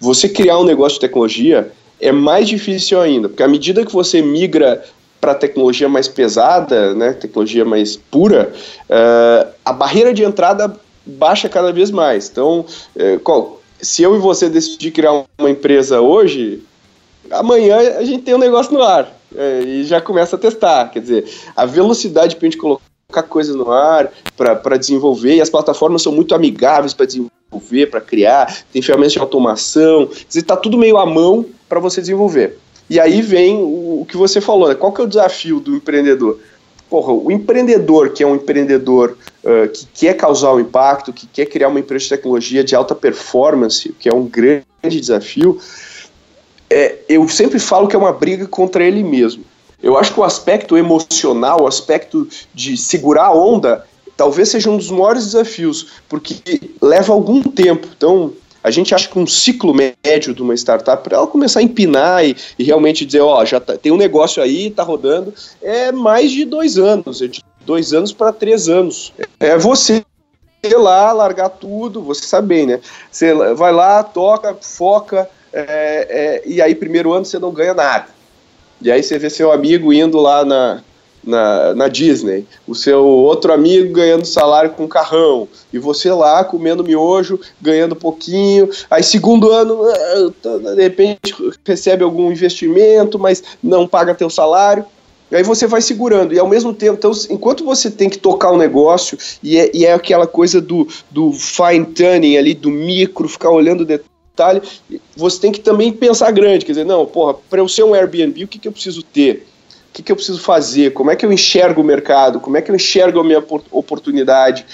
Você 0.00 0.28
criar 0.28 0.58
um 0.58 0.64
negócio 0.64 0.94
de 0.94 1.00
tecnologia 1.00 1.70
é 2.00 2.12
mais 2.12 2.48
difícil 2.48 3.00
ainda, 3.00 3.28
porque 3.28 3.42
à 3.42 3.48
medida 3.48 3.84
que 3.84 3.92
você 3.92 4.22
migra 4.22 4.84
para 5.20 5.34
tecnologia 5.34 5.88
mais 5.88 6.06
pesada, 6.06 6.94
né, 6.94 7.12
tecnologia 7.12 7.64
mais 7.64 7.96
pura, 7.96 8.52
uh, 8.88 9.52
a 9.64 9.72
barreira 9.72 10.14
de 10.14 10.22
entrada 10.22 10.74
baixa 11.04 11.48
cada 11.48 11.72
vez 11.72 11.90
mais. 11.90 12.28
Então, 12.28 12.64
uh, 12.94 13.18
qual, 13.20 13.60
se 13.80 14.02
eu 14.02 14.14
e 14.14 14.18
você 14.20 14.48
decidir 14.48 14.92
criar 14.92 15.24
uma 15.38 15.50
empresa 15.50 16.00
hoje, 16.00 16.62
amanhã 17.30 17.76
a 17.98 18.04
gente 18.04 18.22
tem 18.22 18.34
um 18.34 18.38
negócio 18.38 18.72
no 18.72 18.82
ar 18.82 19.12
uh, 19.32 19.66
e 19.66 19.84
já 19.84 20.00
começa 20.00 20.36
a 20.36 20.38
testar. 20.38 20.88
Quer 20.90 21.00
dizer, 21.00 21.24
a 21.56 21.66
velocidade 21.66 22.36
para 22.36 22.46
a 22.46 22.50
gente 22.50 22.60
colocar 22.60 22.87
colocar 23.10 23.22
coisas 23.26 23.54
no 23.56 23.72
ar, 23.72 24.12
para 24.36 24.76
desenvolver, 24.76 25.36
e 25.36 25.40
as 25.40 25.48
plataformas 25.48 26.02
são 26.02 26.12
muito 26.12 26.34
amigáveis 26.34 26.92
para 26.92 27.06
desenvolver 27.06 27.86
para 27.90 28.02
criar, 28.02 28.54
tem 28.70 28.82
ferramentas 28.82 29.14
de 29.14 29.18
automação, 29.18 30.10
está 30.34 30.54
tudo 30.54 30.76
meio 30.76 30.98
à 30.98 31.06
mão 31.06 31.46
para 31.66 31.80
você 31.80 32.02
desenvolver. 32.02 32.58
E 32.90 33.00
aí 33.00 33.22
vem 33.22 33.56
o, 33.56 34.02
o 34.02 34.06
que 34.06 34.14
você 34.14 34.42
falou, 34.42 34.68
né? 34.68 34.74
qual 34.74 34.92
que 34.92 35.00
é 35.00 35.04
o 35.04 35.08
desafio 35.08 35.58
do 35.58 35.74
empreendedor? 35.74 36.38
Porra, 36.90 37.14
o 37.14 37.32
empreendedor 37.32 38.10
que 38.10 38.22
é 38.22 38.26
um 38.26 38.34
empreendedor 38.34 39.16
uh, 39.42 39.68
que 39.70 39.86
quer 39.86 40.14
causar 40.14 40.52
um 40.52 40.60
impacto, 40.60 41.10
que 41.10 41.26
quer 41.26 41.46
criar 41.46 41.68
uma 41.68 41.80
empresa 41.80 42.04
de 42.04 42.10
tecnologia 42.10 42.62
de 42.62 42.74
alta 42.74 42.94
performance, 42.94 43.90
que 43.98 44.10
é 44.10 44.12
um 44.12 44.26
grande 44.26 44.64
desafio, 44.84 45.58
é, 46.68 46.98
eu 47.08 47.26
sempre 47.26 47.58
falo 47.58 47.88
que 47.88 47.96
é 47.96 47.98
uma 47.98 48.12
briga 48.12 48.46
contra 48.46 48.84
ele 48.84 49.02
mesmo. 49.02 49.44
Eu 49.82 49.96
acho 49.96 50.12
que 50.12 50.20
o 50.20 50.24
aspecto 50.24 50.76
emocional, 50.76 51.62
o 51.62 51.66
aspecto 51.66 52.28
de 52.52 52.76
segurar 52.76 53.26
a 53.26 53.34
onda, 53.34 53.84
talvez 54.16 54.48
seja 54.48 54.70
um 54.70 54.76
dos 54.76 54.90
maiores 54.90 55.26
desafios, 55.26 55.88
porque 56.08 56.72
leva 56.82 57.12
algum 57.12 57.42
tempo. 57.42 57.88
Então, 57.96 58.32
a 58.62 58.70
gente 58.70 58.94
acha 58.94 59.08
que 59.08 59.18
um 59.18 59.26
ciclo 59.26 59.72
médio 59.72 60.34
de 60.34 60.42
uma 60.42 60.54
startup, 60.54 61.02
para 61.02 61.16
ela 61.16 61.26
começar 61.26 61.60
a 61.60 61.62
empinar 61.62 62.24
e, 62.24 62.36
e 62.58 62.64
realmente 62.64 63.06
dizer, 63.06 63.20
ó, 63.20 63.44
já 63.44 63.60
tá, 63.60 63.76
tem 63.76 63.92
um 63.92 63.96
negócio 63.96 64.42
aí, 64.42 64.66
está 64.66 64.82
rodando, 64.82 65.32
é 65.62 65.92
mais 65.92 66.32
de 66.32 66.44
dois 66.44 66.76
anos, 66.76 67.22
é 67.22 67.28
de 67.28 67.40
dois 67.64 67.92
anos 67.92 68.12
para 68.12 68.32
três 68.32 68.68
anos. 68.68 69.12
É 69.38 69.56
você 69.56 70.04
lá, 70.74 71.12
largar 71.12 71.50
tudo, 71.50 72.02
você 72.02 72.24
sabe 72.26 72.48
bem, 72.48 72.66
né? 72.66 72.80
Você 73.10 73.32
vai 73.54 73.72
lá, 73.72 74.02
toca, 74.02 74.56
foca, 74.60 75.30
é, 75.52 75.62
é, 76.10 76.42
e 76.44 76.60
aí 76.60 76.74
primeiro 76.74 77.12
ano 77.12 77.24
você 77.24 77.38
não 77.38 77.52
ganha 77.52 77.74
nada. 77.74 78.17
E 78.80 78.90
aí 78.90 79.02
você 79.02 79.18
vê 79.18 79.28
seu 79.28 79.50
amigo 79.50 79.92
indo 79.92 80.18
lá 80.18 80.44
na, 80.44 80.82
na, 81.24 81.74
na 81.74 81.88
Disney, 81.88 82.46
o 82.66 82.74
seu 82.74 83.04
outro 83.04 83.52
amigo 83.52 83.92
ganhando 83.92 84.24
salário 84.24 84.70
com 84.70 84.86
carrão, 84.86 85.48
e 85.72 85.78
você 85.78 86.10
lá 86.12 86.44
comendo 86.44 86.84
miojo, 86.84 87.40
ganhando 87.60 87.96
pouquinho, 87.96 88.70
aí 88.90 89.02
segundo 89.02 89.50
ano, 89.50 89.82
ah, 89.84 90.74
de 90.74 90.82
repente 90.82 91.34
recebe 91.66 92.04
algum 92.04 92.30
investimento, 92.30 93.18
mas 93.18 93.42
não 93.62 93.86
paga 93.86 94.14
teu 94.14 94.30
salário, 94.30 94.84
e 95.30 95.36
aí 95.36 95.42
você 95.42 95.66
vai 95.66 95.82
segurando, 95.82 96.32
e 96.32 96.38
ao 96.38 96.48
mesmo 96.48 96.72
tempo, 96.72 96.94
então, 96.94 97.12
enquanto 97.28 97.62
você 97.62 97.90
tem 97.90 98.08
que 98.08 98.16
tocar 98.16 98.50
o 98.50 98.54
um 98.54 98.58
negócio, 98.58 99.18
e 99.42 99.58
é, 99.58 99.70
e 99.74 99.84
é 99.84 99.92
aquela 99.92 100.26
coisa 100.26 100.60
do, 100.60 100.88
do 101.10 101.32
fine 101.32 101.84
tuning 101.84 102.38
ali, 102.38 102.54
do 102.54 102.70
micro, 102.70 103.28
ficar 103.28 103.50
olhando 103.50 103.82
o 103.82 103.86
detalhe, 104.38 104.62
você 105.16 105.40
tem 105.40 105.52
que 105.52 105.60
também 105.60 105.92
pensar 105.92 106.30
grande, 106.30 106.64
quer 106.64 106.72
dizer, 106.72 106.86
não, 106.86 107.04
porra, 107.04 107.34
para 107.50 107.60
eu 107.60 107.68
ser 107.68 107.82
um 107.82 107.94
Airbnb, 107.94 108.44
o 108.44 108.48
que, 108.48 108.58
que 108.58 108.68
eu 108.68 108.72
preciso 108.72 109.02
ter? 109.02 109.46
O 109.90 109.92
que, 109.92 110.02
que 110.02 110.12
eu 110.12 110.16
preciso 110.16 110.40
fazer? 110.40 110.92
Como 110.92 111.10
é 111.10 111.16
que 111.16 111.26
eu 111.26 111.32
enxergo 111.32 111.80
o 111.80 111.84
mercado? 111.84 112.38
Como 112.38 112.56
é 112.56 112.62
que 112.62 112.70
eu 112.70 112.76
enxergo 112.76 113.18
a 113.18 113.24
minha 113.24 113.44
oportunidade? 113.72 114.64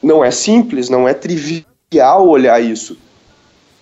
Não 0.00 0.24
é 0.24 0.30
simples, 0.30 0.88
não 0.88 1.08
é 1.08 1.14
trivial 1.14 2.28
olhar 2.28 2.62
isso. 2.62 2.96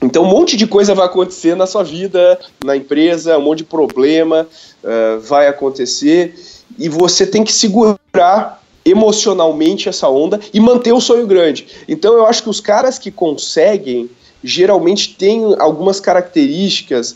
Então, 0.00 0.22
um 0.22 0.28
monte 0.28 0.56
de 0.56 0.66
coisa 0.66 0.94
vai 0.94 1.06
acontecer 1.06 1.54
na 1.54 1.66
sua 1.66 1.82
vida, 1.82 2.38
na 2.64 2.76
empresa, 2.76 3.36
um 3.38 3.42
monte 3.42 3.58
de 3.58 3.64
problema 3.64 4.46
uh, 4.82 5.20
vai 5.20 5.48
acontecer 5.48 6.34
e 6.78 6.88
você 6.88 7.26
tem 7.26 7.44
que 7.44 7.52
segurar 7.52 8.62
emocionalmente 8.84 9.88
essa 9.88 10.08
onda 10.08 10.38
e 10.52 10.60
manter 10.60 10.92
o 10.92 11.00
sonho 11.00 11.26
grande. 11.26 11.66
Então, 11.88 12.14
eu 12.14 12.26
acho 12.26 12.42
que 12.42 12.50
os 12.50 12.60
caras 12.60 12.98
que 12.98 13.10
conseguem 13.10 14.10
geralmente 14.44 15.16
têm 15.16 15.57
algumas 15.59 15.98
características 15.98 17.14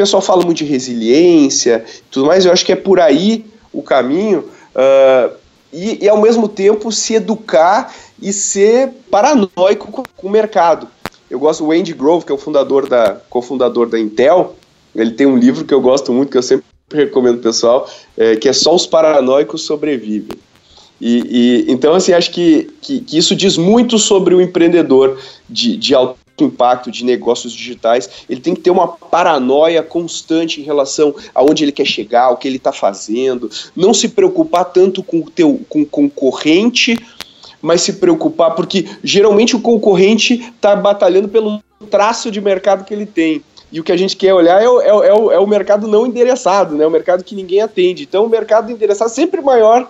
pessoal 0.00 0.22
fala 0.22 0.44
muito 0.44 0.58
de 0.58 0.64
resiliência 0.64 1.84
tudo 2.10 2.26
mais, 2.26 2.46
eu 2.46 2.52
acho 2.52 2.64
que 2.64 2.72
é 2.72 2.76
por 2.76 2.98
aí 2.98 3.44
o 3.72 3.82
caminho. 3.82 4.48
Uh, 4.74 5.36
e, 5.72 6.04
e, 6.04 6.08
ao 6.08 6.20
mesmo 6.20 6.48
tempo 6.48 6.90
se 6.90 7.14
educar 7.14 7.94
e 8.20 8.32
ser 8.32 8.88
paranoico 9.10 9.92
com, 9.92 10.02
com 10.16 10.26
o 10.26 10.30
mercado. 10.30 10.88
Eu 11.30 11.38
gosto 11.38 11.64
do 11.64 11.70
Andy 11.70 11.92
Grove, 11.92 12.24
que 12.24 12.32
é 12.32 12.34
o 12.34 12.38
fundador 12.38 12.88
da, 12.88 13.20
cofundador 13.28 13.88
da 13.88 13.98
Intel. 13.98 14.56
Ele 14.94 15.12
tem 15.12 15.26
um 15.26 15.36
livro 15.36 15.64
que 15.64 15.72
eu 15.72 15.80
gosto 15.80 16.12
muito, 16.12 16.30
que 16.30 16.38
eu 16.38 16.42
sempre 16.42 16.64
recomendo 16.92 17.40
pessoal, 17.40 17.88
é, 18.16 18.34
que 18.34 18.48
é 18.48 18.52
Só 18.52 18.74
os 18.74 18.84
Paranoicos 18.84 19.62
Sobrevivem. 19.62 20.36
E, 21.00 21.64
e, 21.68 21.72
então, 21.72 21.94
assim, 21.94 22.12
acho 22.12 22.32
que, 22.32 22.68
que, 22.82 23.00
que, 23.00 23.16
isso 23.16 23.36
diz 23.36 23.56
muito 23.56 23.96
sobre 23.96 24.34
o 24.34 24.40
empreendedor 24.40 25.18
de, 25.48 25.76
de 25.76 25.94
alto 25.94 26.18
impacto 26.44 26.90
de 26.90 27.04
negócios 27.04 27.52
digitais, 27.52 28.08
ele 28.28 28.40
tem 28.40 28.54
que 28.54 28.60
ter 28.60 28.70
uma 28.70 28.88
paranoia 28.88 29.82
constante 29.82 30.60
em 30.60 30.64
relação 30.64 31.14
aonde 31.34 31.64
ele 31.64 31.72
quer 31.72 31.86
chegar, 31.86 32.30
o 32.30 32.36
que 32.36 32.48
ele 32.48 32.56
está 32.56 32.72
fazendo, 32.72 33.50
não 33.74 33.92
se 33.94 34.08
preocupar 34.08 34.64
tanto 34.66 35.02
com 35.02 35.20
o 35.20 35.30
teu 35.30 35.60
com 35.68 35.82
o 35.82 35.86
concorrente, 35.86 36.98
mas 37.60 37.82
se 37.82 37.94
preocupar 37.94 38.54
porque 38.54 38.86
geralmente 39.02 39.56
o 39.56 39.60
concorrente 39.60 40.34
está 40.54 40.74
batalhando 40.74 41.28
pelo 41.28 41.62
traço 41.90 42.30
de 42.30 42.40
mercado 42.40 42.84
que 42.84 42.94
ele 42.94 43.06
tem. 43.06 43.42
E 43.72 43.78
o 43.78 43.84
que 43.84 43.92
a 43.92 43.96
gente 43.96 44.16
quer 44.16 44.34
olhar 44.34 44.60
é 44.60 44.68
o, 44.68 44.80
é, 44.80 45.14
o, 45.14 45.32
é 45.32 45.38
o 45.38 45.46
mercado 45.46 45.86
não 45.86 46.06
endereçado, 46.06 46.74
né? 46.74 46.84
o 46.84 46.90
mercado 46.90 47.22
que 47.22 47.36
ninguém 47.36 47.60
atende. 47.60 48.02
Então, 48.02 48.24
o 48.24 48.28
mercado 48.28 48.70
endereçado 48.70 49.10
é 49.10 49.14
sempre 49.14 49.40
maior 49.40 49.88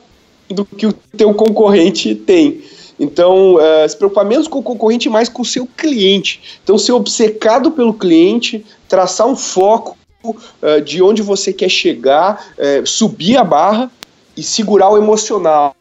do 0.51 0.65
que 0.65 0.87
o 0.87 0.93
teu 1.17 1.33
concorrente 1.33 2.15
tem. 2.15 2.63
Então, 3.01 3.55
uh, 3.55 3.89
se 3.89 3.97
preocupar 3.97 4.27
menos 4.27 4.47
com 4.47 4.59
o 4.59 4.63
concorrente 4.63 5.09
mais 5.09 5.27
com 5.27 5.41
o 5.41 5.45
seu 5.45 5.67
cliente. 5.67 6.61
Então, 6.63 6.77
ser 6.77 6.93
obcecado 6.93 7.71
pelo 7.71 7.95
cliente, 7.95 8.65
traçar 8.87 9.27
um 9.27 9.35
foco 9.35 9.97
uh, 10.23 10.83
de 10.85 11.03
onde 11.03 11.23
você 11.23 11.51
quer 11.51 11.71
chegar, 11.71 12.53
uh, 12.59 12.87
subir 12.87 13.39
a 13.39 13.43
barra 13.43 13.91
e 14.37 14.43
segurar 14.43 14.91
o 14.91 14.99
emocional. 14.99 15.75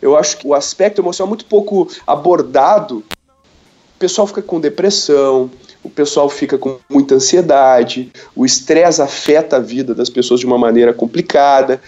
Eu 0.00 0.16
acho 0.16 0.38
que 0.38 0.46
o 0.46 0.54
aspecto 0.54 1.02
emocional 1.02 1.28
é 1.28 1.32
muito 1.32 1.44
pouco 1.44 1.86
abordado. 2.06 3.04
O 3.96 3.98
pessoal 3.98 4.26
fica 4.26 4.42
com 4.42 4.58
depressão, 4.58 5.50
o 5.82 5.90
pessoal 5.90 6.30
fica 6.30 6.56
com 6.56 6.78
muita 6.88 7.14
ansiedade, 7.14 8.10
o 8.34 8.44
estresse 8.44 9.02
afeta 9.02 9.56
a 9.56 9.60
vida 9.60 9.94
das 9.94 10.08
pessoas 10.08 10.40
de 10.40 10.46
uma 10.46 10.58
maneira 10.58 10.94
complicada. 10.94 11.80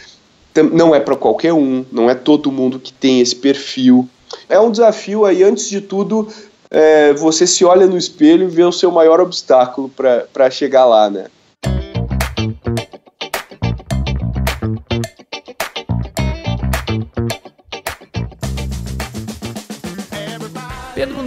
Não 0.72 0.94
é 0.94 1.00
para 1.00 1.16
qualquer 1.16 1.52
um, 1.52 1.84
não 1.90 2.08
é 2.08 2.14
todo 2.14 2.52
mundo 2.52 2.78
que 2.78 2.92
tem 2.92 3.20
esse 3.20 3.34
perfil. 3.36 4.08
É 4.48 4.58
um 4.60 4.70
desafio 4.70 5.24
aí, 5.24 5.42
antes 5.42 5.68
de 5.68 5.80
tudo, 5.80 6.28
é, 6.70 7.12
você 7.14 7.46
se 7.46 7.64
olha 7.64 7.86
no 7.86 7.96
espelho 7.96 8.44
e 8.44 8.50
vê 8.50 8.64
o 8.64 8.72
seu 8.72 8.90
maior 8.90 9.20
obstáculo 9.20 9.90
para 10.32 10.50
chegar 10.50 10.84
lá, 10.84 11.10
né? 11.10 11.26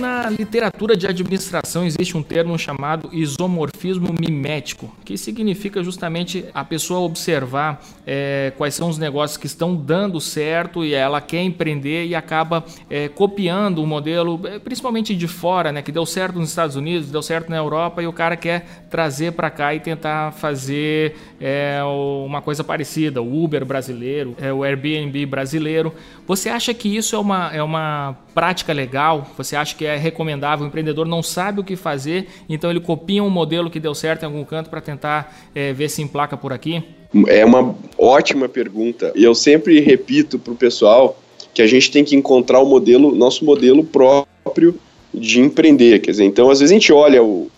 Na 0.09 0.29
literatura 0.29 0.97
de 0.97 1.05
administração 1.05 1.85
existe 1.85 2.17
um 2.17 2.23
termo 2.23 2.57
chamado 2.57 3.09
isomorfismo 3.13 4.13
mimético, 4.19 4.91
que 5.05 5.17
significa 5.17 5.83
justamente 5.83 6.45
a 6.53 6.63
pessoa 6.63 7.01
observar 7.01 7.81
é, 8.07 8.51
quais 8.57 8.73
são 8.73 8.89
os 8.89 8.97
negócios 8.97 9.37
que 9.37 9.45
estão 9.45 9.75
dando 9.75 10.19
certo 10.19 10.83
e 10.83 10.93
ela 10.93 11.21
quer 11.21 11.43
empreender 11.43 12.07
e 12.07 12.15
acaba 12.15 12.65
é, 12.89 13.07
copiando 13.07 13.83
o 13.83 13.87
modelo, 13.87 14.41
é, 14.45 14.57
principalmente 14.57 15.15
de 15.15 15.27
fora, 15.27 15.71
né, 15.71 15.81
que 15.81 15.91
deu 15.91 16.05
certo 16.05 16.39
nos 16.39 16.49
Estados 16.49 16.75
Unidos, 16.75 17.11
deu 17.11 17.21
certo 17.21 17.49
na 17.49 17.57
Europa 17.57 18.01
e 18.01 18.07
o 18.07 18.13
cara 18.13 18.35
quer 18.35 18.87
trazer 18.89 19.33
para 19.33 19.49
cá 19.49 19.75
e 19.75 19.79
tentar 19.79 20.31
fazer 20.31 21.15
é, 21.39 21.79
uma 22.25 22.41
coisa 22.41 22.63
parecida, 22.63 23.21
o 23.21 23.43
Uber 23.43 23.63
brasileiro, 23.63 24.35
é, 24.41 24.51
o 24.51 24.63
Airbnb 24.63 25.25
brasileiro. 25.27 25.93
Você 26.25 26.49
acha 26.49 26.73
que 26.73 26.95
isso 26.95 27.15
é 27.15 27.19
uma, 27.19 27.51
é 27.53 27.61
uma 27.61 28.17
prática 28.33 28.73
legal? 28.73 29.27
Você 29.37 29.55
acha 29.55 29.75
que 29.75 29.85
é 29.85 29.98
recomendável? 29.99 30.65
O 30.65 30.67
empreendedor 30.67 31.05
não 31.05 31.21
sabe 31.21 31.59
o 31.59 31.63
que 31.63 31.75
fazer, 31.75 32.27
então 32.49 32.71
ele 32.71 32.79
copia 32.79 33.23
um 33.23 33.29
modelo 33.29 33.69
que 33.69 33.79
deu 33.79 33.93
certo 33.93 34.23
em 34.23 34.25
algum 34.25 34.43
canto 34.43 34.69
para 34.69 34.81
tentar 34.81 35.49
é, 35.53 35.71
ver 35.73 35.89
se 35.89 36.01
emplaca 36.01 36.35
por 36.35 36.51
aqui? 36.51 36.83
É 37.27 37.45
uma 37.45 37.75
ótima 37.97 38.47
pergunta. 38.49 39.11
E 39.15 39.23
eu 39.23 39.35
sempre 39.35 39.79
repito 39.79 40.39
para 40.39 40.53
o 40.53 40.55
pessoal 40.55 41.19
que 41.53 41.61
a 41.61 41.67
gente 41.67 41.91
tem 41.91 42.03
que 42.03 42.15
encontrar 42.15 42.59
o 42.59 42.65
modelo, 42.65 43.13
nosso 43.13 43.43
modelo 43.43 43.83
próprio 43.83 44.79
de 45.13 45.39
empreender. 45.39 45.99
Quer 45.99 46.11
dizer, 46.11 46.25
então 46.25 46.49
às 46.49 46.59
vezes 46.59 46.71
a 46.71 46.75
gente 46.75 46.93
olha 46.93 47.23
o, 47.23 47.49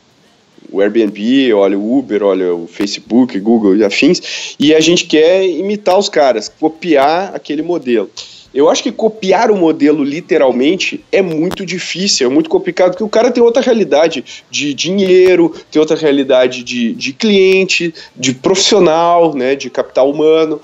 o 0.71 0.81
Airbnb, 0.81 1.53
olha 1.53 1.77
o 1.77 1.97
Uber, 1.97 2.23
olha 2.23 2.53
o 2.55 2.65
Facebook, 2.67 3.37
Google 3.39 3.75
e 3.75 3.83
afins, 3.83 4.55
e 4.59 4.73
a 4.73 4.79
gente 4.79 5.05
quer 5.05 5.45
imitar 5.45 5.97
os 5.97 6.07
caras, 6.07 6.47
copiar 6.47 7.35
aquele 7.35 7.61
modelo. 7.61 8.09
Eu 8.53 8.69
acho 8.69 8.83
que 8.83 8.91
copiar 8.91 9.49
o 9.49 9.55
modelo 9.55 10.03
literalmente 10.03 11.03
é 11.09 11.21
muito 11.21 11.65
difícil, 11.65 12.27
é 12.27 12.29
muito 12.29 12.49
complicado, 12.49 12.91
porque 12.91 13.03
o 13.03 13.09
cara 13.09 13.31
tem 13.31 13.41
outra 13.41 13.61
realidade 13.61 14.25
de 14.49 14.73
dinheiro, 14.73 15.55
tem 15.71 15.79
outra 15.79 15.95
realidade 15.95 16.61
de, 16.63 16.93
de 16.93 17.13
cliente, 17.13 17.93
de 18.13 18.33
profissional, 18.33 19.33
né, 19.33 19.55
de 19.55 19.69
capital 19.69 20.11
humano. 20.11 20.59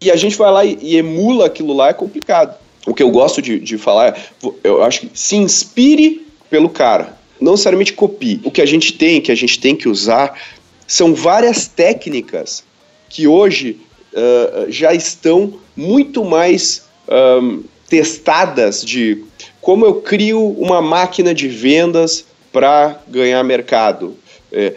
E 0.00 0.10
a 0.10 0.16
gente 0.16 0.36
vai 0.36 0.50
lá 0.50 0.64
e, 0.64 0.76
e 0.82 0.96
emula 0.96 1.46
aquilo 1.46 1.72
lá, 1.72 1.90
é 1.90 1.92
complicado. 1.92 2.58
O 2.84 2.92
que 2.92 3.02
eu 3.02 3.10
gosto 3.10 3.40
de, 3.40 3.60
de 3.60 3.78
falar, 3.78 4.18
eu 4.64 4.82
acho 4.82 5.02
que 5.02 5.10
se 5.14 5.36
inspire 5.36 6.26
pelo 6.50 6.68
cara, 6.68 7.16
não 7.40 7.52
necessariamente 7.52 7.92
copie. 7.92 8.40
O 8.42 8.50
que 8.50 8.60
a 8.60 8.66
gente 8.66 8.92
tem, 8.92 9.20
que 9.20 9.30
a 9.30 9.36
gente 9.36 9.60
tem 9.60 9.76
que 9.76 9.88
usar, 9.88 10.36
são 10.84 11.14
várias 11.14 11.68
técnicas 11.68 12.64
que 13.08 13.28
hoje 13.28 13.78
uh, 14.12 14.68
já 14.68 14.92
estão 14.92 15.54
muito 15.76 16.24
mais 16.24 16.84
um, 17.08 17.62
testadas 17.88 18.84
de 18.84 19.24
como 19.60 19.84
eu 19.84 19.94
crio 19.96 20.44
uma 20.58 20.82
máquina 20.82 21.34
de 21.34 21.48
vendas 21.48 22.24
para 22.52 23.00
ganhar 23.08 23.42
mercado. 23.42 24.16
É, 24.50 24.74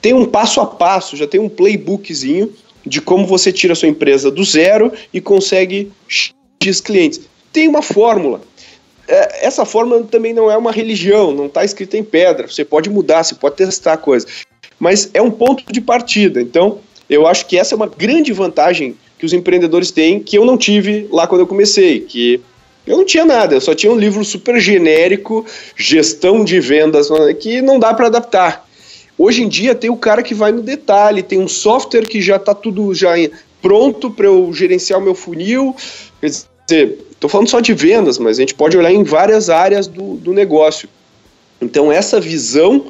tem 0.00 0.14
um 0.14 0.24
passo 0.24 0.60
a 0.60 0.66
passo, 0.66 1.16
já 1.16 1.26
tem 1.26 1.40
um 1.40 1.48
playbookzinho 1.48 2.52
de 2.86 3.00
como 3.00 3.26
você 3.26 3.52
tira 3.52 3.74
a 3.74 3.76
sua 3.76 3.88
empresa 3.88 4.30
do 4.30 4.42
zero 4.42 4.92
e 5.12 5.20
consegue 5.20 5.92
X 6.08 6.80
clientes. 6.80 7.20
Tem 7.52 7.68
uma 7.68 7.82
fórmula. 7.82 8.40
É, 9.06 9.46
essa 9.46 9.64
fórmula 9.64 10.02
também 10.04 10.32
não 10.32 10.50
é 10.50 10.56
uma 10.56 10.72
religião, 10.72 11.32
não 11.32 11.46
está 11.46 11.64
escrita 11.64 11.98
em 11.98 12.04
pedra. 12.04 12.46
Você 12.48 12.64
pode 12.64 12.88
mudar, 12.88 13.24
você 13.24 13.34
pode 13.34 13.56
testar 13.56 13.98
coisas. 13.98 14.46
Mas 14.78 15.10
é 15.12 15.20
um 15.20 15.30
ponto 15.30 15.70
de 15.70 15.80
partida. 15.80 16.40
Então, 16.40 16.78
eu 17.08 17.26
acho 17.26 17.46
que 17.46 17.58
essa 17.58 17.74
é 17.74 17.76
uma 17.76 17.88
grande 17.88 18.32
vantagem 18.32 18.96
que 19.20 19.26
os 19.26 19.34
empreendedores 19.34 19.90
têm, 19.90 20.18
que 20.18 20.38
eu 20.38 20.46
não 20.46 20.56
tive 20.56 21.06
lá 21.12 21.26
quando 21.26 21.42
eu 21.42 21.46
comecei, 21.46 22.00
que 22.00 22.40
eu 22.86 22.96
não 22.96 23.04
tinha 23.04 23.26
nada, 23.26 23.54
eu 23.54 23.60
só 23.60 23.74
tinha 23.74 23.92
um 23.92 23.98
livro 23.98 24.24
super 24.24 24.58
genérico, 24.58 25.44
gestão 25.76 26.42
de 26.42 26.58
vendas, 26.58 27.08
que 27.38 27.60
não 27.60 27.78
dá 27.78 27.92
para 27.92 28.06
adaptar. 28.06 28.66
Hoje 29.18 29.42
em 29.42 29.48
dia 29.48 29.74
tem 29.74 29.90
o 29.90 29.96
cara 29.96 30.22
que 30.22 30.32
vai 30.32 30.50
no 30.52 30.62
detalhe, 30.62 31.22
tem 31.22 31.38
um 31.38 31.46
software 31.46 32.06
que 32.06 32.22
já 32.22 32.36
está 32.36 32.54
tudo 32.54 32.94
já 32.94 33.10
pronto 33.60 34.10
para 34.10 34.24
eu 34.24 34.50
gerenciar 34.54 34.98
o 34.98 35.02
meu 35.02 35.14
funil. 35.14 35.76
Quer 36.18 36.28
dizer, 36.28 36.98
estou 37.10 37.28
falando 37.28 37.50
só 37.50 37.60
de 37.60 37.74
vendas, 37.74 38.16
mas 38.16 38.38
a 38.38 38.40
gente 38.40 38.54
pode 38.54 38.78
olhar 38.78 38.90
em 38.90 39.04
várias 39.04 39.50
áreas 39.50 39.86
do, 39.86 40.14
do 40.14 40.32
negócio. 40.32 40.88
Então 41.60 41.92
essa 41.92 42.18
visão 42.18 42.86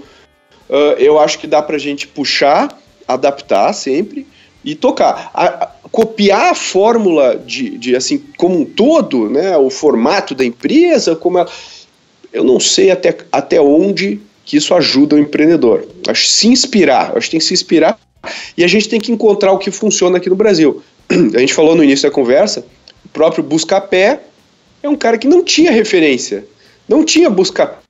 uh, 0.68 0.94
eu 0.96 1.18
acho 1.18 1.40
que 1.40 1.48
dá 1.48 1.60
para 1.60 1.74
a 1.74 1.80
gente 1.80 2.06
puxar, 2.06 2.80
adaptar 3.08 3.72
sempre 3.72 4.24
e 4.64 4.76
tocar. 4.76 5.30
A, 5.34 5.69
copiar 5.90 6.52
a 6.52 6.54
fórmula 6.54 7.36
de, 7.36 7.78
de, 7.78 7.96
assim, 7.96 8.22
como 8.36 8.60
um 8.60 8.64
todo, 8.64 9.28
né, 9.28 9.56
o 9.56 9.70
formato 9.70 10.34
da 10.34 10.44
empresa, 10.44 11.16
como 11.16 11.38
ela, 11.38 11.50
eu 12.32 12.44
não 12.44 12.60
sei 12.60 12.90
até, 12.90 13.16
até 13.32 13.60
onde 13.60 14.20
que 14.44 14.56
isso 14.56 14.74
ajuda 14.74 15.16
o 15.16 15.18
empreendedor. 15.18 15.86
Acho 16.08 16.26
se 16.26 16.48
inspirar, 16.48 17.16
acho 17.16 17.26
que 17.26 17.32
tem 17.32 17.40
que 17.40 17.46
se 17.46 17.54
inspirar 17.54 17.98
e 18.56 18.64
a 18.64 18.68
gente 18.68 18.88
tem 18.88 19.00
que 19.00 19.12
encontrar 19.12 19.52
o 19.52 19.58
que 19.58 19.70
funciona 19.70 20.18
aqui 20.18 20.28
no 20.28 20.36
Brasil. 20.36 20.82
A 21.34 21.38
gente 21.38 21.54
falou 21.54 21.74
no 21.74 21.82
início 21.82 22.08
da 22.08 22.14
conversa, 22.14 22.64
o 23.04 23.08
próprio 23.08 23.42
Buscapé 23.42 24.20
é 24.82 24.88
um 24.88 24.96
cara 24.96 25.16
que 25.16 25.26
não 25.26 25.42
tinha 25.42 25.72
referência, 25.72 26.44
não 26.86 27.04
tinha 27.04 27.30
Buscapé 27.30 27.89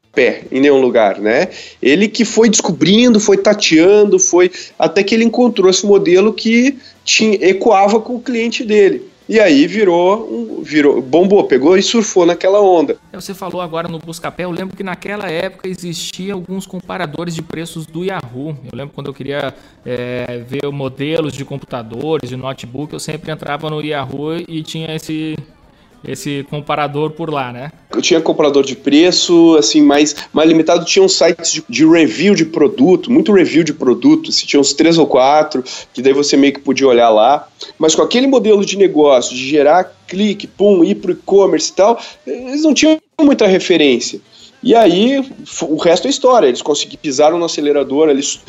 em 0.51 0.61
nenhum 0.61 0.81
lugar, 0.81 1.19
né? 1.19 1.49
Ele 1.81 2.09
que 2.09 2.25
foi 2.25 2.49
descobrindo, 2.49 3.21
foi 3.21 3.37
tateando, 3.37 4.19
foi 4.19 4.51
até 4.79 5.03
que 5.03 5.15
ele 5.15 5.25
encontrou 5.25 5.71
esse 5.71 5.87
modelo 5.87 6.33
que 6.33 6.79
tinha, 7.05 7.39
ecoava 7.41 8.01
com 8.01 8.17
o 8.17 8.21
cliente 8.21 8.65
dele. 8.65 9.09
E 9.29 9.39
aí 9.39 9.65
virou, 9.69 10.61
virou, 10.65 11.01
bombou, 11.01 11.45
pegou 11.45 11.79
e 11.79 11.83
surfou 11.85 12.27
naquela 12.27 12.61
onda. 12.61 12.97
É, 13.13 13.21
você 13.21 13.33
falou 13.33 13.61
agora 13.61 13.87
no 13.87 13.97
Buscapé, 14.01 14.43
eu 14.43 14.51
lembro 14.51 14.77
que 14.77 14.83
naquela 14.83 15.31
época 15.31 15.69
existia 15.69 16.35
alguns 16.35 16.67
comparadores 16.67 17.33
de 17.33 17.41
preços 17.41 17.87
do 17.87 18.05
Yahoo. 18.05 18.57
Eu 18.65 18.77
lembro 18.77 18.93
quando 18.93 19.07
eu 19.07 19.15
queria 19.15 19.55
é, 19.87 20.43
ver 20.49 20.69
modelos 20.73 21.33
de 21.33 21.45
computadores, 21.45 22.29
de 22.29 22.37
notebook, 22.37 22.93
eu 22.93 22.99
sempre 22.99 23.31
entrava 23.31 23.71
no 23.71 23.81
Yahoo 23.81 24.35
e 24.49 24.65
tinha 24.65 24.93
esse, 24.97 25.37
esse 26.05 26.47
comparador 26.49 27.11
por 27.11 27.31
lá, 27.31 27.53
né? 27.53 27.73
Eu 27.95 28.01
tinha 28.01 28.21
comparador 28.21 28.65
de 28.65 28.77
preço, 28.77 29.57
assim, 29.57 29.83
mais, 29.83 30.17
mais 30.33 30.49
limitado. 30.49 30.85
Tinha 30.85 31.05
uns 31.05 31.17
sites 31.17 31.53
de, 31.53 31.65
de 31.69 31.87
review 31.87 32.35
de 32.35 32.45
produto, 32.45 33.11
muito 33.11 33.33
review 33.33 33.65
de 33.65 33.75
produto. 33.75 34.33
Se 34.33 34.47
tinha 34.47 34.61
uns 34.61 34.73
três 34.73 34.97
ou 34.99 35.07
quatro, 35.07 35.63
que 35.93 36.01
daí 36.01 36.13
você 36.13 36.37
meio 36.37 36.53
que 36.53 36.61
podia 36.61 36.87
olhar 36.87 37.11
lá. 37.11 37.49
Mas 37.79 37.95
com 37.95 38.03
aquele 38.03 38.27
modelo 38.27 38.65
de 38.65 38.77
negócio, 38.77 39.35
de 39.35 39.49
gerar 39.49 39.93
clique, 40.07 40.47
pum, 40.47 40.83
ir 40.85 40.97
pro 40.97 41.13
e-commerce 41.13 41.71
e 41.71 41.75
tal, 41.75 42.01
eles 42.27 42.63
não 42.63 42.75
tinham 42.75 42.99
muita 43.21 43.47
referência. 43.47 44.21
E 44.63 44.75
aí, 44.75 45.25
o 45.63 45.77
resto 45.77 46.07
é 46.07 46.11
história. 46.11 46.47
Eles 46.47 46.63
conseguiram, 46.63 47.01
pisaram 47.03 47.39
no 47.39 47.45
acelerador, 47.45 48.09
eles 48.09 48.41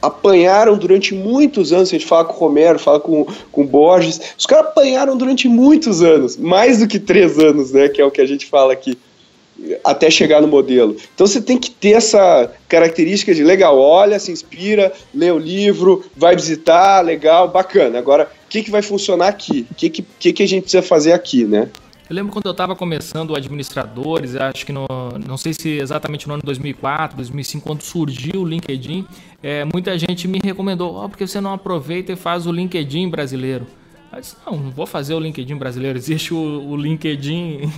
apanharam 0.00 0.76
durante 0.76 1.14
muitos 1.14 1.72
anos. 1.72 1.88
A 1.88 1.92
gente 1.92 2.06
fala 2.06 2.24
com 2.24 2.34
o 2.34 2.38
Romero, 2.38 2.78
fala 2.78 3.00
com, 3.00 3.26
com 3.50 3.62
o 3.62 3.66
Borges. 3.66 4.20
Os 4.36 4.46
caras 4.46 4.66
apanharam 4.66 5.16
durante 5.16 5.48
muitos 5.48 6.02
anos, 6.02 6.36
mais 6.36 6.78
do 6.78 6.88
que 6.88 6.98
três 6.98 7.38
anos, 7.38 7.72
né? 7.72 7.88
Que 7.88 8.00
é 8.00 8.04
o 8.04 8.10
que 8.10 8.20
a 8.20 8.26
gente 8.26 8.46
fala 8.46 8.72
aqui, 8.72 8.96
até 9.84 10.10
chegar 10.10 10.40
no 10.40 10.48
modelo. 10.48 10.96
Então 11.14 11.26
você 11.26 11.40
tem 11.40 11.58
que 11.58 11.70
ter 11.70 11.92
essa 11.92 12.50
característica 12.68 13.34
de 13.34 13.42
legal, 13.42 13.78
olha, 13.78 14.18
se 14.18 14.30
inspira, 14.30 14.92
lê 15.12 15.30
o 15.30 15.38
livro, 15.38 16.04
vai 16.16 16.36
visitar, 16.36 17.00
legal, 17.00 17.48
bacana. 17.48 17.98
Agora, 17.98 18.30
o 18.46 18.48
que, 18.48 18.62
que 18.62 18.70
vai 18.70 18.82
funcionar 18.82 19.28
aqui? 19.28 19.66
O 19.70 19.74
que, 19.74 19.90
que, 19.90 20.32
que 20.32 20.42
a 20.42 20.48
gente 20.48 20.62
precisa 20.62 20.82
fazer 20.82 21.12
aqui, 21.12 21.44
né? 21.44 21.68
Eu 22.08 22.16
lembro 22.16 22.32
quando 22.32 22.46
eu 22.46 22.52
estava 22.52 22.74
começando 22.74 23.36
administradores, 23.36 24.34
acho 24.34 24.64
que 24.64 24.72
no, 24.72 24.86
não 25.26 25.36
sei 25.36 25.52
se 25.52 25.68
exatamente 25.68 26.26
no 26.26 26.34
ano 26.34 26.42
2004, 26.42 27.14
2005, 27.18 27.66
quando 27.66 27.82
surgiu 27.82 28.40
o 28.40 28.48
LinkedIn, 28.48 29.06
é, 29.42 29.62
muita 29.66 29.98
gente 29.98 30.26
me 30.26 30.40
recomendou, 30.42 31.04
oh, 31.04 31.08
porque 31.08 31.26
você 31.26 31.38
não 31.38 31.52
aproveita 31.52 32.10
e 32.10 32.16
faz 32.16 32.46
o 32.46 32.52
LinkedIn 32.52 33.10
brasileiro. 33.10 33.66
Eu 34.10 34.20
disse, 34.20 34.36
não, 34.46 34.56
não 34.56 34.70
vou 34.70 34.86
fazer 34.86 35.12
o 35.12 35.20
LinkedIn 35.20 35.56
brasileiro, 35.56 35.98
existe 35.98 36.32
o, 36.32 36.38
o 36.38 36.76
LinkedIn 36.78 37.70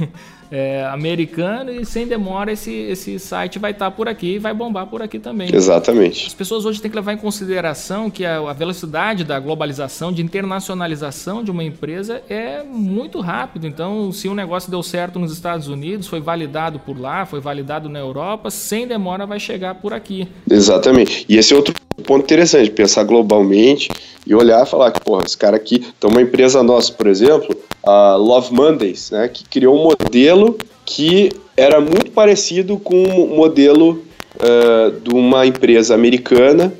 é, 0.50 0.84
americano 0.86 1.70
e 1.72 1.84
sem 1.84 2.06
demora 2.06 2.52
esse, 2.52 2.72
esse 2.72 3.18
site 3.18 3.58
vai 3.58 3.70
estar 3.70 3.86
tá 3.86 3.90
por 3.90 4.08
aqui 4.08 4.34
e 4.34 4.38
vai 4.38 4.52
bombar 4.52 4.86
por 4.86 5.00
aqui 5.02 5.18
também. 5.18 5.54
Exatamente. 5.54 6.26
As 6.26 6.34
pessoas 6.34 6.64
hoje 6.64 6.80
têm 6.80 6.90
que 6.90 6.96
levar 6.96 7.12
em 7.12 7.18
consideração 7.18 8.10
que 8.10 8.24
a, 8.24 8.38
a 8.38 8.52
velocidade 8.52 9.24
da 9.24 9.38
globalização, 9.38 10.12
de 10.12 10.22
internacionalização 10.22 11.44
de 11.44 11.50
uma 11.50 11.62
empresa 11.62 12.22
é 12.28 12.62
muito 12.62 13.20
rápido. 13.20 13.66
Então, 13.66 14.10
se 14.12 14.28
um 14.28 14.34
negócio 14.34 14.70
deu 14.70 14.82
certo 14.82 15.18
nos 15.18 15.32
Estados 15.32 15.68
Unidos, 15.68 16.06
foi 16.06 16.20
validado 16.20 16.78
por 16.78 16.98
lá, 16.98 17.24
foi 17.24 17.40
validado 17.40 17.88
na 17.88 17.98
Europa, 17.98 18.50
sem 18.50 18.86
demora 18.86 19.26
vai 19.26 19.38
chegar 19.38 19.76
por 19.76 19.92
aqui. 19.92 20.28
Exatamente. 20.50 21.24
E 21.28 21.36
esse 21.36 21.52
é 21.52 21.56
outro 21.56 21.74
ponto 22.00 22.24
interessante, 22.24 22.70
pensar 22.70 23.04
globalmente 23.04 23.88
e 24.26 24.34
olhar 24.34 24.64
e 24.64 24.68
falar 24.68 24.90
que, 24.90 25.00
porra, 25.00 25.24
esse 25.24 25.36
cara 25.36 25.56
aqui, 25.56 25.84
então 25.96 26.10
uma 26.10 26.22
empresa 26.22 26.62
nossa, 26.62 26.92
por 26.92 27.06
exemplo, 27.06 27.54
a 27.84 28.16
Love 28.16 28.52
Mondays, 28.52 29.10
né, 29.10 29.28
que 29.28 29.44
criou 29.44 29.78
um 29.78 29.84
modelo 29.84 30.39
que 30.84 31.30
era 31.56 31.80
muito 31.80 32.10
parecido 32.10 32.78
com 32.78 33.02
o 33.02 33.32
um 33.32 33.36
modelo 33.36 34.02
uh, 34.36 35.00
de 35.00 35.10
uma 35.10 35.46
empresa 35.46 35.94
americana 35.94 36.72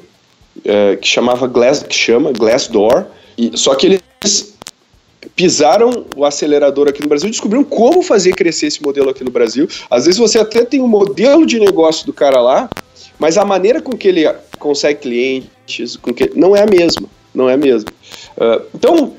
uh, 0.58 0.96
que 0.96 1.06
chamava 1.06 1.46
Glass, 1.46 1.82
que 1.82 1.94
chama 1.94 2.32
Glassdoor, 2.32 3.06
e, 3.36 3.52
só 3.56 3.74
que 3.74 3.86
eles 3.86 4.54
pisaram 5.36 6.06
o 6.16 6.24
acelerador 6.24 6.88
aqui 6.88 7.02
no 7.02 7.08
Brasil 7.08 7.28
e 7.28 7.30
descobriram 7.30 7.64
como 7.64 8.02
fazer 8.02 8.32
crescer 8.32 8.66
esse 8.66 8.82
modelo 8.82 9.10
aqui 9.10 9.24
no 9.24 9.30
Brasil. 9.30 9.68
Às 9.90 10.06
vezes 10.06 10.18
você 10.18 10.38
até 10.38 10.64
tem 10.64 10.80
um 10.80 10.88
modelo 10.88 11.46
de 11.46 11.58
negócio 11.58 12.06
do 12.06 12.12
cara 12.12 12.40
lá, 12.40 12.70
mas 13.18 13.36
a 13.36 13.44
maneira 13.44 13.80
com 13.80 13.96
que 13.96 14.08
ele 14.08 14.30
consegue 14.58 15.00
clientes, 15.00 15.96
com 15.96 16.12
que 16.12 16.30
não 16.34 16.56
é 16.56 16.62
a 16.62 16.66
mesma, 16.66 17.08
não 17.34 17.48
é 17.48 17.54
a 17.54 17.56
mesma. 17.56 17.90
Uh, 18.36 18.62
então 18.74 19.14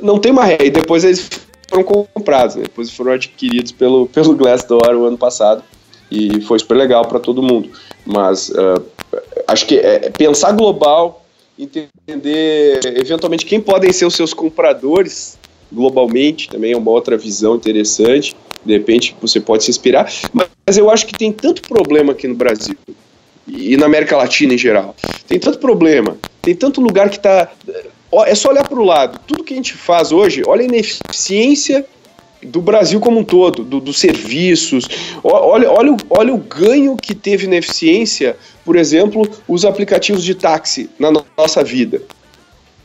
não 0.00 0.18
tem 0.18 0.32
uma 0.32 0.44
regra. 0.44 0.66
E 0.66 0.70
depois 0.70 1.04
eles 1.04 1.28
foram 1.72 2.06
comprados, 2.14 2.56
né? 2.56 2.62
depois 2.64 2.90
foram 2.90 3.12
adquiridos 3.12 3.72
pelo, 3.72 4.06
pelo 4.06 4.36
Glassdoor 4.36 4.94
o 4.94 5.06
ano 5.06 5.16
passado 5.16 5.62
e 6.10 6.42
foi 6.42 6.58
super 6.58 6.76
legal 6.76 7.06
para 7.06 7.18
todo 7.18 7.42
mundo. 7.42 7.70
Mas 8.04 8.50
uh, 8.50 8.84
acho 9.48 9.66
que 9.66 9.78
é, 9.78 10.06
é 10.06 10.10
pensar 10.10 10.52
global, 10.52 11.24
entender 11.58 12.80
eventualmente 12.84 13.46
quem 13.46 13.60
podem 13.60 13.92
ser 13.92 14.04
os 14.04 14.14
seus 14.14 14.34
compradores 14.34 15.38
globalmente 15.72 16.48
também 16.48 16.72
é 16.72 16.76
uma 16.76 16.90
outra 16.90 17.16
visão 17.16 17.56
interessante. 17.56 18.36
De 18.64 18.74
repente 18.74 19.16
você 19.20 19.40
pode 19.40 19.64
se 19.64 19.70
inspirar, 19.70 20.12
mas 20.32 20.76
eu 20.76 20.90
acho 20.90 21.06
que 21.06 21.14
tem 21.14 21.32
tanto 21.32 21.62
problema 21.62 22.12
aqui 22.12 22.28
no 22.28 22.34
Brasil 22.34 22.76
e 23.48 23.76
na 23.76 23.86
América 23.86 24.16
Latina 24.16 24.54
em 24.54 24.58
geral. 24.58 24.94
Tem 25.26 25.38
tanto 25.38 25.58
problema, 25.58 26.16
tem 26.42 26.54
tanto 26.54 26.80
lugar 26.80 27.08
que 27.08 27.16
está 27.16 27.50
é 28.26 28.34
só 28.34 28.50
olhar 28.50 28.68
para 28.68 28.78
o 28.78 28.84
lado. 28.84 29.18
Tudo 29.26 29.44
que 29.44 29.54
a 29.54 29.56
gente 29.56 29.74
faz 29.74 30.12
hoje, 30.12 30.42
olha 30.46 30.62
a 30.62 30.64
ineficiência 30.64 31.84
do 32.42 32.60
Brasil 32.60 33.00
como 33.00 33.20
um 33.20 33.24
todo, 33.24 33.64
do, 33.64 33.80
dos 33.80 33.98
serviços. 33.98 34.86
Olha, 35.22 35.70
olha, 35.70 35.96
olha 36.10 36.34
o 36.34 36.38
ganho 36.38 36.96
que 36.96 37.14
teve 37.14 37.46
na 37.46 37.56
eficiência, 37.56 38.36
por 38.64 38.76
exemplo, 38.76 39.28
os 39.46 39.64
aplicativos 39.64 40.24
de 40.24 40.34
táxi 40.34 40.90
na 40.98 41.10
nossa 41.36 41.62
vida. 41.62 42.02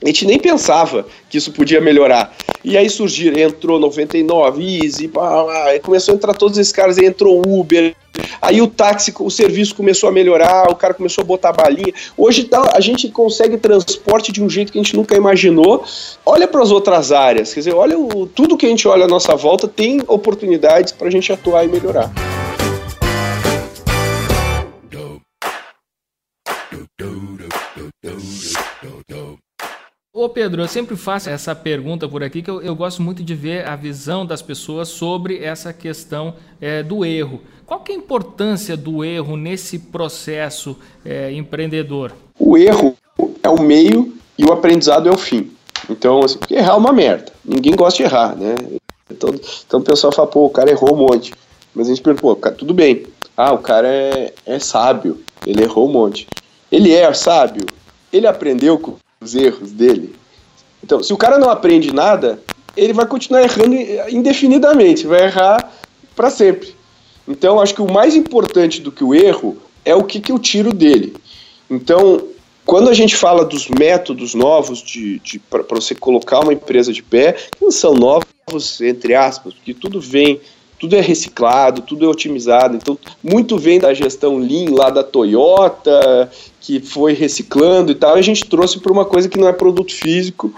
A 0.03 0.07
gente 0.07 0.25
nem 0.25 0.39
pensava 0.39 1.05
que 1.29 1.37
isso 1.37 1.51
podia 1.51 1.81
melhorar. 1.81 2.35
E 2.63 2.77
aí 2.77 2.89
surgiu, 2.89 3.37
entrou 3.37 3.79
99, 3.79 4.83
Easy, 4.83 5.07
pá, 5.07 5.45
começou 5.81 6.13
a 6.13 6.15
entrar 6.15 6.33
todos 6.33 6.57
esses 6.57 6.73
caras, 6.73 6.97
aí 6.97 7.05
entrou 7.05 7.41
Uber, 7.47 7.95
aí 8.41 8.61
o 8.61 8.67
táxi, 8.67 9.13
o 9.19 9.29
serviço 9.29 9.73
começou 9.73 10.09
a 10.09 10.11
melhorar, 10.11 10.69
o 10.69 10.75
cara 10.75 10.93
começou 10.93 11.21
a 11.21 11.25
botar 11.25 11.53
balinha. 11.53 11.93
Hoje 12.17 12.43
tá, 12.43 12.71
a 12.73 12.81
gente 12.81 13.07
consegue 13.09 13.57
transporte 13.57 14.31
de 14.31 14.43
um 14.43 14.49
jeito 14.49 14.71
que 14.71 14.77
a 14.77 14.83
gente 14.83 14.95
nunca 14.95 15.15
imaginou. 15.15 15.83
Olha 16.25 16.47
para 16.47 16.61
as 16.61 16.71
outras 16.71 17.11
áreas, 17.11 17.53
quer 17.53 17.61
dizer, 17.61 17.73
olha 17.73 17.97
o, 17.97 18.27
tudo 18.27 18.57
que 18.57 18.65
a 18.65 18.69
gente 18.69 18.87
olha 18.87 19.05
à 19.05 19.07
nossa 19.07 19.35
volta 19.35 19.67
tem 19.67 20.01
oportunidades 20.07 20.91
para 20.91 21.07
a 21.07 21.11
gente 21.11 21.31
atuar 21.31 21.63
e 21.63 21.67
melhorar. 21.67 22.11
Pedro, 30.37 30.61
eu 30.61 30.67
sempre 30.67 30.95
faço 30.95 31.31
essa 31.31 31.55
pergunta 31.55 32.07
por 32.07 32.21
aqui, 32.21 32.43
que 32.43 32.51
eu, 32.51 32.61
eu 32.61 32.75
gosto 32.75 33.01
muito 33.01 33.23
de 33.23 33.33
ver 33.33 33.67
a 33.67 33.75
visão 33.75 34.23
das 34.23 34.39
pessoas 34.39 34.87
sobre 34.87 35.43
essa 35.43 35.73
questão 35.73 36.35
é, 36.61 36.83
do 36.83 37.03
erro. 37.03 37.41
Qual 37.65 37.79
que 37.79 37.91
é 37.91 37.95
a 37.95 37.97
importância 37.97 38.77
do 38.77 39.03
erro 39.03 39.35
nesse 39.35 39.79
processo 39.79 40.77
é, 41.03 41.31
empreendedor? 41.31 42.11
O 42.37 42.55
erro 42.55 42.95
é 43.41 43.49
o 43.49 43.59
meio 43.59 44.15
e 44.37 44.45
o 44.45 44.51
aprendizado 44.53 45.09
é 45.09 45.11
o 45.11 45.17
fim. 45.17 45.49
Então, 45.89 46.23
assim, 46.23 46.37
errar 46.51 46.73
é 46.73 46.77
uma 46.77 46.93
merda. 46.93 47.33
Ninguém 47.43 47.75
gosta 47.75 47.97
de 47.97 48.03
errar, 48.03 48.35
né? 48.35 48.53
Então, 49.09 49.33
então 49.65 49.79
o 49.79 49.83
pessoal 49.83 50.13
fala, 50.13 50.27
pô, 50.27 50.45
o 50.45 50.51
cara 50.51 50.69
errou 50.69 50.93
um 50.93 50.97
monte. 50.97 51.33
Mas 51.73 51.87
a 51.87 51.89
gente 51.89 52.03
pergunta, 52.03 52.21
pô, 52.21 52.35
cara, 52.35 52.53
tudo 52.53 52.75
bem. 52.75 53.07
Ah, 53.35 53.53
o 53.53 53.57
cara 53.57 53.87
é, 53.87 54.35
é 54.45 54.59
sábio, 54.59 55.19
ele 55.47 55.63
errou 55.63 55.89
um 55.89 55.91
monte. 55.91 56.27
Ele 56.71 56.93
é 56.93 57.11
sábio, 57.11 57.65
ele 58.13 58.27
aprendeu 58.27 58.77
com 58.77 58.97
os 59.19 59.33
erros 59.33 59.71
dele. 59.71 60.15
Então, 60.87 61.03
se 61.03 61.11
o 61.11 61.17
cara 61.17 61.37
não 61.37 61.49
aprende 61.49 61.93
nada, 61.93 62.39
ele 62.77 62.93
vai 62.93 63.05
continuar 63.05 63.43
errando 63.43 63.75
indefinidamente, 64.09 65.05
vai 65.05 65.25
errar 65.25 65.69
para 66.15 66.29
sempre. 66.29 66.73
Então, 67.27 67.59
acho 67.59 67.75
que 67.75 67.81
o 67.81 67.91
mais 67.91 68.15
importante 68.15 68.79
do 68.79 68.89
que 68.89 69.03
o 69.03 69.13
erro 69.13 69.57
é 69.83 69.93
o 69.93 70.05
que, 70.05 70.21
que 70.21 70.31
eu 70.31 70.39
tiro 70.39 70.71
dele. 70.71 71.13
Então, 71.69 72.21
quando 72.65 72.89
a 72.89 72.93
gente 72.93 73.17
fala 73.17 73.43
dos 73.43 73.67
métodos 73.67 74.33
novos 74.33 74.81
de, 74.81 75.19
de 75.19 75.39
para 75.39 75.61
você 75.71 75.93
colocar 75.93 76.39
uma 76.39 76.53
empresa 76.53 76.93
de 76.93 77.03
pé, 77.03 77.33
que 77.33 77.61
não 77.61 77.69
são 77.69 77.93
novos, 77.93 78.79
entre 78.79 79.13
aspas, 79.13 79.53
porque 79.55 79.73
tudo 79.73 79.99
vem, 79.99 80.39
tudo 80.79 80.95
é 80.95 81.01
reciclado, 81.01 81.81
tudo 81.81 82.05
é 82.05 82.07
otimizado. 82.07 82.77
Então, 82.77 82.97
muito 83.21 83.57
vem 83.57 83.77
da 83.77 83.93
gestão 83.93 84.37
Lean 84.37 84.73
lá 84.73 84.89
da 84.89 85.03
Toyota, 85.03 86.31
que 86.67 86.81
foi 86.81 87.13
reciclando 87.13 87.93
e 87.93 87.95
tal, 87.95 88.17
e 88.17 88.19
a 88.19 88.23
gente 88.23 88.43
trouxe 88.43 88.77
para 88.79 88.91
uma 88.91 89.05
coisa 89.05 89.29
que 89.29 89.39
não 89.39 89.47
é 89.47 89.53
produto 89.53 89.93
físico, 89.93 90.53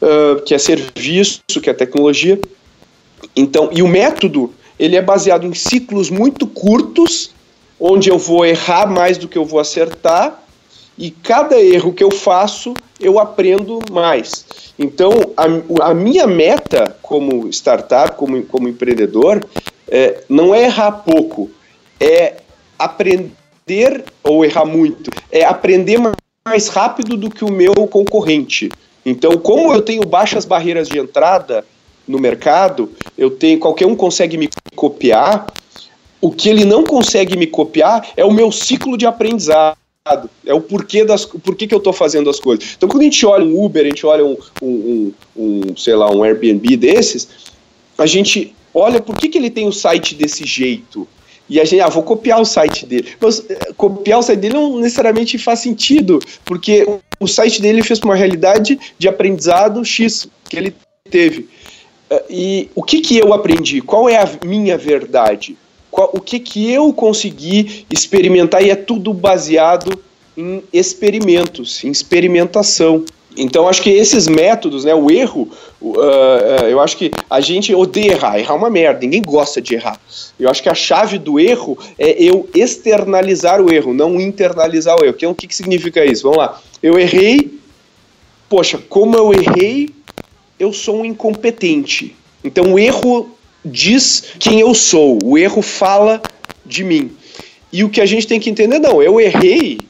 uh, 0.00 0.42
que 0.42 0.54
é 0.54 0.58
serviço, 0.58 1.40
que 1.62 1.70
é 1.70 1.74
tecnologia. 1.74 2.40
Então, 3.34 3.70
e 3.72 3.82
o 3.82 3.88
método, 3.88 4.52
ele 4.78 4.96
é 4.96 5.02
baseado 5.02 5.46
em 5.46 5.54
ciclos 5.54 6.10
muito 6.10 6.46
curtos, 6.46 7.30
onde 7.78 8.08
eu 8.08 8.18
vou 8.18 8.44
errar 8.44 8.86
mais 8.86 9.18
do 9.18 9.28
que 9.28 9.36
eu 9.36 9.44
vou 9.44 9.60
acertar, 9.60 10.42
e 10.98 11.10
cada 11.10 11.60
erro 11.60 11.92
que 11.92 12.02
eu 12.02 12.10
faço, 12.10 12.72
eu 12.98 13.18
aprendo 13.18 13.78
mais. 13.90 14.46
Então, 14.78 15.10
a, 15.36 15.90
a 15.90 15.94
minha 15.94 16.26
meta 16.26 16.96
como 17.02 17.48
startup, 17.48 18.16
como, 18.16 18.42
como 18.44 18.68
empreendedor, 18.68 19.44
é, 19.88 20.22
não 20.28 20.54
é 20.54 20.64
errar 20.64 20.92
pouco, 20.92 21.50
é 22.00 22.36
aprender 22.78 24.04
ou 24.22 24.44
errar 24.44 24.64
muito, 24.64 25.10
é 25.30 25.44
aprender 25.44 25.98
mais 26.46 26.68
rápido 26.68 27.16
do 27.16 27.30
que 27.30 27.44
o 27.44 27.50
meu 27.50 27.74
concorrente. 27.86 28.70
Então, 29.06 29.38
como 29.38 29.72
eu 29.72 29.80
tenho 29.80 30.02
baixas 30.04 30.44
barreiras 30.44 30.88
de 30.88 30.98
entrada 30.98 31.64
no 32.08 32.18
mercado, 32.18 32.90
eu 33.16 33.30
tenho 33.30 33.60
qualquer 33.60 33.86
um 33.86 33.94
consegue 33.94 34.36
me 34.36 34.50
copiar. 34.74 35.46
O 36.20 36.32
que 36.32 36.48
ele 36.48 36.64
não 36.64 36.82
consegue 36.82 37.36
me 37.36 37.46
copiar 37.46 38.08
é 38.16 38.24
o 38.24 38.32
meu 38.32 38.50
ciclo 38.50 38.98
de 38.98 39.06
aprendizado 39.06 39.76
é 40.44 40.54
o 40.54 40.60
porquê 40.60 41.04
das 41.04 41.24
porquê 41.24 41.66
que 41.66 41.74
eu 41.74 41.78
estou 41.78 41.92
fazendo 41.92 42.28
as 42.30 42.40
coisas. 42.40 42.74
Então, 42.76 42.88
quando 42.88 43.02
a 43.02 43.04
gente 43.04 43.24
olha 43.24 43.44
um 43.44 43.64
Uber, 43.64 43.84
a 43.84 43.88
gente 43.88 44.06
olha 44.06 44.24
um, 44.24 44.36
um, 44.60 45.12
um, 45.36 45.62
um 45.70 45.76
sei 45.76 45.94
lá, 45.94 46.10
um 46.10 46.22
Airbnb 46.22 46.76
desses, 46.76 47.28
a 47.98 48.06
gente 48.06 48.54
olha 48.74 49.00
por 49.00 49.16
que, 49.16 49.28
que 49.28 49.38
ele 49.38 49.50
tem 49.50 49.66
o 49.66 49.72
site 49.72 50.14
desse 50.14 50.44
jeito. 50.44 51.08
E 51.48 51.60
a 51.60 51.64
gente, 51.64 51.80
ah, 51.80 51.88
vou 51.88 52.02
copiar 52.02 52.40
o 52.40 52.44
site 52.44 52.84
dele. 52.84 53.08
Mas 53.20 53.44
eh, 53.48 53.72
copiar 53.76 54.18
o 54.18 54.22
site 54.22 54.40
dele 54.40 54.54
não 54.54 54.78
necessariamente 54.78 55.38
faz 55.38 55.60
sentido, 55.60 56.18
porque 56.44 56.86
o 57.20 57.26
site 57.26 57.62
dele 57.62 57.82
fez 57.82 58.00
uma 58.00 58.14
realidade 58.14 58.78
de 58.98 59.08
aprendizado 59.08 59.84
X 59.84 60.28
que 60.48 60.56
ele 60.56 60.74
teve. 61.10 61.48
Eh, 62.10 62.24
e 62.28 62.70
o 62.74 62.82
que, 62.82 63.00
que 63.00 63.16
eu 63.16 63.32
aprendi? 63.32 63.80
Qual 63.80 64.08
é 64.08 64.16
a 64.16 64.28
minha 64.44 64.76
verdade? 64.76 65.56
qual, 65.96 66.10
o 66.12 66.20
que, 66.20 66.38
que 66.38 66.70
eu 66.70 66.92
consegui 66.92 67.86
experimentar 67.90 68.62
e 68.62 68.68
é 68.68 68.76
tudo 68.76 69.14
baseado 69.14 69.98
em 70.36 70.62
experimentos, 70.70 71.82
em 71.82 71.90
experimentação. 71.90 73.02
Então, 73.36 73.68
acho 73.68 73.82
que 73.82 73.90
esses 73.90 74.26
métodos, 74.26 74.84
né, 74.84 74.94
o 74.94 75.10
erro, 75.10 75.48
uh, 75.80 76.64
eu 76.68 76.80
acho 76.80 76.96
que 76.96 77.10
a 77.28 77.40
gente 77.40 77.74
odeia 77.74 78.12
errar. 78.12 78.38
Errar 78.38 78.54
é 78.54 78.56
uma 78.56 78.70
merda, 78.70 79.00
ninguém 79.00 79.22
gosta 79.22 79.60
de 79.60 79.74
errar. 79.74 80.00
Eu 80.40 80.48
acho 80.48 80.62
que 80.62 80.68
a 80.68 80.74
chave 80.74 81.18
do 81.18 81.38
erro 81.38 81.78
é 81.98 82.22
eu 82.22 82.48
externalizar 82.54 83.60
o 83.60 83.72
erro, 83.72 83.92
não 83.92 84.18
internalizar 84.20 84.96
o 84.98 85.04
erro. 85.04 85.14
Então, 85.16 85.32
o 85.32 85.34
que, 85.34 85.46
que 85.46 85.54
significa 85.54 86.04
isso? 86.04 86.22
Vamos 86.22 86.38
lá. 86.38 86.60
Eu 86.82 86.98
errei, 86.98 87.50
poxa, 88.48 88.78
como 88.88 89.16
eu 89.16 89.34
errei, 89.34 89.90
eu 90.58 90.72
sou 90.72 91.00
um 91.00 91.04
incompetente. 91.04 92.16
Então, 92.42 92.72
o 92.72 92.78
erro 92.78 93.30
diz 93.64 94.32
quem 94.38 94.60
eu 94.60 94.72
sou, 94.74 95.18
o 95.22 95.36
erro 95.36 95.60
fala 95.60 96.22
de 96.64 96.84
mim. 96.84 97.10
E 97.72 97.84
o 97.84 97.90
que 97.90 98.00
a 98.00 98.06
gente 98.06 98.26
tem 98.26 98.40
que 98.40 98.48
entender, 98.48 98.78
não, 98.78 99.02
eu 99.02 99.20
errei, 99.20 99.80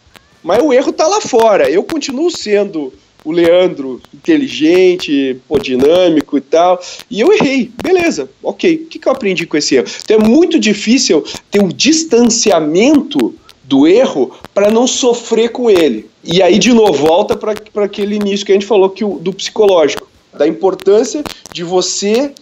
mas 0.42 0.62
o 0.62 0.72
erro 0.72 0.90
está 0.90 1.06
lá 1.06 1.20
fora. 1.20 1.70
Eu 1.70 1.84
continuo 1.84 2.30
sendo 2.30 2.92
o 3.26 3.32
Leandro 3.32 4.00
inteligente, 4.14 5.36
pô, 5.48 5.58
dinâmico 5.58 6.38
e 6.38 6.40
tal, 6.40 6.80
e 7.10 7.20
eu 7.20 7.32
errei, 7.32 7.72
beleza, 7.82 8.30
ok. 8.40 8.76
O 8.76 8.86
que, 8.86 9.00
que 9.00 9.08
eu 9.08 9.12
aprendi 9.12 9.44
com 9.44 9.56
esse 9.56 9.74
erro? 9.74 9.88
Então 10.04 10.16
é 10.16 10.20
muito 10.20 10.60
difícil 10.60 11.24
ter 11.50 11.60
um 11.60 11.66
distanciamento 11.66 13.34
do 13.64 13.84
erro 13.84 14.30
para 14.54 14.70
não 14.70 14.86
sofrer 14.86 15.48
com 15.48 15.68
ele. 15.68 16.08
E 16.22 16.40
aí, 16.40 16.56
de 16.56 16.72
novo, 16.72 16.92
volta 16.92 17.34
para 17.34 17.84
aquele 17.84 18.14
início 18.14 18.46
que 18.46 18.52
a 18.52 18.54
gente 18.54 18.64
falou 18.64 18.90
que 18.90 19.04
o, 19.04 19.18
do 19.18 19.32
psicológico, 19.32 20.08
da 20.32 20.46
importância 20.46 21.24
de 21.52 21.64
você 21.64 22.32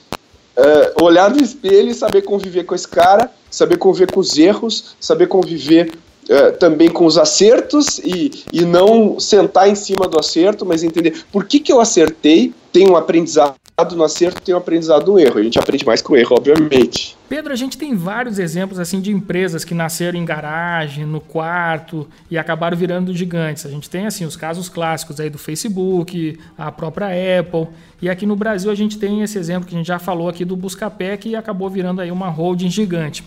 uh, 0.55 1.03
olhar 1.03 1.31
no 1.31 1.42
espelho 1.42 1.92
e 1.92 1.94
saber 1.94 2.20
conviver 2.23 2.64
com 2.64 2.75
esse 2.75 2.88
cara, 2.88 3.31
saber 3.51 3.79
conviver 3.79 4.12
com 4.12 4.20
os 4.20 4.37
erros, 4.37 4.94
saber 5.01 5.29
conviver 5.29 5.94
uh, 6.29 6.57
também 6.59 6.89
com 6.89 7.07
os 7.07 7.19
acertos 7.19 7.99
e, 7.99 8.45
e 8.53 8.65
não 8.65 9.19
sentar 9.19 9.69
em 9.69 9.75
cima 9.75 10.09
do 10.09 10.19
acerto, 10.19 10.65
mas 10.65 10.83
entender 10.83 11.25
por 11.33 11.45
que, 11.45 11.61
que 11.61 11.73
eu 11.73 11.81
acertei, 11.81 12.53
tem 12.73 12.89
um 12.89 12.97
aprendizado 12.97 13.55
no 13.97 14.05
acerto, 14.05 14.41
tem 14.41 14.55
um 14.55 14.59
aprendizado 14.59 15.11
no 15.11 15.19
erro. 15.19 15.39
A 15.39 15.43
gente 15.43 15.59
aprende 15.59 15.85
mais 15.85 16.01
com 16.01 16.13
o 16.13 16.17
erro, 16.17 16.37
obviamente. 16.37 17.17
Pedro, 17.29 17.53
a 17.53 17.57
gente 17.57 17.77
tem 17.77 17.97
vários 17.97 18.39
exemplos 18.39 18.79
assim 18.79 19.01
de 19.01 19.11
empresas 19.11 19.65
que 19.65 19.75
nasceram 19.75 20.19
em 20.19 20.25
garagem, 20.25 21.05
no 21.05 21.21
quarto 21.21 22.07
e 22.31 22.39
acabaram 22.39 22.77
virando 22.77 23.13
gigantes. 23.13 23.67
A 23.67 23.71
gente 23.71 23.91
tem 23.91 24.07
assim 24.07 24.25
os 24.25 24.37
casos 24.37 24.69
clássicos 24.69 25.19
aí 25.19 25.29
do 25.29 25.39
Facebook, 25.39 26.39
a 26.57 26.71
própria 26.71 27.09
Apple, 27.41 27.67
e 28.01 28.09
aqui 28.09 28.27
no 28.27 28.37
Brasil 28.37 28.71
a 28.71 28.75
gente 28.75 28.99
tem 28.99 29.23
esse 29.23 29.39
exemplo 29.39 29.69
que 29.69 29.75
a 29.75 29.79
gente 29.79 29.89
já 29.89 29.99
falou 29.99 30.29
aqui 30.29 30.45
do 30.45 30.55
Buscapé 30.55 31.17
que 31.17 31.35
acabou 31.35 31.69
virando 31.69 32.01
aí 32.01 32.13
uma 32.13 32.29
holding 32.29 32.71
gigante. 32.71 33.25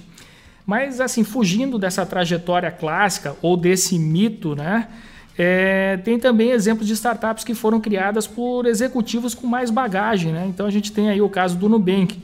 Mas 0.67 0.99
assim, 0.99 1.23
fugindo 1.23 1.79
dessa 1.79 2.05
trajetória 2.05 2.69
clássica 2.69 3.37
ou 3.41 3.55
desse 3.55 3.97
mito, 3.97 4.53
né? 4.53 4.89
É, 5.37 5.95
tem 6.03 6.19
também 6.19 6.51
exemplos 6.51 6.85
de 6.85 6.93
startups 6.93 7.45
que 7.45 7.53
foram 7.53 7.79
criadas 7.79 8.27
por 8.27 8.65
executivos 8.65 9.33
com 9.33 9.47
mais 9.47 9.69
bagagem. 9.69 10.33
Né? 10.33 10.45
Então 10.49 10.65
a 10.65 10.69
gente 10.69 10.91
tem 10.91 11.09
aí 11.09 11.21
o 11.21 11.29
caso 11.29 11.55
do 11.55 11.69
Nubank. 11.69 12.21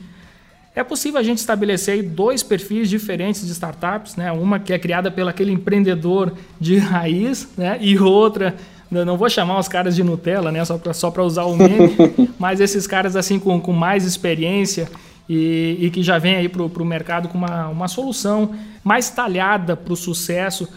É 0.74 0.82
possível 0.82 1.20
a 1.20 1.22
gente 1.22 1.38
estabelecer 1.38 2.02
dois 2.02 2.42
perfis 2.42 2.90
diferentes 2.90 3.46
de 3.46 3.52
startups, 3.52 4.16
né? 4.16 4.30
uma 4.32 4.58
que 4.58 4.74
é 4.74 4.78
criada 4.78 5.10
pelo 5.10 5.30
aquele 5.30 5.52
empreendedor 5.52 6.34
de 6.60 6.76
raiz 6.76 7.48
né? 7.56 7.78
e 7.80 7.96
outra, 7.96 8.54
não 8.90 9.16
vou 9.16 9.30
chamar 9.30 9.58
os 9.58 9.68
caras 9.68 9.96
de 9.96 10.02
Nutella, 10.02 10.52
né? 10.52 10.62
só 10.64 10.76
para 10.76 10.92
só 10.92 11.14
usar 11.22 11.44
o 11.44 11.56
meme, 11.56 11.96
mas 12.38 12.60
esses 12.60 12.86
caras 12.86 13.16
assim 13.16 13.38
com, 13.38 13.58
com 13.60 13.72
mais 13.72 14.04
experiência 14.04 14.90
e, 15.28 15.78
e 15.80 15.90
que 15.90 16.02
já 16.02 16.18
vem 16.18 16.36
aí 16.36 16.48
para 16.48 16.62
o 16.62 16.84
mercado 16.84 17.28
com 17.28 17.38
uma, 17.38 17.68
uma 17.68 17.88
solução 17.88 18.54
mais 18.82 19.10
talhada 19.10 19.76
para 19.76 19.92
o 19.92 19.96
sucesso 19.96 20.68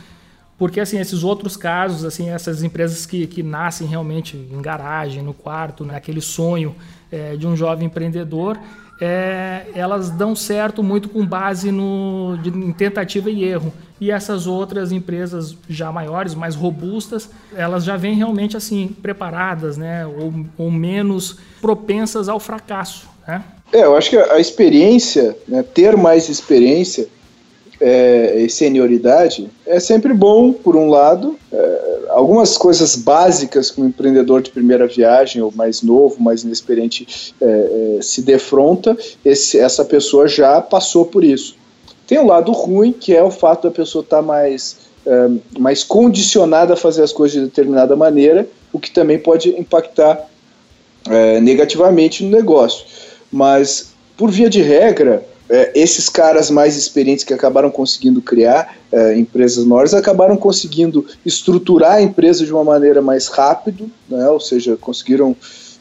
porque 0.57 0.79
assim 0.79 0.97
esses 0.99 1.23
outros 1.23 1.55
casos 1.57 2.05
assim 2.05 2.29
essas 2.29 2.63
empresas 2.63 3.05
que, 3.05 3.27
que 3.27 3.43
nascem 3.43 3.87
realmente 3.87 4.37
em 4.37 4.61
garagem 4.61 5.21
no 5.21 5.33
quarto 5.33 5.85
naquele 5.85 6.21
sonho 6.21 6.75
é, 7.11 7.35
de 7.35 7.45
um 7.45 7.55
jovem 7.55 7.87
empreendedor 7.87 8.57
é, 8.99 9.67
elas 9.75 10.09
dão 10.09 10.35
certo 10.35 10.81
muito 10.81 11.09
com 11.09 11.25
base 11.25 11.71
no 11.71 12.37
de, 12.41 12.49
em 12.49 12.71
tentativa 12.73 13.29
e 13.29 13.43
erro. 13.43 13.71
E 14.01 14.09
essas 14.09 14.47
outras 14.47 14.91
empresas 14.91 15.55
já 15.69 15.91
maiores 15.91 16.33
mais 16.33 16.55
robustas 16.55 17.29
elas 17.55 17.83
já 17.83 17.95
vêm 17.95 18.15
realmente 18.15 18.55
assim 18.57 18.87
preparadas 18.87 19.77
né 19.77 20.05
ou, 20.05 20.33
ou 20.57 20.71
menos 20.71 21.37
propensas 21.61 22.29
ao 22.29 22.39
fracasso 22.39 23.16
né? 23.27 23.43
É, 23.71 23.83
eu 23.83 23.95
acho 23.97 24.09
que 24.09 24.17
a 24.17 24.39
experiência, 24.39 25.35
né, 25.47 25.61
ter 25.61 25.97
mais 25.97 26.29
experiência 26.29 27.07
é, 27.79 28.41
e 28.41 28.49
senioridade 28.49 29.49
é 29.65 29.79
sempre 29.79 30.13
bom, 30.13 30.53
por 30.53 30.75
um 30.75 30.89
lado. 30.89 31.37
É, 31.51 31.97
algumas 32.09 32.57
coisas 32.57 32.95
básicas 32.95 33.69
que 33.69 33.81
um 33.81 33.87
empreendedor 33.87 34.41
de 34.41 34.49
primeira 34.49 34.87
viagem, 34.87 35.41
ou 35.41 35.51
mais 35.53 35.81
novo, 35.81 36.21
mais 36.21 36.43
inexperiente, 36.43 37.33
é, 37.41 37.97
é 37.97 38.01
se 38.01 38.21
defronta, 38.21 38.97
esse, 39.23 39.59
essa 39.59 39.83
pessoa 39.83 40.27
já 40.27 40.61
passou 40.61 41.05
por 41.05 41.23
isso. 41.23 41.55
Tem 42.07 42.17
um 42.19 42.25
lado 42.25 42.51
ruim, 42.53 42.93
que 42.93 43.13
é 43.13 43.21
o 43.21 43.29
fato 43.29 43.67
da 43.67 43.71
pessoa 43.71 44.01
estar 44.01 44.17
tá 44.17 44.21
mais, 44.23 44.77
é, 45.05 45.29
mais 45.59 45.83
condicionada 45.83 46.73
a 46.73 46.77
fazer 46.77 47.03
as 47.03 47.11
coisas 47.11 47.37
de 47.37 47.45
determinada 47.45 47.95
maneira, 47.95 48.47
o 48.71 48.79
que 48.79 48.89
também 48.89 49.19
pode 49.19 49.49
impactar 49.49 50.25
é, 51.09 51.41
negativamente 51.41 52.23
no 52.23 52.31
negócio. 52.31 52.85
Mas, 53.31 53.93
por 54.15 54.31
via 54.31 54.49
de 54.49 54.61
regra, 54.61 55.23
é, 55.49 55.71
esses 55.75 56.09
caras 56.09 56.49
mais 56.49 56.75
experientes 56.75 57.23
que 57.23 57.33
acabaram 57.33 57.71
conseguindo 57.71 58.21
criar 58.21 58.75
é, 58.91 59.17
empresas 59.17 59.63
maiores 59.63 59.93
acabaram 59.93 60.35
conseguindo 60.35 61.05
estruturar 61.25 61.93
a 61.93 62.01
empresa 62.01 62.45
de 62.45 62.51
uma 62.51 62.63
maneira 62.63 63.01
mais 63.01 63.27
rápida, 63.27 63.85
né? 64.09 64.29
ou 64.29 64.39
seja, 64.39 64.75
conseguiram 64.75 65.35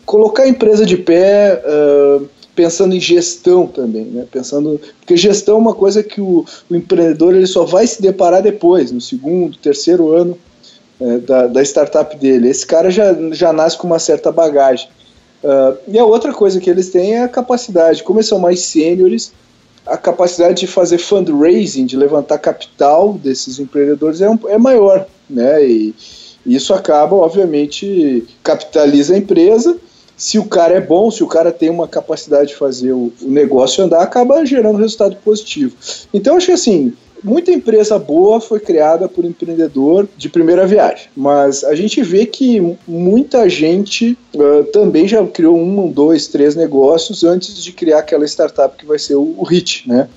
colocar 0.04 0.44
a 0.44 0.48
empresa 0.48 0.86
de 0.86 0.96
pé 0.96 1.60
uh, 1.66 2.28
pensando 2.54 2.94
em 2.94 3.00
gestão 3.00 3.66
também, 3.66 4.04
né? 4.04 4.24
pensando 4.30 4.80
porque 5.00 5.16
gestão 5.16 5.56
é 5.56 5.58
uma 5.58 5.74
coisa 5.74 6.02
que 6.02 6.20
o, 6.20 6.44
o 6.70 6.76
empreendedor 6.76 7.34
ele 7.34 7.46
só 7.46 7.64
vai 7.64 7.86
se 7.86 8.00
deparar 8.00 8.42
depois, 8.42 8.92
no 8.92 9.00
segundo, 9.00 9.58
terceiro 9.58 10.12
ano 10.12 10.38
é, 11.00 11.18
da, 11.18 11.46
da, 11.48 11.62
startup 11.62 12.16
dele. 12.16 12.48
Esse 12.48 12.64
cara 12.64 12.90
já, 12.90 13.14
já 13.32 13.52
nasce 13.52 13.76
com 13.76 13.86
uma 13.86 13.98
certa 13.98 14.30
bagagem. 14.30 14.88
Uh, 15.46 15.78
e 15.86 15.96
a 15.96 16.04
outra 16.04 16.32
coisa 16.32 16.58
que 16.58 16.68
eles 16.68 16.90
têm 16.90 17.14
é 17.14 17.22
a 17.22 17.28
capacidade, 17.28 18.02
como 18.02 18.18
eles 18.18 18.26
são 18.26 18.40
mais 18.40 18.62
sêniores, 18.62 19.32
a 19.86 19.96
capacidade 19.96 20.58
de 20.58 20.66
fazer 20.66 20.98
fundraising, 20.98 21.86
de 21.86 21.96
levantar 21.96 22.38
capital 22.38 23.12
desses 23.12 23.60
empreendedores 23.60 24.20
é, 24.20 24.28
um, 24.28 24.36
é 24.48 24.58
maior, 24.58 25.06
né? 25.30 25.64
E, 25.64 25.94
e 26.44 26.56
isso 26.56 26.74
acaba, 26.74 27.14
obviamente, 27.14 28.26
capitaliza 28.42 29.14
a 29.14 29.18
empresa. 29.18 29.78
Se 30.16 30.36
o 30.36 30.46
cara 30.46 30.74
é 30.74 30.80
bom, 30.80 31.12
se 31.12 31.22
o 31.22 31.28
cara 31.28 31.52
tem 31.52 31.70
uma 31.70 31.86
capacidade 31.86 32.48
de 32.48 32.56
fazer 32.56 32.90
o, 32.90 33.12
o 33.22 33.28
negócio 33.28 33.84
andar, 33.84 34.02
acaba 34.02 34.44
gerando 34.44 34.78
resultado 34.78 35.14
positivo. 35.24 35.76
Então, 36.12 36.36
acho 36.36 36.46
que 36.46 36.52
assim, 36.52 36.92
muita 37.22 37.50
empresa 37.50 37.98
boa 37.98 38.40
foi 38.40 38.60
criada 38.60 39.08
por 39.08 39.24
empreendedor 39.24 40.08
de 40.16 40.28
primeira 40.28 40.66
viagem, 40.66 41.08
mas 41.16 41.64
a 41.64 41.74
gente 41.74 42.02
vê 42.02 42.26
que 42.26 42.76
muita 42.86 43.48
gente 43.48 44.16
uh, 44.34 44.64
também 44.72 45.06
já 45.08 45.24
criou 45.26 45.56
um, 45.56 45.90
dois, 45.90 46.28
três 46.28 46.54
negócios 46.54 47.24
antes 47.24 47.62
de 47.62 47.72
criar 47.72 48.00
aquela 48.00 48.24
startup 48.24 48.76
que 48.76 48.86
vai 48.86 48.98
ser 48.98 49.16
o, 49.16 49.34
o 49.36 49.44
HIT, 49.44 49.88
né? 49.88 50.08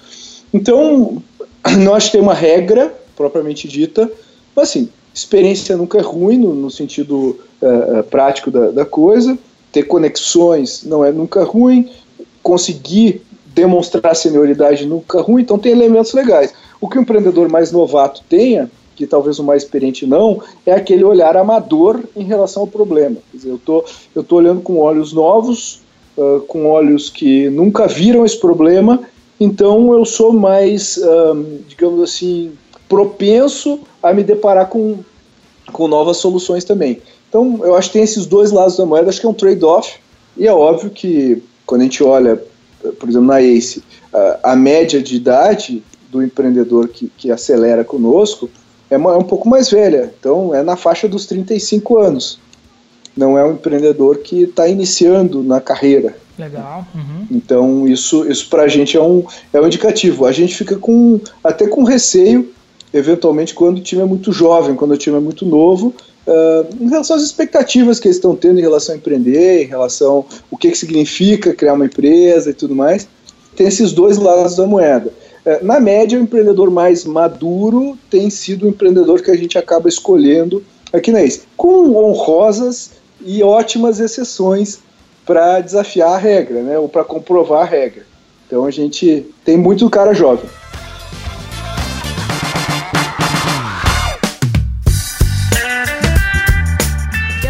Então, 0.53 1.21
não 1.79 1.93
acho 1.93 2.07
que 2.07 2.11
tem 2.13 2.21
uma 2.21 2.33
regra 2.33 2.93
propriamente 3.15 3.67
dita, 3.67 4.09
mas 4.55 4.69
assim, 4.69 4.89
experiência 5.13 5.75
nunca 5.75 5.97
é 5.97 6.01
ruim 6.01 6.37
no, 6.37 6.53
no 6.53 6.71
sentido 6.71 7.39
uh, 7.61 8.03
prático 8.03 8.49
da, 8.49 8.71
da 8.71 8.85
coisa, 8.85 9.37
ter 9.71 9.83
conexões 9.83 10.83
não 10.83 11.03
é 11.03 11.11
nunca 11.11 11.43
ruim, 11.43 11.89
conseguir 12.41 13.21
demonstrar 13.53 14.15
senioridade 14.15 14.85
nunca 14.85 15.19
é 15.19 15.21
ruim, 15.21 15.41
então 15.41 15.59
tem 15.59 15.71
elementos 15.71 16.13
legais. 16.13 16.53
O 16.81 16.87
que 16.87 16.97
o 16.97 17.01
empreendedor 17.01 17.49
mais 17.49 17.71
novato 17.71 18.23
tenha, 18.29 18.69
que 18.95 19.07
talvez 19.07 19.39
o 19.39 19.43
mais 19.43 19.63
experiente 19.63 20.05
não, 20.05 20.41
é 20.65 20.73
aquele 20.73 21.03
olhar 21.03 21.37
amador 21.37 22.03
em 22.15 22.23
relação 22.23 22.63
ao 22.63 22.67
problema. 22.67 23.17
Quer 23.31 23.37
dizer, 23.37 23.49
eu 23.49 23.57
tô, 23.57 23.83
estou 24.07 24.23
tô 24.23 24.35
olhando 24.35 24.61
com 24.61 24.77
olhos 24.77 25.13
novos, 25.13 25.81
uh, 26.17 26.41
com 26.41 26.65
olhos 26.67 27.09
que 27.09 27.49
nunca 27.49 27.87
viram 27.87 28.25
esse 28.25 28.37
problema, 28.37 29.01
então 29.39 29.93
eu 29.93 30.03
sou 30.03 30.33
mais, 30.33 30.97
um, 30.97 31.59
digamos 31.67 32.01
assim, 32.01 32.51
propenso 32.89 33.79
a 34.03 34.11
me 34.13 34.21
deparar 34.21 34.67
com, 34.67 34.99
com 35.71 35.87
novas 35.87 36.17
soluções 36.17 36.65
também. 36.65 37.01
Então 37.29 37.61
eu 37.63 37.75
acho 37.75 37.89
que 37.89 37.93
tem 37.93 38.03
esses 38.03 38.25
dois 38.25 38.51
lados 38.51 38.75
da 38.75 38.85
moeda, 38.85 39.09
acho 39.09 39.21
que 39.21 39.25
é 39.25 39.29
um 39.29 39.33
trade-off, 39.33 39.97
e 40.35 40.45
é 40.45 40.53
óbvio 40.53 40.89
que 40.89 41.41
quando 41.65 41.81
a 41.81 41.83
gente 41.85 42.03
olha, 42.03 42.41
por 42.99 43.07
exemplo, 43.07 43.27
na 43.27 43.41
ACE, 43.41 43.83
a 44.43 44.55
média 44.55 45.01
de 45.01 45.15
idade 45.15 45.83
do 46.11 46.23
empreendedor 46.23 46.87
que, 46.87 47.11
que 47.17 47.31
acelera 47.31 47.83
conosco 47.83 48.49
é, 48.89 48.97
uma, 48.97 49.13
é 49.13 49.17
um 49.17 49.23
pouco 49.23 49.47
mais 49.47 49.69
velha, 49.69 50.11
então 50.19 50.53
é 50.53 50.63
na 50.63 50.75
faixa 50.75 51.07
dos 51.07 51.25
35 51.25 51.97
anos. 51.97 52.39
Não 53.15 53.37
é 53.37 53.45
um 53.45 53.53
empreendedor 53.53 54.19
que 54.19 54.43
está 54.43 54.67
iniciando 54.67 55.43
na 55.43 55.61
carreira. 55.61 56.15
Legal. 56.37 56.85
Uhum. 56.95 57.27
Então 57.29 57.87
isso, 57.87 58.29
isso 58.29 58.49
para 58.49 58.63
a 58.63 58.67
gente 58.67 58.95
é 58.95 59.01
um, 59.01 59.23
é 59.51 59.59
um 59.59 59.67
indicativo. 59.67 60.25
A 60.25 60.31
gente 60.31 60.55
fica 60.55 60.77
com 60.77 61.19
até 61.43 61.67
com 61.67 61.83
receio, 61.83 62.49
eventualmente, 62.93 63.53
quando 63.53 63.77
o 63.77 63.81
time 63.81 64.01
é 64.01 64.05
muito 64.05 64.31
jovem, 64.31 64.75
quando 64.75 64.91
o 64.91 64.97
time 64.97 65.17
é 65.17 65.19
muito 65.19 65.45
novo, 65.45 65.93
Uh, 66.27 66.83
em 66.83 66.89
relação 66.89 67.15
às 67.15 67.23
expectativas 67.23 67.99
que 67.99 68.07
eles 68.07 68.17
estão 68.17 68.35
tendo 68.35 68.59
em 68.59 68.61
relação 68.61 68.93
a 68.93 68.97
empreender, 68.99 69.63
em 69.63 69.65
relação 69.65 70.23
o 70.51 70.57
que, 70.57 70.69
que 70.69 70.77
significa 70.77 71.55
criar 71.55 71.73
uma 71.73 71.87
empresa 71.87 72.51
e 72.51 72.53
tudo 72.53 72.75
mais, 72.75 73.07
tem 73.55 73.65
esses 73.65 73.91
dois 73.91 74.19
lados 74.19 74.55
da 74.55 74.67
moeda. 74.67 75.11
É, 75.49 75.63
na 75.63 75.79
média, 75.79 76.19
o 76.19 76.21
empreendedor 76.21 76.69
mais 76.69 77.03
maduro 77.03 77.97
tem 78.07 78.29
sido 78.29 78.67
o 78.67 78.69
empreendedor 78.69 79.19
que 79.23 79.31
a 79.31 79.35
gente 79.35 79.57
acaba 79.57 79.89
escolhendo 79.89 80.63
aqui 80.93 81.11
na 81.11 81.23
ICE, 81.23 81.41
com 81.57 81.95
honrosas 81.95 82.91
e 83.19 83.41
ótimas 83.41 83.99
exceções 83.99 84.77
para 85.25 85.59
desafiar 85.59 86.11
a 86.11 86.17
regra, 86.19 86.61
né, 86.61 86.77
ou 86.77 86.87
para 86.87 87.03
comprovar 87.03 87.63
a 87.63 87.65
regra. 87.65 88.05
Então 88.45 88.63
a 88.63 88.69
gente 88.69 89.25
tem 89.43 89.57
muito 89.57 89.89
cara 89.89 90.13
jovem. 90.13 90.47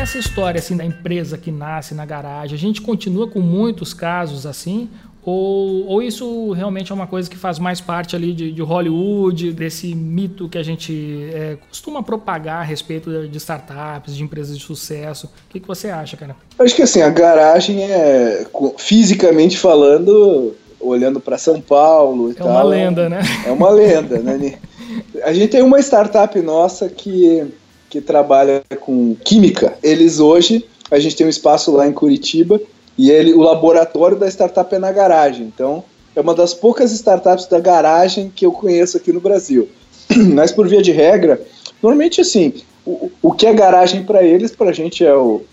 essa 0.09 0.17
história 0.17 0.57
assim 0.57 0.75
da 0.75 0.83
empresa 0.83 1.37
que 1.37 1.51
nasce 1.51 1.93
na 1.93 2.03
garagem, 2.03 2.55
a 2.55 2.59
gente 2.59 2.81
continua 2.81 3.27
com 3.27 3.39
muitos 3.39 3.93
casos 3.93 4.43
assim, 4.47 4.89
ou, 5.29 5.85
ou 5.87 6.01
isso 6.01 6.51
realmente 6.53 6.91
é 6.91 6.95
uma 6.95 7.05
coisa 7.05 7.29
que 7.29 7.37
faz 7.37 7.59
mais 7.59 7.79
parte 7.79 8.15
ali 8.15 8.33
de, 8.33 8.51
de 8.51 8.61
Hollywood, 8.61 9.51
desse 9.53 9.93
mito 9.93 10.49
que 10.49 10.57
a 10.57 10.63
gente 10.63 11.29
é, 11.31 11.57
costuma 11.67 12.01
propagar 12.01 12.61
a 12.61 12.63
respeito 12.63 13.27
de 13.27 13.37
startups, 13.37 14.15
de 14.15 14.23
empresas 14.23 14.57
de 14.57 14.63
sucesso? 14.63 15.27
O 15.27 15.49
que, 15.49 15.59
que 15.59 15.67
você 15.67 15.89
acha, 15.89 16.17
cara? 16.17 16.35
Acho 16.57 16.75
que 16.75 16.81
assim, 16.81 17.01
a 17.01 17.09
garagem 17.09 17.83
é, 17.83 18.45
fisicamente 18.77 19.57
falando, 19.57 20.55
olhando 20.79 21.19
para 21.19 21.37
São 21.37 21.61
Paulo 21.61 22.29
e 22.29 22.31
é 22.31 22.35
tal. 22.35 22.47
É 22.47 22.51
uma 22.51 22.63
lenda, 22.63 23.09
né? 23.09 23.21
É 23.45 23.51
uma 23.51 23.69
lenda, 23.69 24.17
né? 24.17 24.57
A 25.23 25.31
gente 25.31 25.49
tem 25.49 25.61
uma 25.61 25.79
startup 25.79 26.39
nossa 26.41 26.89
que, 26.89 27.45
que 27.87 28.01
trabalha 28.01 28.63
com 28.79 29.15
química. 29.23 29.75
Eles 29.83 30.19
hoje, 30.19 30.65
a 30.89 30.97
gente 30.97 31.15
tem 31.15 31.27
um 31.27 31.29
espaço 31.29 31.71
lá 31.71 31.87
em 31.87 31.93
Curitiba 31.93 32.59
e 32.99 33.09
ele, 33.09 33.33
o 33.33 33.39
laboratório 33.39 34.17
da 34.17 34.27
startup 34.27 34.75
é 34.75 34.77
na 34.77 34.91
garagem. 34.91 35.45
Então, 35.45 35.85
é 36.13 36.19
uma 36.19 36.35
das 36.35 36.53
poucas 36.53 36.91
startups 36.91 37.45
da 37.45 37.57
garagem 37.57 38.29
que 38.29 38.45
eu 38.45 38.51
conheço 38.51 38.97
aqui 38.97 39.13
no 39.13 39.21
Brasil. 39.21 39.69
Mas, 40.35 40.51
por 40.51 40.67
via 40.67 40.81
de 40.81 40.91
regra, 40.91 41.41
normalmente 41.81 42.19
assim, 42.19 42.55
o, 42.85 43.09
o 43.21 43.31
que 43.31 43.47
é 43.47 43.53
garagem 43.53 44.03
para 44.03 44.21
eles, 44.21 44.53
para 44.53 44.71
a 44.71 44.73
gente 44.73 45.05
é 45.05 45.15
o, 45.15 45.43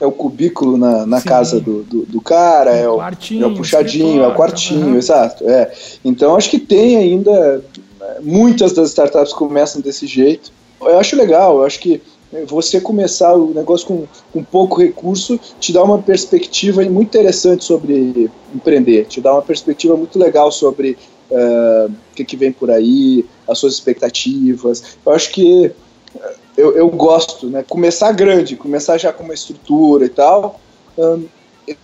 é 0.00 0.06
o 0.06 0.12
cubículo 0.12 0.78
na, 0.78 1.04
na 1.04 1.20
casa 1.20 1.60
do, 1.60 1.82
do, 1.82 2.06
do 2.06 2.22
cara, 2.22 2.74
é, 2.74 2.84
é 2.84 2.88
o, 2.88 2.98
é 3.02 3.46
o 3.46 3.54
puxadinho, 3.54 4.22
é 4.22 4.26
o 4.26 4.34
quartinho, 4.34 4.86
uhum. 4.86 4.96
exato. 4.96 5.46
É. 5.46 5.70
Então 6.02 6.34
acho 6.34 6.48
que 6.48 6.58
tem 6.58 6.96
ainda. 6.96 7.62
Né, 8.00 8.16
muitas 8.22 8.72
das 8.72 8.88
startups 8.88 9.34
começam 9.34 9.82
desse 9.82 10.06
jeito. 10.06 10.50
Eu 10.80 10.98
acho 10.98 11.16
legal, 11.16 11.58
eu 11.58 11.64
acho 11.66 11.78
que 11.80 12.00
você 12.46 12.80
começar 12.80 13.34
o 13.34 13.54
negócio 13.54 13.86
com, 13.86 14.06
com 14.32 14.42
pouco 14.42 14.80
recurso 14.80 15.38
te 15.60 15.72
dá 15.72 15.82
uma 15.82 16.02
perspectiva 16.02 16.82
muito 16.84 17.08
interessante 17.08 17.64
sobre 17.64 18.30
empreender, 18.54 19.06
te 19.06 19.20
dá 19.20 19.32
uma 19.32 19.42
perspectiva 19.42 19.96
muito 19.96 20.18
legal 20.18 20.50
sobre 20.50 20.96
uh, 21.30 21.90
o 21.90 22.14
que, 22.14 22.24
que 22.24 22.36
vem 22.36 22.50
por 22.52 22.70
aí, 22.70 23.24
as 23.48 23.58
suas 23.58 23.74
expectativas. 23.74 24.96
Eu 25.04 25.12
acho 25.12 25.30
que 25.30 25.66
uh, 26.14 26.20
eu, 26.56 26.76
eu 26.76 26.88
gosto, 26.88 27.48
né? 27.48 27.64
Começar 27.68 28.12
grande, 28.12 28.56
começar 28.56 28.98
já 28.98 29.12
com 29.12 29.22
uma 29.22 29.34
estrutura 29.34 30.04
e 30.04 30.08
tal. 30.08 30.60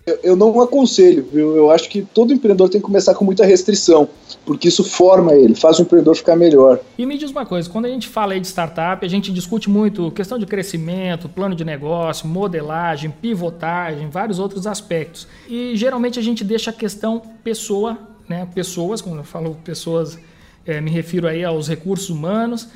Eu, 0.07 0.19
eu 0.23 0.37
não 0.37 0.61
aconselho, 0.61 1.27
viu? 1.33 1.57
Eu 1.57 1.71
acho 1.71 1.89
que 1.89 2.03
todo 2.03 2.33
empreendedor 2.33 2.69
tem 2.69 2.81
que 2.81 2.87
começar 2.87 3.15
com 3.15 3.25
muita 3.25 3.45
restrição, 3.45 4.09
porque 4.45 4.69
isso 4.69 4.85
forma 4.85 5.35
ele, 5.35 5.55
faz 5.55 5.79
o 5.79 5.83
empreendedor 5.83 6.17
ficar 6.17 6.37
melhor. 6.37 6.81
E 6.99 7.07
me 7.07 7.17
diz 7.17 7.31
uma 7.31 7.47
coisa, 7.47 7.69
quando 7.69 7.87
a 7.87 7.89
gente 7.89 8.09
fala 8.09 8.39
de 8.39 8.47
startup, 8.47 9.05
a 9.05 9.09
gente 9.09 9.33
discute 9.33 9.69
muito 9.69 10.11
questão 10.11 10.39
de 10.39 10.47
crescimento, 10.47 11.29
plano 11.29 11.55
de 11.55 11.65
negócio, 11.65 12.27
modelagem, 12.27 13.11
pivotagem, 13.11 14.09
vários 14.09 14.39
outros 14.39 14.67
aspectos. 14.67 15.27
E 15.49 15.77
geralmente 15.77 16.19
a 16.19 16.23
gente 16.23 16.45
deixa 16.45 16.71
a 16.71 16.73
questão 16.73 17.23
pessoa, 17.43 17.99
né? 18.29 18.47
Pessoas, 18.55 19.01
quando 19.01 19.19
eu 19.19 19.25
falo 19.25 19.57
pessoas, 19.65 20.19
é, 20.67 20.81
me 20.81 20.91
refiro 20.91 21.27
aí 21.27 21.45
aos 21.45 21.69
recursos 21.69 22.11
humanos, 22.11 22.69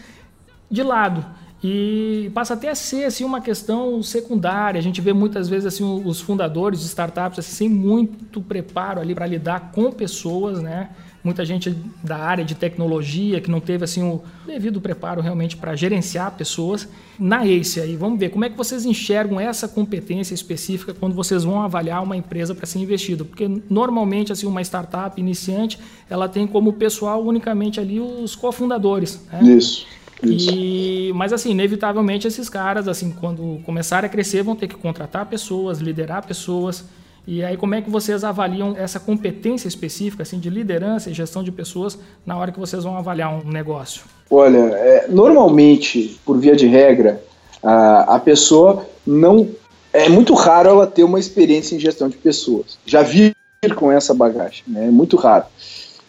de 0.70 0.82
lado 0.82 1.24
e 1.66 2.30
passa 2.34 2.52
até 2.52 2.68
a 2.68 2.74
ser 2.74 3.04
assim 3.04 3.24
uma 3.24 3.40
questão 3.40 4.02
secundária. 4.02 4.78
A 4.78 4.82
gente 4.82 5.00
vê 5.00 5.14
muitas 5.14 5.48
vezes 5.48 5.64
assim 5.64 6.02
os 6.04 6.20
fundadores 6.20 6.80
de 6.80 6.84
startups 6.84 7.38
assim, 7.38 7.52
sem 7.52 7.68
muito 7.70 8.42
preparo 8.42 9.00
ali 9.00 9.14
para 9.14 9.26
lidar 9.26 9.72
com 9.72 9.90
pessoas, 9.90 10.60
né? 10.60 10.90
Muita 11.24 11.42
gente 11.42 11.74
da 12.02 12.18
área 12.18 12.44
de 12.44 12.54
tecnologia 12.54 13.40
que 13.40 13.50
não 13.50 13.60
teve 13.60 13.82
assim 13.82 14.02
o 14.02 14.20
devido 14.46 14.78
preparo 14.78 15.22
realmente 15.22 15.56
para 15.56 15.74
gerenciar 15.74 16.32
pessoas. 16.32 16.86
Na 17.18 17.46
ACE 17.46 17.80
aí, 17.80 17.96
vamos 17.96 18.18
ver 18.18 18.28
como 18.28 18.44
é 18.44 18.50
que 18.50 18.56
vocês 18.58 18.84
enxergam 18.84 19.40
essa 19.40 19.66
competência 19.66 20.34
específica 20.34 20.92
quando 20.92 21.14
vocês 21.14 21.44
vão 21.44 21.62
avaliar 21.62 22.02
uma 22.02 22.14
empresa 22.14 22.54
para 22.54 22.66
ser 22.66 22.78
investido, 22.78 23.24
porque 23.24 23.48
normalmente 23.70 24.30
assim 24.30 24.46
uma 24.46 24.60
startup 24.60 25.18
iniciante, 25.18 25.78
ela 26.10 26.28
tem 26.28 26.46
como 26.46 26.74
pessoal 26.74 27.24
unicamente 27.24 27.80
ali 27.80 27.98
os 27.98 28.36
cofundadores, 28.36 29.18
né? 29.32 29.42
Isso. 29.44 29.86
E, 30.32 31.12
mas 31.14 31.32
assim, 31.32 31.50
inevitavelmente 31.50 32.26
esses 32.26 32.48
caras, 32.48 32.88
assim, 32.88 33.10
quando 33.10 33.60
começarem 33.64 34.06
a 34.06 34.10
crescer, 34.10 34.42
vão 34.42 34.56
ter 34.56 34.68
que 34.68 34.76
contratar 34.76 35.26
pessoas, 35.26 35.78
liderar 35.78 36.26
pessoas. 36.26 36.84
E 37.26 37.42
aí, 37.42 37.56
como 37.56 37.74
é 37.74 37.80
que 37.80 37.88
vocês 37.88 38.22
avaliam 38.22 38.74
essa 38.76 39.00
competência 39.00 39.66
específica, 39.66 40.22
assim, 40.22 40.38
de 40.38 40.50
liderança 40.50 41.08
e 41.08 41.14
gestão 41.14 41.42
de 41.42 41.50
pessoas 41.50 41.98
na 42.24 42.36
hora 42.36 42.52
que 42.52 42.60
vocês 42.60 42.84
vão 42.84 42.96
avaliar 42.96 43.32
um 43.32 43.50
negócio? 43.50 44.02
Olha, 44.30 44.58
é, 44.58 45.06
normalmente, 45.08 46.20
por 46.24 46.38
via 46.38 46.54
de 46.54 46.66
regra, 46.66 47.22
a, 47.62 48.16
a 48.16 48.18
pessoa 48.18 48.86
não. 49.06 49.48
É 49.92 50.08
muito 50.08 50.34
raro 50.34 50.68
ela 50.68 50.86
ter 50.86 51.04
uma 51.04 51.20
experiência 51.20 51.76
em 51.76 51.78
gestão 51.78 52.08
de 52.08 52.16
pessoas. 52.16 52.78
Já 52.84 53.02
vir 53.02 53.34
com 53.76 53.90
essa 53.90 54.12
bagagem, 54.12 54.64
né? 54.66 54.88
É 54.88 54.90
muito 54.90 55.16
raro. 55.16 55.44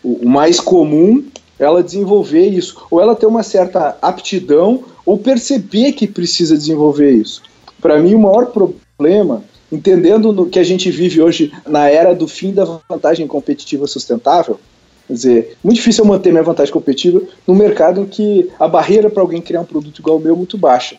O, 0.04 0.26
o 0.26 0.30
mais 0.30 0.60
comum 0.60 1.24
ela 1.60 1.84
desenvolver 1.84 2.48
isso, 2.48 2.86
ou 2.92 3.02
ela 3.02 3.16
ter 3.16 3.26
uma 3.26 3.44
certa 3.44 3.98
aptidão, 4.02 4.84
ou 5.06 5.18
perceber 5.18 5.94
que 5.94 6.08
precisa 6.08 6.58
desenvolver 6.58 7.12
isso. 7.12 7.42
Para 7.82 8.00
mim, 8.00 8.16
o 8.16 8.20
maior 8.20 8.48
problema 8.48 9.44
entendendo 9.72 10.32
no 10.32 10.48
que 10.48 10.60
a 10.60 10.64
gente 10.64 10.90
vive 10.90 11.22
hoje 11.22 11.52
na 11.68 11.90
era 11.90 12.14
do 12.14 12.28
fim 12.28 12.54
da 12.54 12.66
vantagem 12.90 13.28
competitiva 13.28 13.88
sustentável, 13.88 14.60
quer 15.08 15.14
dizer, 15.14 15.58
muito 15.64 15.78
difícil 15.78 16.04
eu 16.04 16.08
manter 16.08 16.32
minha 16.32 16.44
vantagem 16.44 16.74
competitiva 16.74 17.22
no 17.46 17.56
mercado 17.56 18.02
em 18.02 18.06
que 18.06 18.50
a 18.60 18.68
barreira 18.68 19.10
para 19.10 19.22
alguém 19.22 19.42
criar 19.42 19.62
um 19.62 19.66
produto 19.66 20.00
igual 20.00 20.18
ao 20.18 20.22
meu 20.22 20.34
é 20.34 20.38
muito 20.38 20.58
baixa. 20.58 20.98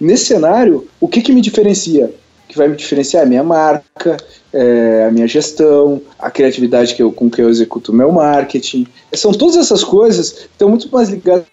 Nesse 0.00 0.26
cenário, 0.26 0.86
o 1.00 1.08
que, 1.08 1.20
que 1.20 1.32
me 1.32 1.40
diferencia? 1.40 2.12
Que 2.52 2.58
vai 2.58 2.68
me 2.68 2.76
diferenciar 2.76 3.22
é 3.22 3.24
a 3.24 3.28
minha 3.28 3.42
marca, 3.42 4.18
é, 4.52 5.06
a 5.08 5.10
minha 5.10 5.26
gestão, 5.26 6.02
a 6.18 6.30
criatividade 6.30 6.94
que 6.94 7.02
eu, 7.02 7.10
com 7.10 7.30
que 7.30 7.40
eu 7.40 7.48
executo 7.48 7.92
o 7.92 7.94
meu 7.94 8.12
marketing. 8.12 8.86
São 9.14 9.32
todas 9.32 9.56
essas 9.56 9.82
coisas 9.82 10.32
que 10.32 10.40
estão 10.42 10.68
muito 10.68 10.86
mais 10.92 11.08
ligadas 11.08 11.46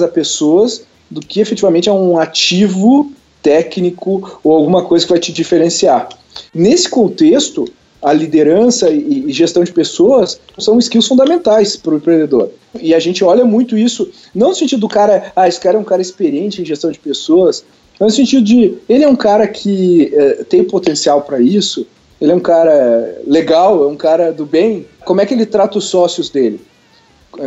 a 0.00 0.06
pessoas 0.06 0.84
do 1.10 1.20
que 1.20 1.40
efetivamente 1.40 1.90
a 1.90 1.92
um 1.92 2.20
ativo 2.20 3.12
técnico 3.42 4.38
ou 4.44 4.54
alguma 4.54 4.84
coisa 4.84 5.04
que 5.04 5.10
vai 5.10 5.18
te 5.18 5.32
diferenciar. 5.32 6.08
Nesse 6.54 6.88
contexto, 6.88 7.64
a 8.00 8.12
liderança 8.12 8.88
e, 8.90 9.32
gestão 9.32 9.64
de 9.64 9.72
pessoas 9.72 10.38
são 10.56 10.78
skills 10.78 11.08
fundamentais 11.08 11.74
para 11.74 11.94
o 11.94 11.96
empreendedor. 11.96 12.50
E 12.80 12.94
a 12.94 13.00
gente 13.00 13.24
olha 13.24 13.44
muito 13.44 13.76
isso, 13.76 14.08
não 14.32 14.50
no 14.50 14.54
sentido 14.54 14.80
do 14.80 14.88
cara, 14.88 15.32
ah, 15.34 15.48
esse 15.48 15.58
cara 15.58 15.76
é 15.76 15.80
um 15.80 15.84
cara 15.84 16.00
experiente 16.00 16.62
em 16.62 16.64
gestão 16.64 16.92
de 16.92 16.98
pessoas, 17.00 17.64
mas 17.98 18.12
no 18.12 18.16
sentido 18.16 18.44
de 18.44 18.74
ele 18.88 19.04
é 19.04 19.08
um 19.08 19.16
cara 19.16 19.46
que 19.46 20.12
é, 20.14 20.44
tem 20.44 20.64
potencial 20.64 21.22
para 21.22 21.40
isso, 21.40 21.86
ele 22.20 22.32
é 22.32 22.34
um 22.34 22.40
cara 22.40 23.20
legal, 23.26 23.84
é 23.84 23.86
um 23.86 23.96
cara 23.96 24.32
do 24.32 24.46
bem. 24.46 24.86
Como 25.04 25.20
é 25.20 25.26
que 25.26 25.34
ele 25.34 25.46
trata 25.46 25.78
os 25.78 25.84
sócios 25.84 26.30
dele? 26.30 26.60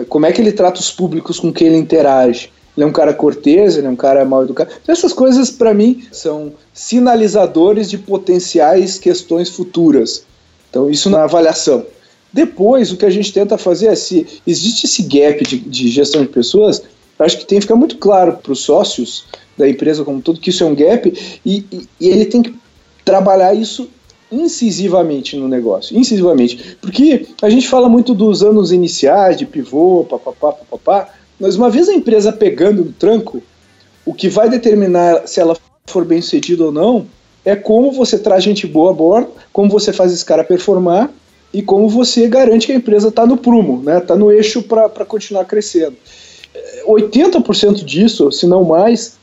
Como 0.09 0.25
é 0.25 0.31
que 0.31 0.41
ele 0.41 0.51
trata 0.51 0.79
os 0.79 0.91
públicos 0.91 1.39
com 1.39 1.51
quem 1.51 1.67
ele 1.67 1.77
interage? 1.77 2.51
ele 2.77 2.83
é 2.83 2.87
um 2.87 2.91
cara 2.91 3.11
cortês, 3.11 3.75
ele 3.75 3.87
é 3.87 3.89
um 3.89 3.95
cara 3.95 4.23
mal 4.23 4.43
educado. 4.43 4.71
Então, 4.81 4.93
essas 4.93 5.11
coisas, 5.11 5.49
para 5.49 5.73
mim, 5.73 6.05
são 6.11 6.53
sinalizadores 6.71 7.89
de 7.89 7.97
potenciais 7.97 8.99
questões 8.99 9.49
futuras. 9.49 10.23
Então, 10.69 10.87
isso 10.87 11.09
na 11.09 11.23
avaliação. 11.23 11.83
Depois, 12.31 12.91
o 12.91 12.97
que 12.97 13.05
a 13.05 13.09
gente 13.09 13.33
tenta 13.33 13.57
fazer 13.57 13.87
é 13.87 13.95
se 13.95 14.41
existe 14.45 14.85
esse 14.85 15.01
gap 15.01 15.43
de, 15.43 15.57
de 15.57 15.89
gestão 15.89 16.21
de 16.21 16.27
pessoas, 16.27 16.83
acho 17.19 17.37
que 17.37 17.45
tem 17.45 17.57
que 17.57 17.63
ficar 17.63 17.75
muito 17.75 17.97
claro 17.97 18.37
para 18.37 18.51
os 18.51 18.59
sócios 18.59 19.25
da 19.57 19.67
empresa 19.67 20.03
como 20.03 20.21
todo 20.21 20.39
que 20.39 20.49
isso 20.49 20.63
é 20.63 20.67
um 20.67 20.75
gap 20.75 21.11
e, 21.45 21.65
e, 21.71 21.89
e 21.99 22.07
ele 22.09 22.25
tem 22.25 22.41
que 22.41 22.55
trabalhar 23.03 23.53
isso 23.53 23.89
incisivamente 24.31 25.37
no 25.37 25.47
negócio, 25.47 25.97
incisivamente, 25.97 26.77
porque 26.81 27.27
a 27.41 27.49
gente 27.49 27.67
fala 27.67 27.87
muito 27.87 28.13
dos 28.13 28.43
anos 28.43 28.71
iniciais 28.73 29.37
de 29.37 29.45
pivô, 29.45 30.03
papapá, 30.03 30.51
papapá, 30.51 31.13
mas 31.39 31.55
uma 31.55 31.69
vez 31.69 31.87
a 31.87 31.93
empresa 31.93 32.33
pegando 32.33 32.83
no 32.83 32.91
tranco, 32.91 33.41
o 34.05 34.13
que 34.13 34.27
vai 34.27 34.49
determinar 34.49 35.27
se 35.27 35.39
ela 35.39 35.55
for 35.85 36.03
bem 36.03 36.21
sucedida 36.21 36.65
ou 36.65 36.71
não 36.71 37.07
é 37.47 37.55
como 37.55 37.93
você 37.93 38.19
traz 38.19 38.43
gente 38.43 38.67
boa 38.67 38.91
a 38.91 38.93
bordo, 38.93 39.29
como 39.53 39.69
você 39.69 39.93
faz 39.93 40.11
esse 40.11 40.25
cara 40.25 40.43
performar 40.43 41.09
e 41.53 41.61
como 41.61 41.87
você 41.87 42.27
garante 42.27 42.67
que 42.67 42.73
a 42.73 42.75
empresa 42.75 43.07
está 43.07 43.25
no 43.25 43.37
prumo, 43.37 43.81
está 43.89 44.15
né? 44.15 44.19
No 44.19 44.29
eixo 44.29 44.61
para 44.61 45.05
continuar 45.05 45.45
crescendo. 45.45 45.95
80% 46.85 47.83
disso, 47.83 48.31
se 48.31 48.47
não 48.47 48.63
mais, 48.63 49.17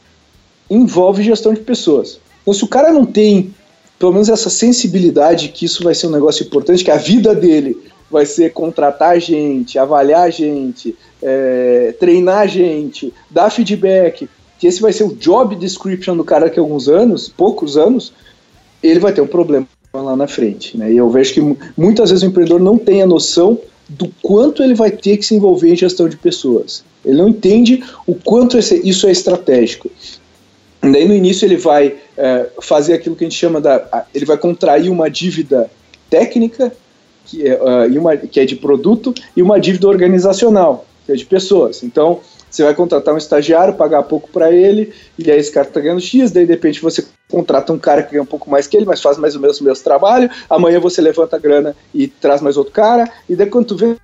envolve 0.70 1.22
gestão 1.22 1.52
de 1.52 1.60
pessoas. 1.60 2.18
Então, 2.42 2.54
se 2.54 2.64
o 2.64 2.68
cara 2.68 2.92
não 2.92 3.06
tem 3.06 3.54
pelo 3.98 4.12
menos 4.12 4.28
essa 4.28 4.50
sensibilidade 4.50 5.48
que 5.48 5.64
isso 5.64 5.82
vai 5.82 5.94
ser 5.94 6.08
um 6.08 6.10
negócio 6.10 6.44
importante, 6.44 6.84
que 6.84 6.90
a 6.90 6.96
vida 6.96 7.34
dele 7.34 7.76
vai 8.10 8.26
ser 8.26 8.52
contratar 8.52 9.18
gente, 9.18 9.78
avaliar 9.78 10.30
gente, 10.30 10.94
é, 11.22 11.94
treinar 11.98 12.48
gente, 12.48 13.12
dar 13.30 13.50
feedback, 13.50 14.28
que 14.58 14.66
esse 14.66 14.80
vai 14.80 14.92
ser 14.92 15.04
o 15.04 15.14
job 15.14 15.56
description 15.56 16.16
do 16.16 16.24
cara 16.24 16.46
daqui 16.46 16.58
a 16.58 16.62
alguns 16.62 16.88
anos, 16.88 17.28
poucos 17.28 17.76
anos, 17.76 18.12
ele 18.82 19.00
vai 19.00 19.12
ter 19.12 19.20
um 19.20 19.26
problema 19.26 19.66
lá 19.92 20.16
na 20.16 20.26
frente. 20.26 20.76
Né? 20.76 20.92
E 20.92 20.96
eu 20.96 21.08
vejo 21.08 21.34
que 21.34 21.56
muitas 21.76 22.10
vezes 22.10 22.22
o 22.22 22.26
empreendedor 22.26 22.60
não 22.60 22.76
tem 22.76 23.02
a 23.02 23.06
noção 23.06 23.58
do 23.88 24.10
quanto 24.22 24.62
ele 24.62 24.74
vai 24.74 24.90
ter 24.90 25.16
que 25.16 25.24
se 25.24 25.34
envolver 25.34 25.72
em 25.72 25.76
gestão 25.76 26.08
de 26.08 26.16
pessoas. 26.16 26.84
Ele 27.04 27.18
não 27.18 27.28
entende 27.28 27.84
o 28.06 28.14
quanto 28.14 28.58
isso 28.58 29.06
é 29.06 29.10
estratégico. 29.10 29.90
Daí 30.80 31.06
no 31.06 31.14
início 31.14 31.46
ele 31.46 31.56
vai 31.56 31.96
é, 32.16 32.46
fazer 32.60 32.94
aquilo 32.94 33.16
que 33.16 33.24
a 33.24 33.28
gente 33.28 33.38
chama 33.38 33.60
da. 33.60 34.06
Ele 34.14 34.24
vai 34.24 34.36
contrair 34.36 34.90
uma 34.90 35.08
dívida 35.08 35.70
técnica, 36.10 36.72
que 37.24 37.46
é, 37.46 37.54
uh, 37.54 38.00
uma, 38.00 38.16
que 38.16 38.38
é 38.38 38.44
de 38.44 38.56
produto, 38.56 39.14
e 39.36 39.42
uma 39.42 39.58
dívida 39.58 39.88
organizacional, 39.88 40.86
que 41.06 41.12
é 41.12 41.14
de 41.14 41.24
pessoas. 41.24 41.82
Então, 41.82 42.20
você 42.50 42.62
vai 42.62 42.74
contratar 42.74 43.14
um 43.14 43.18
estagiário, 43.18 43.74
pagar 43.74 44.02
pouco 44.04 44.28
para 44.30 44.52
ele, 44.52 44.92
e 45.18 45.30
aí 45.30 45.38
esse 45.38 45.50
cara 45.50 45.66
está 45.66 45.80
ganhando 45.80 46.00
X, 46.00 46.30
daí 46.30 46.46
de 46.46 46.52
repente 46.52 46.80
você 46.80 47.04
contrata 47.34 47.72
um 47.72 47.78
cara 47.78 48.02
que 48.02 48.12
ganha 48.12 48.22
um 48.22 48.26
pouco 48.26 48.48
mais 48.48 48.66
que 48.66 48.76
ele, 48.76 48.86
mas 48.86 49.02
faz 49.02 49.18
mais 49.18 49.34
ou 49.34 49.40
menos 49.40 49.60
o 49.60 49.64
mesmo 49.64 49.82
trabalho, 49.82 50.30
amanhã 50.48 50.78
você 50.78 51.00
levanta 51.00 51.34
a 51.34 51.38
grana 51.38 51.74
e 51.92 52.06
traz 52.06 52.40
mais 52.40 52.56
outro 52.56 52.72
cara, 52.72 53.10
e 53.28 53.34
daí 53.34 53.48
quando 53.48 53.66
tu 53.66 53.76
vê 53.76 53.96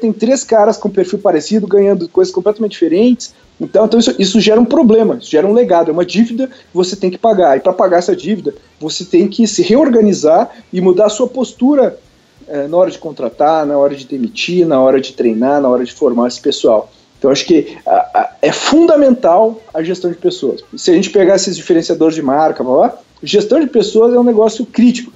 tem 0.00 0.12
três 0.12 0.44
caras 0.44 0.76
com 0.76 0.90
perfil 0.90 1.18
parecido, 1.18 1.66
ganhando 1.66 2.06
coisas 2.08 2.32
completamente 2.32 2.72
diferentes. 2.72 3.34
Então, 3.58 3.86
então 3.86 3.98
isso, 3.98 4.14
isso, 4.18 4.38
gera 4.40 4.60
um 4.60 4.64
problema, 4.66 5.16
isso 5.16 5.30
gera 5.30 5.46
um 5.46 5.54
legado, 5.54 5.88
é 5.88 5.92
uma 5.92 6.04
dívida 6.04 6.48
que 6.48 6.74
você 6.74 6.94
tem 6.94 7.10
que 7.10 7.16
pagar. 7.16 7.56
E 7.56 7.60
para 7.60 7.72
pagar 7.72 7.96
essa 7.96 8.14
dívida, 8.14 8.54
você 8.78 9.06
tem 9.06 9.26
que 9.26 9.46
se 9.46 9.62
reorganizar 9.62 10.50
e 10.70 10.82
mudar 10.82 11.06
a 11.06 11.08
sua 11.08 11.26
postura 11.26 11.98
é, 12.46 12.68
na 12.68 12.76
hora 12.76 12.90
de 12.90 12.98
contratar, 12.98 13.64
na 13.64 13.78
hora 13.78 13.94
de 13.94 14.06
demitir, 14.06 14.66
na 14.66 14.78
hora 14.80 15.00
de 15.00 15.14
treinar, 15.14 15.62
na 15.62 15.68
hora 15.70 15.82
de 15.82 15.92
formar 15.94 16.28
esse 16.28 16.40
pessoal. 16.40 16.90
Então, 17.18 17.30
acho 17.30 17.46
que 17.46 17.76
a, 17.86 17.90
a, 17.92 18.32
é 18.42 18.52
fundamental 18.52 19.60
a 19.72 19.82
gestão 19.82 20.10
de 20.10 20.16
pessoas. 20.16 20.62
Se 20.76 20.90
a 20.90 20.94
gente 20.94 21.10
pegar 21.10 21.36
esses 21.36 21.56
diferenciadores 21.56 22.14
de 22.14 22.22
marca, 22.22 22.62
blá, 22.62 22.76
blá, 22.76 22.98
gestão 23.22 23.60
de 23.60 23.66
pessoas 23.66 24.14
é 24.14 24.18
um 24.18 24.24
negócio 24.24 24.66
crítico. 24.66 25.12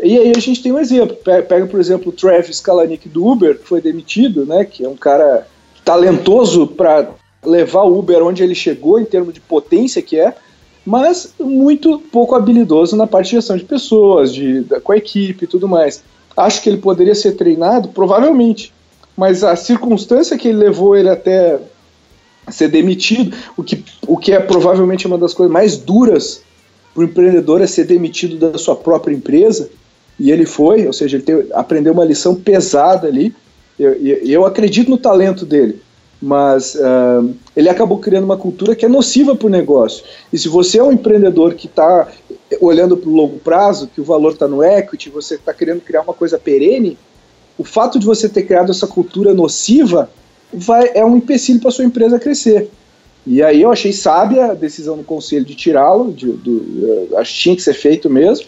E 0.00 0.16
aí 0.16 0.32
a 0.36 0.40
gente 0.40 0.62
tem 0.62 0.72
um 0.72 0.78
exemplo. 0.78 1.16
Pega, 1.16 1.66
por 1.66 1.80
exemplo, 1.80 2.10
o 2.10 2.12
Travis 2.12 2.60
Kalanick 2.60 3.08
do 3.08 3.26
Uber, 3.26 3.58
que 3.58 3.66
foi 3.66 3.80
demitido, 3.80 4.46
né, 4.46 4.64
que 4.64 4.84
é 4.84 4.88
um 4.88 4.96
cara 4.96 5.46
talentoso 5.84 6.66
para 6.66 7.08
levar 7.44 7.82
o 7.82 7.98
Uber 7.98 8.22
onde 8.22 8.42
ele 8.42 8.54
chegou 8.54 9.00
em 9.00 9.04
termos 9.04 9.32
de 9.32 9.40
potência 9.40 10.02
que 10.02 10.18
é, 10.18 10.34
mas 10.84 11.34
muito 11.40 11.98
pouco 11.98 12.34
habilidoso 12.34 12.96
na 12.96 13.06
parte 13.06 13.30
de 13.30 13.36
gestão 13.36 13.56
de 13.56 13.64
pessoas, 13.64 14.32
de, 14.32 14.62
da, 14.62 14.80
com 14.80 14.92
a 14.92 14.96
equipe 14.96 15.44
e 15.44 15.48
tudo 15.48 15.68
mais. 15.68 16.02
Acho 16.36 16.62
que 16.62 16.68
ele 16.68 16.78
poderia 16.78 17.14
ser 17.14 17.32
treinado, 17.32 17.88
provavelmente, 17.88 18.72
mas 19.18 19.42
a 19.42 19.56
circunstância 19.56 20.38
que 20.38 20.52
levou 20.52 20.96
ele 20.96 21.08
até 21.08 21.58
ser 22.48 22.68
demitido, 22.68 23.36
o 23.56 23.64
que, 23.64 23.84
o 24.06 24.16
que 24.16 24.32
é 24.32 24.38
provavelmente 24.38 25.08
uma 25.08 25.18
das 25.18 25.34
coisas 25.34 25.52
mais 25.52 25.76
duras 25.76 26.40
para 26.94 27.00
o 27.00 27.04
empreendedor 27.04 27.60
é 27.60 27.66
ser 27.66 27.84
demitido 27.84 28.38
da 28.38 28.56
sua 28.56 28.76
própria 28.76 29.12
empresa, 29.12 29.68
e 30.20 30.30
ele 30.30 30.46
foi, 30.46 30.86
ou 30.86 30.92
seja, 30.92 31.16
ele 31.16 31.24
teve, 31.24 31.52
aprendeu 31.52 31.92
uma 31.92 32.04
lição 32.04 32.36
pesada 32.36 33.08
ali. 33.08 33.34
Eu, 33.76 33.92
eu 33.94 34.46
acredito 34.46 34.88
no 34.88 34.96
talento 34.96 35.44
dele, 35.44 35.80
mas 36.22 36.76
uh, 36.76 37.34
ele 37.56 37.68
acabou 37.68 37.98
criando 37.98 38.24
uma 38.24 38.36
cultura 38.36 38.76
que 38.76 38.84
é 38.84 38.88
nociva 38.88 39.34
para 39.34 39.46
o 39.46 39.50
negócio. 39.50 40.04
E 40.32 40.38
se 40.38 40.48
você 40.48 40.78
é 40.78 40.82
um 40.82 40.92
empreendedor 40.92 41.54
que 41.54 41.66
está 41.66 42.06
olhando 42.60 42.96
para 42.96 43.10
o 43.10 43.14
longo 43.14 43.38
prazo, 43.40 43.88
que 43.92 44.00
o 44.00 44.04
valor 44.04 44.32
está 44.32 44.46
no 44.46 44.62
equity, 44.62 45.10
você 45.10 45.34
está 45.34 45.52
querendo 45.52 45.80
criar 45.80 46.02
uma 46.02 46.14
coisa 46.14 46.38
perene, 46.38 46.96
o 47.58 47.64
fato 47.64 47.98
de 47.98 48.06
você 48.06 48.28
ter 48.28 48.44
criado 48.44 48.70
essa 48.70 48.86
cultura 48.86 49.34
nociva 49.34 50.08
vai, 50.52 50.92
é 50.94 51.04
um 51.04 51.16
empecilho 51.16 51.60
para 51.60 51.72
sua 51.72 51.84
empresa 51.84 52.18
crescer. 52.18 52.70
E 53.26 53.42
aí 53.42 53.60
eu 53.60 53.70
achei 53.70 53.92
sábia 53.92 54.46
a 54.46 54.54
decisão 54.54 54.96
do 54.96 55.04
conselho 55.04 55.44
de 55.44 55.54
tirá-lo, 55.54 56.12
de, 56.12 56.28
uh, 56.28 57.08
acho 57.18 57.34
que 57.34 57.40
tinha 57.40 57.56
que 57.56 57.62
ser 57.62 57.74
feito 57.74 58.08
mesmo. 58.08 58.46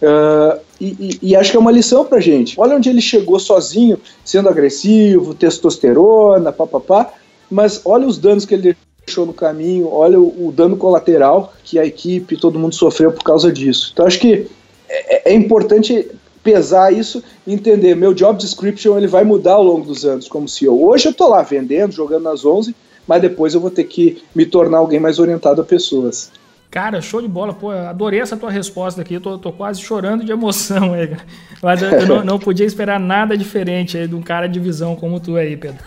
Uh, 0.00 0.60
e, 0.80 0.86
e, 0.86 1.18
e, 1.30 1.36
acho 1.36 1.50
que 1.50 1.56
é 1.56 1.60
uma 1.60 1.72
lição 1.72 2.04
pra 2.04 2.20
gente. 2.20 2.54
Olha 2.60 2.76
onde 2.76 2.88
ele 2.88 3.00
chegou 3.00 3.38
sozinho, 3.38 3.98
sendo 4.24 4.48
agressivo, 4.48 5.34
testosterona, 5.34 6.52
papapá, 6.52 7.12
mas 7.50 7.80
olha 7.84 8.06
os 8.06 8.18
danos 8.18 8.44
que 8.44 8.54
ele 8.54 8.76
deixou 9.04 9.24
no 9.24 9.32
caminho, 9.32 9.88
olha 9.92 10.20
o, 10.20 10.48
o 10.48 10.52
dano 10.52 10.76
colateral 10.76 11.52
que 11.64 11.78
a 11.78 11.86
equipe, 11.86 12.36
todo 12.36 12.58
mundo 12.58 12.74
sofreu 12.74 13.12
por 13.12 13.22
causa 13.22 13.50
disso. 13.50 13.90
Então 13.92 14.06
acho 14.06 14.18
que 14.18 14.46
é, 14.88 15.32
é 15.32 15.34
importante 15.34 16.08
pesar 16.42 16.92
isso 16.92 17.22
e 17.46 17.54
entender, 17.54 17.94
meu 17.94 18.12
job 18.12 18.38
description 18.38 18.96
ele 18.96 19.06
vai 19.06 19.24
mudar 19.24 19.54
ao 19.54 19.62
longo 19.62 19.86
dos 19.86 20.04
anos 20.04 20.28
como 20.28 20.48
CEO. 20.48 20.86
Hoje 20.88 21.06
eu 21.06 21.12
estou 21.12 21.28
lá 21.28 21.42
vendendo, 21.42 21.92
jogando 21.92 22.24
nas 22.24 22.44
11, 22.44 22.74
mas 23.06 23.22
depois 23.22 23.54
eu 23.54 23.60
vou 23.60 23.70
ter 23.70 23.84
que 23.84 24.22
me 24.34 24.46
tornar 24.46 24.78
alguém 24.78 25.00
mais 25.00 25.18
orientado 25.18 25.60
a 25.60 25.64
pessoas. 25.64 26.30
Cara, 26.70 27.02
show 27.02 27.20
de 27.20 27.28
bola. 27.28 27.52
Pô, 27.52 27.70
adorei 27.70 28.20
essa 28.20 28.34
tua 28.34 28.50
resposta 28.50 29.02
aqui. 29.02 29.12
Eu 29.12 29.20
tô, 29.20 29.36
tô 29.36 29.52
quase 29.52 29.82
chorando 29.82 30.24
de 30.24 30.32
emoção 30.32 30.94
aí, 30.94 31.08
cara. 31.08 31.22
Mas 31.62 31.82
eu, 31.82 31.90
eu 31.90 32.06
não, 32.06 32.24
não, 32.24 32.38
podia 32.38 32.64
esperar 32.64 32.98
nada 32.98 33.36
diferente 33.36 33.98
aí 33.98 34.08
de 34.08 34.14
um 34.14 34.22
cara 34.22 34.46
de 34.46 34.58
visão 34.58 34.96
como 34.96 35.20
tu 35.20 35.36
aí, 35.36 35.54
Pedro. 35.54 35.84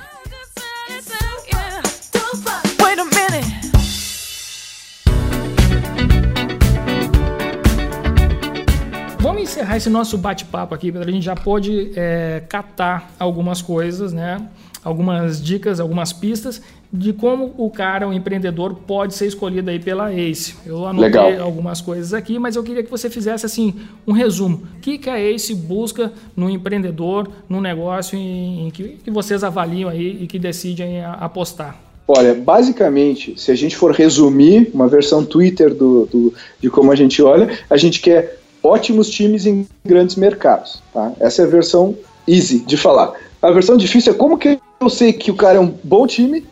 Encerrar 9.56 9.78
esse 9.78 9.90
nosso 9.90 10.18
bate-papo 10.18 10.76
aqui, 10.76 10.92
Pedro. 10.92 11.08
A 11.08 11.12
gente 11.12 11.24
já 11.24 11.36
pôde 11.36 11.92
é, 11.96 12.44
catar 12.50 13.12
algumas 13.18 13.62
coisas, 13.62 14.12
né? 14.12 14.46
algumas 14.84 15.42
dicas, 15.42 15.80
algumas 15.80 16.14
pistas 16.14 16.62
de 16.94 17.12
como 17.12 17.56
o 17.58 17.72
cara, 17.72 18.08
o 18.08 18.14
empreendedor, 18.14 18.76
pode 18.86 19.16
ser 19.16 19.26
escolhido 19.26 19.70
aí 19.70 19.80
pela 19.80 20.14
ACE. 20.14 20.56
Eu 20.66 20.86
anotei 20.86 21.10
Legal. 21.10 21.42
algumas 21.42 21.82
coisas 21.82 22.14
aqui, 22.14 22.38
mas 22.38 22.56
eu 22.56 22.64
queria 22.64 22.84
que 22.84 22.92
você 22.92 23.10
fizesse 23.10 23.46
assim 23.46 23.74
um 24.06 24.12
resumo. 24.12 24.62
O 24.78 24.80
que, 24.82 24.98
que 25.00 25.10
a 25.10 25.20
ACE 25.20 25.56
busca 25.56 26.14
no 26.38 26.50
empreendedor, 26.50 27.28
no 27.50 27.60
negócio 27.60 28.18
em, 28.18 28.68
em 28.68 28.70
que, 28.70 29.00
que, 29.04 29.10
vocês 29.10 29.44
avaliam 29.44 29.90
aí 29.90 30.20
e 30.22 30.28
que 30.28 30.38
decidem 30.38 31.04
apostar? 31.04 31.76
Olha, 32.08 32.36
basicamente, 32.36 33.34
se 33.42 33.52
a 33.52 33.56
gente 33.56 33.76
for 33.76 33.92
resumir 33.92 34.70
uma 34.72 34.88
versão 34.88 35.26
Twitter 35.26 35.74
do, 35.74 36.06
do, 36.06 36.34
de 36.62 36.70
como 36.70 36.92
a 36.92 36.96
gente 36.96 37.22
olha, 37.24 37.58
a 37.68 37.76
gente 37.76 38.00
quer 38.00 38.45
ótimos 38.66 39.10
times 39.10 39.46
em 39.46 39.68
grandes 39.86 40.16
mercados. 40.16 40.82
Tá? 40.94 41.12
Essa 41.20 41.44
é 41.44 41.46
a 41.46 41.50
versão 41.50 41.96
easy 42.28 42.60
de 42.60 42.78
falar. 42.78 43.14
A 43.42 43.52
versão 43.52 43.78
difícil 43.78 44.14
é 44.14 44.16
como 44.16 44.38
que 44.38 44.60
eu 44.80 44.90
sei 44.90 45.14
que 45.14 45.32
o 45.32 45.36
cara 45.36 45.58
é 45.58 45.62
um 45.62 45.74
bom 45.84 46.08
time, 46.08 46.46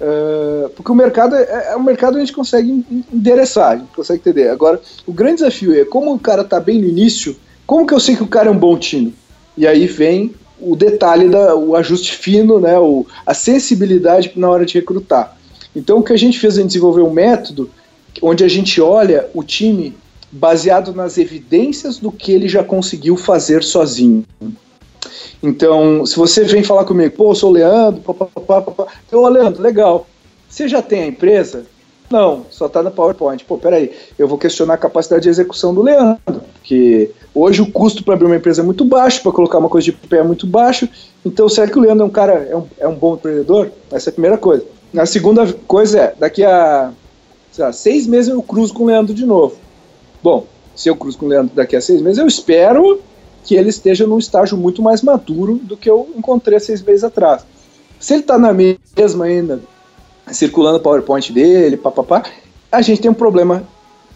uh, 0.00 0.68
porque 0.70 0.90
o 0.90 0.94
mercado 0.94 1.36
é, 1.36 1.72
é 1.72 1.76
um 1.76 1.82
mercado 1.82 2.16
a 2.16 2.20
gente 2.20 2.32
consegue 2.32 2.84
endereçar, 3.12 3.72
a 3.72 3.76
gente 3.76 3.94
consegue 3.94 4.20
entender. 4.20 4.48
Agora, 4.48 4.80
o 5.06 5.12
grande 5.12 5.36
desafio 5.36 5.80
é 5.80 5.84
como 5.84 6.12
o 6.12 6.18
cara 6.18 6.42
está 6.42 6.58
bem 6.58 6.80
no 6.80 6.88
início, 6.88 7.36
como 7.66 7.86
que 7.86 7.94
eu 7.94 8.00
sei 8.00 8.16
que 8.16 8.22
o 8.22 8.28
cara 8.28 8.48
é 8.48 8.50
um 8.50 8.58
bom 8.58 8.76
time? 8.76 9.14
E 9.56 9.66
aí 9.66 9.86
vem 9.86 10.34
o 10.60 10.76
detalhe, 10.76 11.28
da, 11.28 11.54
o 11.54 11.74
ajuste 11.76 12.16
fino, 12.16 12.60
né, 12.60 12.78
o, 12.78 13.06
a 13.24 13.32
sensibilidade 13.32 14.32
na 14.36 14.48
hora 14.50 14.66
de 14.66 14.74
recrutar. 14.74 15.36
Então, 15.74 15.98
o 15.98 16.02
que 16.02 16.12
a 16.12 16.18
gente 16.18 16.38
fez 16.38 16.58
é 16.58 16.62
desenvolver 16.62 17.02
um 17.02 17.12
método 17.12 17.70
onde 18.20 18.44
a 18.44 18.48
gente 18.48 18.80
olha 18.80 19.28
o 19.32 19.42
time 19.42 19.94
baseado 20.30 20.94
nas 20.94 21.18
evidências 21.18 21.98
do 21.98 22.12
que 22.12 22.32
ele 22.32 22.48
já 22.48 22.62
conseguiu 22.62 23.16
fazer 23.16 23.62
sozinho. 23.62 24.24
Então, 25.42 26.04
se 26.04 26.16
você 26.16 26.44
vem 26.44 26.62
falar 26.62 26.84
comigo, 26.84 27.16
pô, 27.16 27.34
sou 27.34 27.50
o 27.50 27.52
Leandro, 27.52 28.00
papapá, 28.02 28.60
papapá. 28.60 28.92
Ô, 29.10 29.28
Leandro, 29.28 29.62
legal. 29.62 30.06
Você 30.48 30.68
já 30.68 30.82
tem 30.82 31.02
a 31.02 31.06
empresa? 31.06 31.64
Não, 32.10 32.44
só 32.50 32.66
está 32.66 32.82
no 32.82 32.90
PowerPoint. 32.90 33.44
Pô, 33.44 33.56
peraí, 33.56 33.92
eu 34.18 34.26
vou 34.26 34.36
questionar 34.36 34.74
a 34.74 34.78
capacidade 34.78 35.22
de 35.22 35.28
execução 35.28 35.72
do 35.72 35.80
Leandro, 35.80 36.42
porque 36.54 37.10
hoje 37.32 37.62
o 37.62 37.70
custo 37.70 38.02
para 38.02 38.14
abrir 38.14 38.26
uma 38.26 38.36
empresa 38.36 38.62
é 38.62 38.64
muito 38.64 38.84
baixo, 38.84 39.22
para 39.22 39.30
colocar 39.30 39.58
uma 39.58 39.68
coisa 39.68 39.84
de 39.84 39.92
pé 39.92 40.18
é 40.18 40.22
muito 40.22 40.46
baixo. 40.46 40.88
Então, 41.24 41.48
será 41.48 41.68
que 41.68 41.78
o 41.78 41.80
Leandro 41.80 42.02
é 42.04 42.06
um 42.06 42.10
cara, 42.10 42.32
é 42.50 42.56
um, 42.56 42.66
é 42.80 42.88
um 42.88 42.94
bom 42.94 43.14
empreendedor? 43.14 43.70
Essa 43.92 44.08
é 44.08 44.10
a 44.10 44.12
primeira 44.12 44.36
coisa. 44.36 44.64
A 44.96 45.06
segunda 45.06 45.50
coisa 45.68 46.00
é, 46.00 46.14
daqui 46.18 46.44
a 46.44 46.92
lá, 47.58 47.72
seis 47.72 48.06
meses 48.06 48.32
eu 48.32 48.42
cruzo 48.42 48.74
com 48.74 48.84
o 48.84 48.86
Leandro 48.86 49.14
de 49.14 49.24
novo. 49.24 49.56
Bom, 50.22 50.46
se 50.74 50.88
eu 50.88 50.96
cruzo 50.96 51.18
com 51.18 51.26
o 51.26 51.28
Leandro 51.28 51.54
daqui 51.54 51.76
a 51.76 51.80
seis 51.80 52.00
meses, 52.00 52.18
eu 52.18 52.26
espero 52.26 53.00
que 53.44 53.54
ele 53.54 53.68
esteja 53.68 54.06
num 54.06 54.18
estágio 54.18 54.56
muito 54.56 54.82
mais 54.82 55.02
maduro 55.02 55.56
do 55.56 55.76
que 55.76 55.88
eu 55.88 56.08
encontrei 56.16 56.60
seis 56.60 56.82
meses 56.82 57.04
atrás. 57.04 57.44
Se 57.98 58.14
ele 58.14 58.22
está 58.22 58.38
na 58.38 58.52
mesma 58.52 59.24
ainda, 59.24 59.60
circulando 60.28 60.78
o 60.78 60.80
PowerPoint 60.80 61.32
dele, 61.32 61.76
papapá, 61.76 62.22
a 62.70 62.82
gente 62.82 63.00
tem 63.00 63.10
um 63.10 63.14
problema 63.14 63.66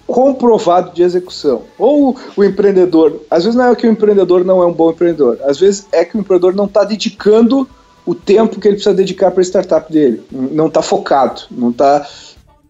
comprovado 0.06 0.94
de 0.94 1.02
execução. 1.02 1.62
Ou 1.78 2.16
o 2.36 2.44
empreendedor, 2.44 3.20
às 3.30 3.44
vezes 3.44 3.56
não 3.56 3.70
é 3.70 3.74
que 3.74 3.86
o 3.86 3.90
empreendedor 3.90 4.44
não 4.44 4.62
é 4.62 4.66
um 4.66 4.72
bom 4.72 4.90
empreendedor, 4.90 5.38
às 5.42 5.58
vezes 5.58 5.86
é 5.92 6.04
que 6.04 6.16
o 6.16 6.20
empreendedor 6.20 6.54
não 6.54 6.66
está 6.66 6.84
dedicando 6.84 7.68
o 8.06 8.14
tempo 8.14 8.60
que 8.60 8.68
ele 8.68 8.76
precisa 8.76 8.94
dedicar 8.94 9.30
para 9.30 9.40
a 9.40 9.44
startup 9.44 9.90
dele, 9.90 10.22
não 10.30 10.66
está 10.66 10.82
focado, 10.82 11.42
não 11.50 11.70
está 11.70 12.06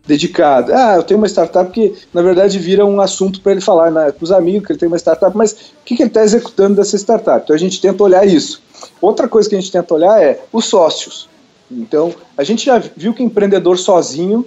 dedicado. 0.07 0.73
Ah, 0.75 0.97
eu 0.97 1.03
tenho 1.03 1.19
uma 1.19 1.27
startup 1.27 1.71
que, 1.71 1.95
na 2.13 2.23
verdade, 2.23 2.59
vira 2.59 2.85
um 2.85 3.01
assunto 3.01 3.41
para 3.41 3.53
ele 3.53 3.61
falar 3.61 3.91
né, 3.91 4.13
com 4.13 4.25
os 4.25 4.33
amigos 4.33 4.67
que 4.67 4.73
ele 4.73 4.79
tem 4.79 4.87
uma 4.87 4.99
startup, 4.99 5.37
mas 5.37 5.53
o 5.53 5.85
que, 5.85 5.97
que 5.97 6.03
ele 6.03 6.11
está 6.11 6.23
executando 6.23 6.77
dessa 6.77 6.97
startup? 6.97 7.43
Então 7.43 7.57
a 7.57 7.59
gente 7.59 7.81
tenta 7.81 8.03
olhar 8.03 8.27
isso. 8.27 8.63
Outra 9.01 9.27
coisa 9.29 9.49
que 9.49 9.55
a 9.55 9.61
gente 9.61 9.73
tenta 9.73 9.95
olhar 9.95 10.23
é 10.23 10.41
os 10.53 10.67
sócios. 10.67 11.29
Então, 11.71 12.15
a 12.37 12.45
gente 12.45 12.67
já 12.67 12.79
viu 12.79 13.15
que 13.15 13.23
empreendedor 13.23 13.79
sozinho 13.79 14.47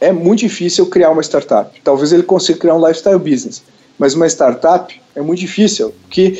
é 0.00 0.12
muito 0.12 0.40
difícil 0.40 0.86
criar 0.86 1.10
uma 1.10 1.22
startup. 1.22 1.78
Talvez 1.82 2.12
ele 2.12 2.22
consiga 2.22 2.58
criar 2.58 2.74
um 2.74 2.86
lifestyle 2.86 3.18
business, 3.18 3.62
mas 3.98 4.14
uma 4.14 4.26
startup 4.26 5.00
é 5.14 5.20
muito 5.20 5.40
difícil, 5.40 5.94
porque 6.02 6.38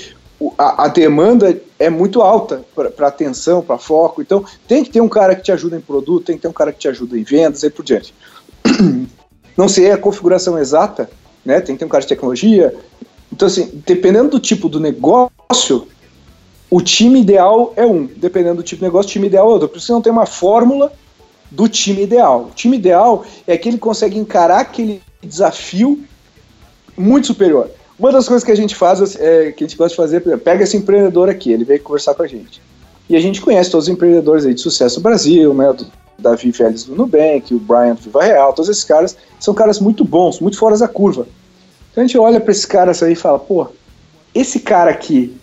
a, 0.57 0.85
a 0.85 0.89
demanda 0.89 1.61
é 1.79 1.91
muito 1.91 2.23
alta 2.23 2.65
para 2.75 3.09
atenção, 3.09 3.63
para 3.63 3.79
foco. 3.79 4.23
Então, 4.23 4.45
tem 4.67 4.83
que 4.83 4.91
ter 4.91 5.01
um 5.01 5.09
cara 5.09 5.35
que 5.35 5.43
te 5.43 5.53
ajuda 5.53 5.77
em 5.77 5.81
produto, 5.81 6.25
tem 6.27 6.37
que 6.37 6.43
ter 6.43 6.49
um 6.49 6.53
cara 6.53 6.73
que 6.73 6.79
te 6.79 6.89
ajuda 6.89 7.19
em 7.19 7.23
vendas 7.23 7.63
e 7.63 7.71
por 7.71 7.85
diante. 7.85 8.15
Não 9.57 9.69
sei 9.69 9.91
a 9.91 9.99
configuração 9.99 10.59
exata, 10.59 11.11
né? 11.45 11.61
Tem 11.61 11.75
que 11.75 11.81
ter 11.81 11.85
um 11.85 11.89
cara 11.89 12.03
de 12.03 12.09
tecnologia. 12.09 12.75
Então, 13.33 13.47
assim, 13.47 13.83
dependendo 13.87 14.31
do 14.31 14.41
tipo 14.41 14.69
do 14.69 14.81
negócio, 14.81 15.87
o 16.71 16.81
time 16.81 17.21
ideal 17.21 17.73
é 17.77 17.85
um. 17.85 18.07
Dependendo 18.07 18.57
do 18.57 18.63
tipo 18.63 18.81
de 18.81 18.85
negócio, 18.85 19.11
o 19.11 19.13
time 19.13 19.27
ideal 19.27 19.49
é 19.49 19.53
outro. 19.53 19.69
Por 19.69 19.79
isso 19.79 19.93
não 19.93 20.01
tem 20.01 20.13
uma 20.13 20.27
fórmula 20.27 20.93
do 21.51 21.69
time 21.69 22.03
ideal. 22.03 22.49
O 22.51 22.55
time 22.55 22.77
ideal 22.77 23.25
é 23.47 23.59
que 23.59 23.77
consegue 23.77 24.19
encarar 24.19 24.61
aquele 24.61 25.03
desafio 25.23 26.03
muito 26.97 27.27
superior. 27.27 27.71
Uma 28.01 28.11
das 28.11 28.27
coisas 28.27 28.43
que 28.43 28.51
a 28.51 28.57
gente 28.57 28.75
faz, 28.75 29.15
é, 29.17 29.53
que 29.53 29.63
a 29.63 29.67
gente 29.67 29.77
gosta 29.77 29.91
de 29.91 29.97
fazer, 29.97 30.39
pega 30.39 30.65
esse 30.65 30.75
empreendedor 30.75 31.29
aqui, 31.29 31.53
ele 31.53 31.67
veio 31.67 31.83
conversar 31.83 32.15
com 32.15 32.23
a 32.23 32.27
gente. 32.27 32.63
E 33.07 33.15
a 33.15 33.21
gente 33.21 33.43
conhece 33.43 33.71
todos 33.71 33.89
os 33.89 33.93
empreendedores 33.93 34.47
aí 34.47 34.55
de 34.55 34.61
sucesso 34.63 34.97
no 34.97 35.03
Brasil, 35.03 35.53
né? 35.53 35.71
Do 35.71 35.87
Davi 36.19 36.51
Félix 36.51 36.85
do 36.85 36.97
Nubank, 36.97 37.53
o 37.55 37.59
Brian 37.59 37.95
do 37.95 38.01
Viva 38.01 38.23
Real, 38.23 38.55
todos 38.55 38.71
esses 38.71 38.85
caras 38.85 39.19
são 39.39 39.53
caras 39.53 39.79
muito 39.79 40.03
bons, 40.03 40.41
muito 40.41 40.57
fora 40.57 40.79
da 40.79 40.89
curva. 40.89 41.27
Então 41.93 42.03
a 42.03 42.07
gente 42.07 42.17
olha 42.17 42.41
para 42.41 42.53
esses 42.53 42.65
caras 42.65 43.03
aí 43.03 43.13
e 43.13 43.17
fala, 43.17 43.39
pô, 43.39 43.67
esse 44.35 44.61
cara 44.61 44.91
aqui 44.91 45.37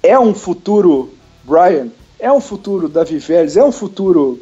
é 0.00 0.16
um 0.16 0.32
futuro 0.32 1.10
Brian, 1.42 1.88
é 2.20 2.30
um 2.30 2.40
futuro 2.40 2.88
Davi 2.88 3.18
Félix, 3.18 3.56
é 3.56 3.64
um 3.64 3.72
futuro 3.72 4.38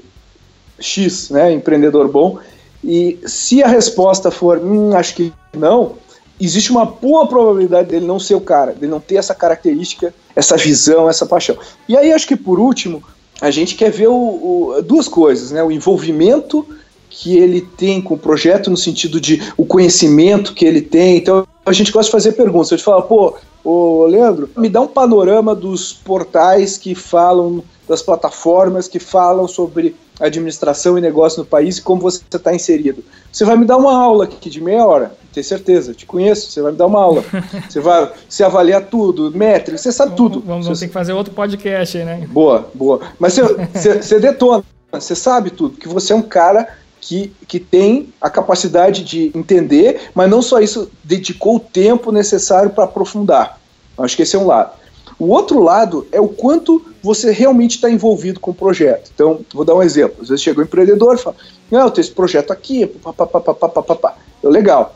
X, 0.79 1.31
né? 1.31 1.53
Empreendedor 1.53 2.07
bom. 2.09 2.39
E 2.85 3.19
se 3.25 3.63
a 3.63 3.67
resposta 3.67 4.31
for, 4.31 4.59
hum, 4.59 4.95
acho 4.95 5.15
que 5.15 5.33
não, 5.57 5.95
existe 6.41 6.71
uma 6.71 6.85
boa 6.85 7.27
probabilidade 7.27 7.89
dele 7.89 8.07
não 8.07 8.19
ser 8.19 8.35
o 8.35 8.41
cara, 8.41 8.73
dele 8.73 8.91
não 8.91 9.01
ter 9.01 9.17
essa 9.17 9.35
característica, 9.35 10.15
essa 10.35 10.57
visão, 10.57 11.09
essa 11.09 11.27
paixão. 11.27 11.57
E 11.89 11.97
aí 11.97 12.13
acho 12.13 12.27
que 12.27 12.37
por 12.37 12.59
último, 12.59 13.03
a 13.41 13.51
gente 13.51 13.75
quer 13.75 13.91
ver 13.91 14.09
o, 14.09 14.15
o, 14.15 14.83
duas 14.83 15.09
coisas, 15.09 15.51
né? 15.51 15.63
O 15.63 15.71
envolvimento 15.71 16.67
que 17.09 17.37
ele 17.37 17.61
tem 17.61 18.01
com 18.01 18.15
o 18.15 18.19
projeto 18.19 18.71
no 18.71 18.77
sentido 18.77 19.21
de 19.21 19.43
o 19.57 19.65
conhecimento 19.65 20.53
que 20.53 20.65
ele 20.65 20.83
tem. 20.83 21.17
Então 21.17 21.47
a 21.67 21.73
gente 21.73 21.91
gosta 21.91 22.09
de 22.09 22.13
fazer 22.13 22.33
perguntas. 22.33 22.73
A 22.73 22.77
gente 22.77 22.85
fala, 22.85 23.03
pô, 23.03 23.35
ô 23.65 24.07
Leandro, 24.07 24.49
me 24.57 24.69
dá 24.69 24.81
um 24.81 24.87
panorama 24.87 25.53
dos 25.53 25.93
portais 25.93 26.79
que 26.79 26.95
falam, 26.95 27.63
das 27.89 28.01
plataformas 28.01 28.87
que 28.87 29.01
falam 29.01 29.49
sobre 29.49 29.97
administração 30.21 30.97
e 30.97 31.01
negócio 31.01 31.41
no 31.41 31.45
país 31.45 31.79
e 31.79 31.83
como 31.83 32.01
você 32.01 32.23
está 32.33 32.55
inserido. 32.55 33.05
Você 33.33 33.45
vai 33.45 33.57
me 33.57 33.67
dar 33.67 33.77
uma 33.77 33.95
aula 33.95 34.25
aqui 34.25 34.49
de 34.49 34.63
meia 34.63 34.87
hora, 34.87 35.13
tenho 35.33 35.45
certeza, 35.45 35.93
te 35.93 36.07
conheço, 36.07 36.51
você 36.51 36.63
vai 36.63 36.71
me 36.71 36.79
dar 36.79 36.87
uma 36.87 37.03
aula. 37.03 37.23
Você 37.69 37.81
vai 37.81 38.11
se 38.29 38.43
avaliar 38.43 38.87
tudo, 38.87 39.31
métrica, 39.33 39.77
você 39.77 39.93
sabe 39.93 40.17
tudo. 40.17 40.41
Vamos, 40.41 40.65
vamos 40.65 40.81
ter 40.81 40.87
que 40.87 40.93
fazer 40.93 41.13
outro 41.13 41.35
podcast 41.35 41.99
aí, 41.99 42.05
né? 42.05 42.27
Boa, 42.31 42.71
boa. 42.73 43.01
Mas 43.19 43.35
você, 43.35 43.43
você, 43.75 44.03
você 44.03 44.21
detona, 44.21 44.65
você 44.91 45.15
sabe 45.15 45.51
tudo, 45.51 45.77
que 45.77 45.89
você 45.89 46.13
é 46.13 46.17
um 46.17 46.23
cara 46.23 46.67
que, 47.07 47.33
que 47.47 47.61
tem 47.61 48.13
a 48.21 48.29
capacidade 48.29 49.05
de 49.05 49.31
entender, 49.33 50.11
mas 50.13 50.29
não 50.29 50.43
só 50.43 50.59
isso, 50.59 50.91
dedicou 51.05 51.57
o 51.57 51.61
tempo 51.61 52.11
necessário 52.11 52.71
para 52.71 52.85
aprofundar. 52.85 53.61
Acho 53.97 54.17
que 54.17 54.23
esse 54.23 54.35
é 54.35 54.39
um 54.39 54.47
lado. 54.47 54.73
O 55.19 55.29
outro 55.29 55.63
lado 55.63 56.07
é 56.11 56.21
o 56.21 56.29
quanto 56.29 56.85
você 57.01 57.31
realmente 57.31 57.77
está 57.77 57.89
envolvido 57.89 58.41
com 58.41 58.51
o 58.51 58.55
projeto. 58.55 59.11
Então, 59.15 59.41
vou 59.55 59.65
dar 59.65 59.77
um 59.77 59.83
exemplo. 59.83 60.17
Às 60.21 60.29
vezes 60.29 60.43
chega 60.43 60.61
um 60.61 60.65
empreendedor 60.65 61.15
e 61.15 61.19
fala, 61.19 61.37
não, 61.71 61.83
eu 61.83 61.91
tenho 61.91 62.05
esse 62.05 62.11
projeto 62.11 62.53
aqui, 62.53 62.85
papapá. 62.87 64.17
Legal. 64.43 64.95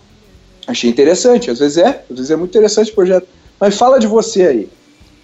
Achei 0.67 0.91
interessante, 0.91 1.49
às 1.49 1.61
vezes 1.61 1.79
é, 1.79 2.05
às 2.11 2.17
vezes 2.17 2.31
é 2.31 2.37
muito 2.37 2.51
interessante 2.51 2.91
o 2.91 2.95
projeto. 2.95 3.29
Mas 3.59 3.79
fala 3.79 4.01
de 4.01 4.09
você 4.09 4.47
aí. 4.47 4.69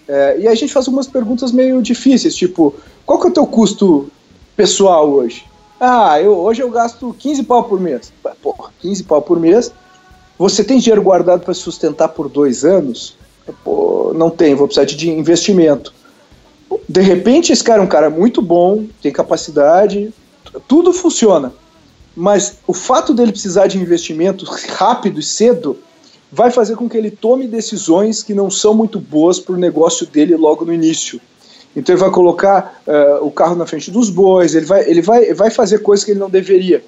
É, 0.07 0.37
e 0.39 0.47
aí 0.47 0.49
a 0.49 0.55
gente 0.55 0.72
faz 0.72 0.87
algumas 0.87 1.09
perguntas 1.09 1.51
meio 1.51 1.82
difíceis, 1.82 2.34
tipo, 2.34 2.72
qual 3.05 3.20
que 3.20 3.26
é 3.26 3.30
o 3.30 3.32
teu 3.32 3.47
custo 3.47 4.09
pessoal 4.57 5.11
hoje? 5.11 5.45
Ah, 5.79 6.20
eu, 6.20 6.37
hoje 6.37 6.62
eu 6.62 6.70
gasto 6.70 7.14
15 7.18 7.43
pau 7.43 7.64
por 7.64 7.79
mês. 7.79 8.12
Porra, 8.43 8.70
15 8.81 9.05
pau 9.05 9.20
por 9.20 9.39
mês. 9.39 9.70
Você 10.39 10.64
tem 10.64 10.79
dinheiro 10.79 11.03
guardado 11.03 11.45
para 11.45 11.55
sustentar 11.55 12.09
por 12.09 12.29
dois 12.29 12.64
anos? 12.64 13.16
Pô, 13.62 14.12
não 14.14 14.31
tem, 14.31 14.55
vou 14.55 14.66
precisar 14.66 14.85
de 14.85 15.11
investimento. 15.11 15.93
De 16.89 17.01
repente, 17.01 17.53
esse 17.53 17.62
cara 17.62 17.81
é 17.81 17.85
um 17.85 17.89
cara 17.89 18.11
muito 18.11 18.43
bom, 18.43 18.87
tem 19.01 19.12
capacidade, 19.12 20.12
tudo 20.66 20.93
funciona. 20.93 21.53
Mas 22.14 22.59
o 22.66 22.72
fato 22.72 23.12
dele 23.12 23.33
precisar 23.33 23.66
de 23.66 23.79
investimento 23.79 24.47
rápido 24.77 25.20
e 25.20 25.22
cedo 25.22 25.79
vai 26.33 26.51
fazer 26.51 26.77
com 26.77 26.89
que 26.89 26.97
ele 26.97 27.11
tome 27.11 27.47
decisões 27.47 28.22
que 28.22 28.35
não 28.35 28.51
são 28.51 28.74
muito 28.74 28.99
boas 28.99 29.39
para 29.39 29.55
o 29.55 29.59
negócio 29.59 30.07
dele 30.07 30.35
logo 30.37 30.64
no 30.64 30.72
início. 30.72 31.20
Então 31.77 31.95
ele 31.95 32.01
vai 32.01 32.11
colocar 32.11 32.81
uh, 32.87 33.24
o 33.24 33.31
carro 33.31 33.55
na 33.55 33.66
frente 33.66 33.91
dos 33.91 34.09
bois, 34.09 34.55
ele 34.55 34.64
vai, 34.64 34.89
ele 34.89 35.03
vai, 35.03 35.35
vai 35.35 35.51
fazer 35.51 35.81
coisas 35.81 36.05
que 36.05 36.12
ele 36.12 36.20
não 36.20 36.31
deveria. 36.31 36.83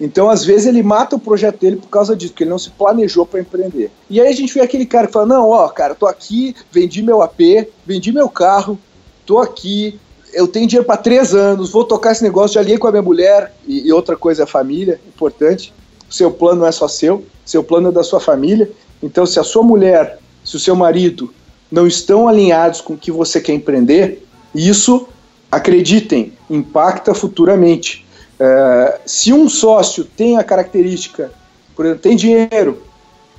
Então, 0.00 0.28
às 0.28 0.44
vezes, 0.44 0.66
ele 0.66 0.82
mata 0.82 1.14
o 1.14 1.20
projeto 1.20 1.60
dele 1.60 1.76
por 1.76 1.88
causa 1.88 2.16
disso, 2.16 2.32
porque 2.32 2.42
ele 2.42 2.50
não 2.50 2.58
se 2.58 2.70
planejou 2.70 3.24
para 3.24 3.40
empreender. 3.40 3.92
E 4.10 4.20
aí 4.20 4.26
a 4.26 4.32
gente 4.32 4.52
vê 4.52 4.60
aquele 4.60 4.84
cara 4.84 5.06
que 5.06 5.12
fala: 5.12 5.26
Não, 5.26 5.50
ó, 5.50 5.68
cara, 5.68 5.94
tô 5.94 6.06
aqui, 6.06 6.54
vendi 6.72 7.00
meu 7.00 7.22
AP, 7.22 7.68
vendi 7.86 8.10
meu 8.10 8.28
carro, 8.28 8.76
tô 9.24 9.38
aqui, 9.38 10.00
eu 10.32 10.48
tenho 10.48 10.66
dinheiro 10.66 10.86
para 10.86 10.96
três 10.96 11.32
anos, 11.32 11.70
vou 11.70 11.84
tocar 11.84 12.10
esse 12.10 12.24
negócio, 12.24 12.54
já 12.54 12.60
aliei 12.60 12.76
com 12.76 12.88
a 12.88 12.90
minha 12.90 13.02
mulher, 13.02 13.54
e, 13.66 13.86
e 13.86 13.92
outra 13.92 14.16
coisa 14.16 14.42
é 14.42 14.44
a 14.44 14.48
família, 14.48 15.00
importante. 15.06 15.72
Seu 16.10 16.30
plano 16.30 16.60
não 16.60 16.66
é 16.66 16.72
só 16.72 16.88
seu, 16.88 17.24
seu 17.44 17.62
plano 17.62 17.88
é 17.88 17.92
da 17.92 18.02
sua 18.02 18.18
família. 18.18 18.68
Então, 19.00 19.24
se 19.24 19.38
a 19.38 19.44
sua 19.44 19.62
mulher, 19.62 20.18
se 20.44 20.56
o 20.56 20.60
seu 20.60 20.74
marido 20.74 21.32
não 21.74 21.88
estão 21.88 22.28
alinhados 22.28 22.80
com 22.80 22.94
o 22.94 22.96
que 22.96 23.10
você 23.10 23.40
quer 23.40 23.52
empreender, 23.52 24.24
isso, 24.54 25.08
acreditem, 25.50 26.32
impacta 26.48 27.12
futuramente. 27.12 28.06
É, 28.38 29.00
se 29.04 29.32
um 29.32 29.48
sócio 29.48 30.04
tem 30.04 30.38
a 30.38 30.44
característica, 30.44 31.32
por 31.74 31.84
exemplo, 31.84 32.02
tem 32.02 32.14
dinheiro 32.14 32.80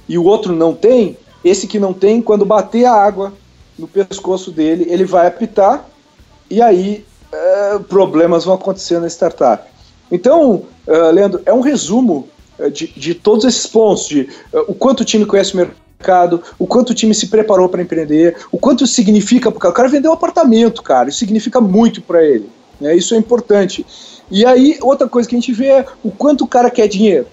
e 0.08 0.18
o 0.18 0.26
outro 0.26 0.54
não 0.54 0.74
tem, 0.74 1.18
esse 1.46 1.66
que 1.66 1.80
não 1.80 1.94
tem, 1.94 2.22
quando 2.22 2.44
bater 2.44 2.84
a 2.84 2.94
água 2.94 3.34
no 3.80 3.88
pescoço 3.88 4.52
dele, 4.52 4.86
ele 4.90 5.06
vai 5.06 5.28
apitar 5.28 5.88
e 6.50 6.62
aí 6.62 7.06
é, 7.32 7.80
problemas 7.88 8.44
vão 8.44 8.56
acontecer 8.56 9.00
na 9.00 9.08
startup. 9.08 9.64
Então, 10.12 10.64
uh, 10.86 11.12
Leandro, 11.12 11.42
é 11.46 11.54
um 11.54 11.62
resumo 11.62 12.28
uh, 12.60 12.70
de, 12.70 12.88
de, 12.88 13.16
todos 13.16 13.46
esses 13.46 13.66
pontos, 13.66 14.08
de 14.08 14.30
uh, 14.54 14.66
o 14.68 14.76
quanto 14.76 15.02
o 15.02 15.06
time 15.06 15.26
conhece 15.26 15.54
o 15.54 15.58
mercado, 15.58 15.85
o 16.60 16.68
quanto 16.68 16.92
o 16.92 16.94
time 16.94 17.14
se 17.14 17.28
preparou 17.28 17.68
para 17.68 17.82
empreender, 17.82 18.36
o 18.52 18.58
quanto 18.58 18.84
isso 18.84 18.94
significa, 18.94 19.52
porque 19.52 19.68
o 19.68 19.72
cara 19.72 19.88
vendeu 19.88 20.12
um 20.12 20.14
apartamento, 20.14 20.84
cara, 20.84 21.10
isso 21.10 21.20
significa 21.20 21.60
muito 21.60 22.02
para 22.02 22.24
ele, 22.24 22.50
né? 22.80 22.96
isso 22.96 23.16
é 23.16 23.18
importante. 23.18 23.86
E 24.30 24.46
aí, 24.46 24.78
outra 24.82 25.08
coisa 25.08 25.28
que 25.28 25.36
a 25.36 25.40
gente 25.40 25.54
vê 25.54 25.68
é 25.68 25.86
o 26.04 26.12
quanto 26.12 26.44
o 26.44 26.48
cara 26.48 26.70
quer 26.70 26.88
dinheiro. 26.88 27.28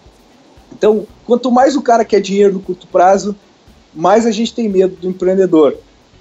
Então, 0.72 1.06
quanto 1.26 1.50
mais 1.50 1.76
o 1.76 1.82
cara 1.82 2.04
quer 2.04 2.20
dinheiro 2.20 2.54
no 2.54 2.60
curto 2.60 2.86
prazo, 2.86 3.36
mais 3.94 4.26
a 4.26 4.30
gente 4.30 4.54
tem 4.54 4.68
medo 4.68 4.96
do 4.96 5.08
empreendedor. 5.08 5.76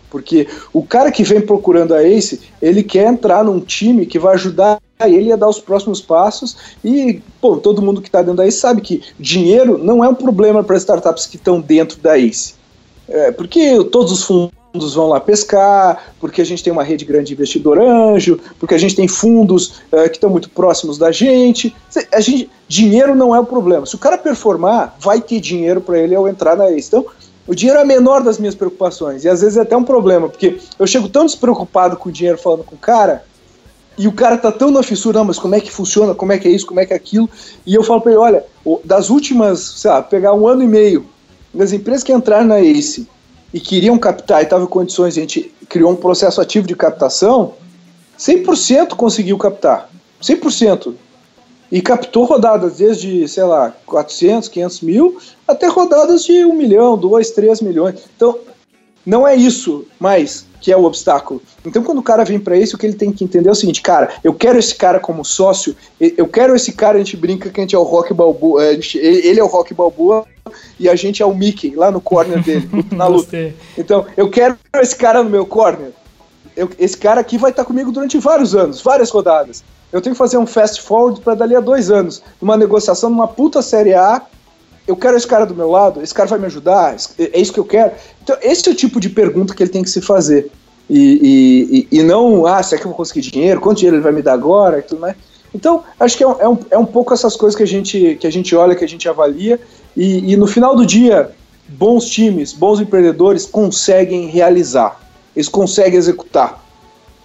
Porque 0.09 0.47
o 0.73 0.83
cara 0.83 1.11
que 1.11 1.23
vem 1.23 1.41
procurando 1.41 1.93
a 1.93 2.03
Ace, 2.03 2.41
ele 2.61 2.83
quer 2.83 3.07
entrar 3.07 3.43
num 3.43 3.61
time 3.61 4.05
que 4.05 4.19
vai 4.19 4.33
ajudar 4.33 4.77
ele 5.09 5.31
a 5.31 5.35
dar 5.35 5.47
os 5.47 5.59
próximos 5.59 6.01
passos. 6.01 6.57
E, 6.83 7.21
pô, 7.39 7.57
todo 7.57 7.81
mundo 7.81 8.01
que 8.01 8.07
está 8.07 8.21
dentro 8.21 8.37
da 8.37 8.45
Ace 8.45 8.59
sabe 8.59 8.81
que 8.81 9.03
dinheiro 9.19 9.77
não 9.77 10.03
é 10.03 10.09
um 10.09 10.15
problema 10.15 10.63
para 10.63 10.77
startups 10.77 11.25
que 11.25 11.35
estão 11.35 11.59
dentro 11.59 11.99
da 11.99 12.17
Ace. 12.17 12.55
É, 13.07 13.31
porque 13.31 13.83
todos 13.85 14.11
os 14.11 14.23
fundos 14.23 14.93
vão 14.93 15.09
lá 15.09 15.19
pescar, 15.19 16.13
porque 16.19 16.41
a 16.41 16.45
gente 16.45 16.63
tem 16.63 16.71
uma 16.71 16.83
rede 16.83 17.03
grande 17.03 17.27
de 17.27 17.33
investidor 17.33 17.77
anjo, 17.77 18.39
porque 18.57 18.73
a 18.73 18.77
gente 18.77 18.95
tem 18.95 19.07
fundos 19.07 19.81
é, 19.91 20.07
que 20.07 20.15
estão 20.15 20.29
muito 20.29 20.49
próximos 20.49 20.97
da 20.97 21.11
gente. 21.11 21.75
A 22.13 22.21
gente. 22.21 22.49
Dinheiro 22.67 23.13
não 23.13 23.35
é 23.35 23.39
o 23.39 23.45
problema. 23.45 23.85
Se 23.85 23.95
o 23.95 23.97
cara 23.97 24.17
performar, 24.17 24.95
vai 24.97 25.19
ter 25.19 25.41
dinheiro 25.41 25.81
para 25.81 25.99
ele 25.99 26.15
ao 26.15 26.25
entrar 26.25 26.55
na 26.55 26.71
Ace. 26.71 26.87
Então, 26.87 27.05
o 27.45 27.53
dinheiro 27.53 27.79
é 27.79 27.81
a 27.81 27.85
menor 27.85 28.23
das 28.23 28.37
minhas 28.37 28.55
preocupações. 28.55 29.25
E 29.25 29.29
às 29.29 29.41
vezes 29.41 29.57
é 29.57 29.61
até 29.61 29.75
um 29.75 29.83
problema, 29.83 30.29
porque 30.29 30.57
eu 30.79 30.87
chego 30.87 31.09
tão 31.09 31.25
despreocupado 31.25 31.97
com 31.97 32.07
o 32.07 32.11
dinheiro 32.11 32.37
falando 32.37 32.63
com 32.63 32.75
o 32.75 32.79
cara, 32.79 33.25
e 33.97 34.07
o 34.07 34.11
cara 34.11 34.37
tá 34.37 34.51
tão 34.51 34.71
na 34.71 34.81
fissura, 34.81 35.19
não, 35.19 35.25
mas 35.25 35.37
como 35.37 35.55
é 35.55 35.59
que 35.59 35.71
funciona, 35.71 36.15
como 36.15 36.31
é 36.31 36.37
que 36.37 36.47
é 36.47 36.51
isso, 36.51 36.65
como 36.65 36.79
é 36.79 36.85
que 36.85 36.93
é 36.93 36.95
aquilo. 36.95 37.29
E 37.65 37.75
eu 37.75 37.83
falo 37.83 38.01
para 38.01 38.11
ele, 38.11 38.21
olha, 38.21 38.45
das 38.83 39.09
últimas, 39.09 39.59
sei 39.59 39.91
lá, 39.91 40.01
pegar 40.01 40.33
um 40.33 40.47
ano 40.47 40.63
e 40.63 40.67
meio, 40.67 41.05
das 41.53 41.73
empresas 41.73 42.03
que 42.03 42.13
entraram 42.13 42.47
na 42.47 42.59
ACE 42.59 43.07
e 43.53 43.59
queriam 43.59 43.97
captar 43.97 44.41
e 44.41 44.43
estavam 44.43 44.65
em 44.65 44.69
condições, 44.69 45.17
a 45.17 45.21
gente 45.21 45.53
criou 45.67 45.91
um 45.91 45.95
processo 45.95 46.39
ativo 46.39 46.65
de 46.65 46.75
captação, 46.75 47.53
100% 48.17 48.95
conseguiu 48.95 49.37
captar. 49.37 49.89
100% 50.21 50.93
e 51.71 51.81
captou 51.81 52.25
rodadas 52.25 52.77
desde, 52.77 53.27
sei 53.27 53.43
lá, 53.43 53.73
400, 53.85 54.49
500 54.49 54.81
mil, 54.81 55.17
até 55.47 55.67
rodadas 55.67 56.23
de 56.23 56.43
1 56.43 56.53
milhão, 56.53 56.97
2, 56.97 57.31
3 57.31 57.61
milhões. 57.61 57.95
Então, 58.15 58.37
não 59.05 59.27
é 59.27 59.35
isso 59.35 59.85
mais 59.99 60.45
que 60.61 60.71
é 60.71 60.77
o 60.77 60.83
obstáculo. 60.83 61.41
Então, 61.65 61.83
quando 61.83 61.97
o 61.97 62.03
cara 62.03 62.23
vem 62.23 62.39
para 62.39 62.55
isso, 62.55 62.75
o 62.75 62.79
que 62.79 62.85
ele 62.85 62.95
tem 62.95 63.11
que 63.11 63.23
entender 63.23 63.49
é 63.49 63.51
o 63.51 63.55
seguinte, 63.55 63.81
cara, 63.81 64.11
eu 64.23 64.31
quero 64.31 64.59
esse 64.59 64.75
cara 64.75 64.99
como 64.99 65.25
sócio, 65.25 65.75
eu 65.99 66.27
quero 66.27 66.55
esse 66.55 66.71
cara, 66.73 66.95
a 66.95 66.99
gente 66.99 67.17
brinca 67.17 67.49
que 67.49 67.59
a 67.59 67.63
gente 67.63 67.75
é 67.75 67.79
o 67.79 67.83
Rock 67.83 68.13
Balboa, 68.13 68.63
ele 68.63 69.39
é 69.39 69.43
o 69.43 69.47
Rock 69.47 69.73
Balboa 69.73 70.25
e 70.79 70.87
a 70.87 70.95
gente 70.95 71.21
é 71.21 71.25
o 71.25 71.33
Mickey, 71.33 71.75
lá 71.75 71.89
no 71.89 71.99
corner 71.99 72.43
dele, 72.43 72.69
na 72.93 73.07
luta. 73.07 73.53
Então, 73.75 74.05
eu 74.15 74.29
quero 74.29 74.55
esse 74.75 74.95
cara 74.95 75.23
no 75.23 75.29
meu 75.29 75.45
corner. 75.47 75.91
Eu, 76.55 76.69
esse 76.77 76.97
cara 76.97 77.21
aqui 77.21 77.37
vai 77.37 77.49
estar 77.49 77.65
comigo 77.65 77.91
durante 77.91 78.19
vários 78.19 78.55
anos, 78.55 78.81
várias 78.81 79.09
rodadas. 79.09 79.63
Eu 79.91 80.01
tenho 80.01 80.13
que 80.13 80.19
fazer 80.19 80.37
um 80.37 80.45
fast 80.45 80.81
forward 80.81 81.21
para 81.21 81.33
dali 81.33 81.55
a 81.55 81.59
dois 81.59 81.89
anos, 81.89 82.21
numa 82.41 82.55
negociação 82.55 83.09
numa 83.09 83.27
puta 83.27 83.61
série 83.61 83.93
A. 83.93 84.21
Eu 84.87 84.95
quero 84.95 85.15
esse 85.15 85.27
cara 85.27 85.45
do 85.45 85.55
meu 85.55 85.69
lado, 85.69 86.01
esse 86.01 86.13
cara 86.13 86.27
vai 86.27 86.39
me 86.39 86.45
ajudar, 86.47 86.95
é 87.17 87.39
isso 87.39 87.53
que 87.53 87.59
eu 87.59 87.65
quero. 87.65 87.91
Então, 88.23 88.35
esse 88.41 88.67
é 88.67 88.71
o 88.71 88.75
tipo 88.75 88.99
de 88.99 89.09
pergunta 89.09 89.53
que 89.53 89.61
ele 89.61 89.69
tem 89.69 89.83
que 89.83 89.89
se 89.89 90.01
fazer. 90.01 90.51
E, 90.89 91.87
e, 91.91 91.99
e 91.99 92.03
não, 92.03 92.45
ah, 92.45 92.61
será 92.61 92.81
que 92.81 92.85
eu 92.85 92.89
vou 92.89 92.97
conseguir 92.97 93.21
dinheiro? 93.21 93.61
Quanto 93.61 93.77
dinheiro 93.77 93.97
ele 93.97 94.03
vai 94.03 94.11
me 94.11 94.21
dar 94.21 94.33
agora? 94.33 94.79
E 94.79 94.81
tudo 94.81 94.99
mais. 94.99 95.15
Então, 95.53 95.83
acho 95.99 96.17
que 96.17 96.23
é 96.23 96.27
um, 96.27 96.41
é 96.41 96.49
um, 96.49 96.59
é 96.71 96.77
um 96.77 96.85
pouco 96.85 97.13
essas 97.13 97.35
coisas 97.35 97.55
que 97.55 97.63
a 97.63 97.67
gente, 97.67 98.17
que 98.19 98.25
a 98.25 98.31
gente 98.31 98.55
olha, 98.55 98.75
que 98.75 98.83
a 98.83 98.87
gente 98.87 99.07
avalia, 99.07 99.59
e, 99.95 100.33
e 100.33 100.37
no 100.37 100.47
final 100.47 100.75
do 100.75 100.85
dia, 100.85 101.31
bons 101.67 102.05
times, 102.05 102.53
bons 102.53 102.79
empreendedores 102.79 103.45
conseguem 103.45 104.27
realizar, 104.27 104.99
eles 105.35 105.49
conseguem 105.49 105.97
executar. 105.97 106.63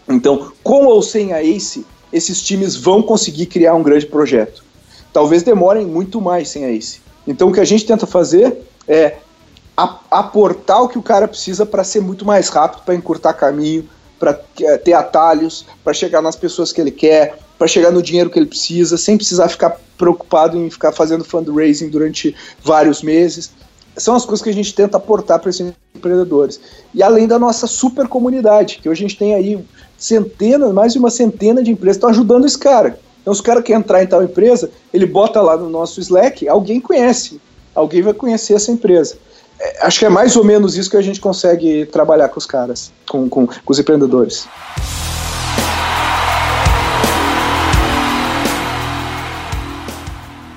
Então, 0.08 0.52
com 0.62 0.86
ou 0.86 1.02
sem 1.02 1.32
a 1.32 1.42
ACE, 1.42 1.84
esses 2.12 2.42
times 2.42 2.76
vão 2.76 3.02
conseguir 3.02 3.46
criar 3.46 3.74
um 3.74 3.82
grande 3.82 4.06
projeto. 4.06 4.64
Talvez 5.12 5.42
demorem 5.42 5.86
muito 5.86 6.20
mais 6.20 6.48
sem 6.48 6.64
a 6.64 6.70
ACE. 6.70 7.00
Então 7.26 7.48
o 7.48 7.52
que 7.52 7.60
a 7.60 7.64
gente 7.64 7.84
tenta 7.84 8.06
fazer 8.06 8.56
é 8.86 9.16
aportar 10.10 10.82
o 10.82 10.88
que 10.88 10.98
o 10.98 11.02
cara 11.02 11.28
precisa 11.28 11.66
para 11.66 11.84
ser 11.84 12.00
muito 12.00 12.24
mais 12.24 12.48
rápido, 12.48 12.82
para 12.82 12.94
encurtar 12.94 13.34
caminho, 13.34 13.86
para 14.18 14.40
é, 14.62 14.78
ter 14.78 14.94
atalhos, 14.94 15.66
para 15.84 15.92
chegar 15.92 16.22
nas 16.22 16.36
pessoas 16.36 16.72
que 16.72 16.80
ele 16.80 16.90
quer, 16.90 17.38
para 17.58 17.66
chegar 17.66 17.90
no 17.90 18.02
dinheiro 18.02 18.30
que 18.30 18.38
ele 18.38 18.46
precisa, 18.46 18.96
sem 18.96 19.16
precisar 19.16 19.48
ficar 19.48 19.78
preocupado 19.98 20.56
em 20.56 20.70
ficar 20.70 20.92
fazendo 20.92 21.24
fundraising 21.24 21.88
durante 21.88 22.34
vários 22.62 23.02
meses. 23.02 23.50
São 23.96 24.14
as 24.14 24.24
coisas 24.24 24.42
que 24.42 24.50
a 24.50 24.54
gente 24.54 24.74
tenta 24.74 24.96
aportar 24.96 25.40
para 25.40 25.50
esses 25.50 25.72
empreendedores. 25.94 26.60
E 26.94 27.02
além 27.02 27.26
da 27.26 27.38
nossa 27.38 27.66
super 27.66 28.06
comunidade, 28.08 28.78
que 28.82 28.88
hoje 28.88 29.04
a 29.04 29.08
gente 29.08 29.18
tem 29.18 29.34
aí 29.34 29.62
centenas, 29.96 30.72
mais 30.72 30.92
de 30.92 30.98
uma 30.98 31.10
centena 31.10 31.62
de 31.62 31.70
empresas 31.70 31.96
estão 31.96 32.10
ajudando 32.10 32.46
esse 32.46 32.58
cara. 32.58 32.98
Então, 33.26 33.34
se 33.34 33.40
o 33.40 33.44
cara 33.44 33.60
quer 33.60 33.72
entrar 33.72 34.04
em 34.04 34.06
tal 34.06 34.22
empresa, 34.22 34.70
ele 34.94 35.04
bota 35.04 35.42
lá 35.42 35.56
no 35.56 35.68
nosso 35.68 35.98
Slack, 35.98 36.48
alguém 36.48 36.80
conhece, 36.80 37.40
alguém 37.74 38.00
vai 38.00 38.14
conhecer 38.14 38.54
essa 38.54 38.70
empresa. 38.70 39.18
É, 39.58 39.84
acho 39.84 39.98
que 39.98 40.04
é 40.04 40.08
mais 40.08 40.36
ou 40.36 40.44
menos 40.44 40.76
isso 40.76 40.88
que 40.88 40.96
a 40.96 41.02
gente 41.02 41.20
consegue 41.20 41.86
trabalhar 41.86 42.28
com 42.28 42.38
os 42.38 42.46
caras, 42.46 42.92
com, 43.04 43.28
com, 43.28 43.48
com 43.48 43.72
os 43.72 43.80
empreendedores. 43.80 44.46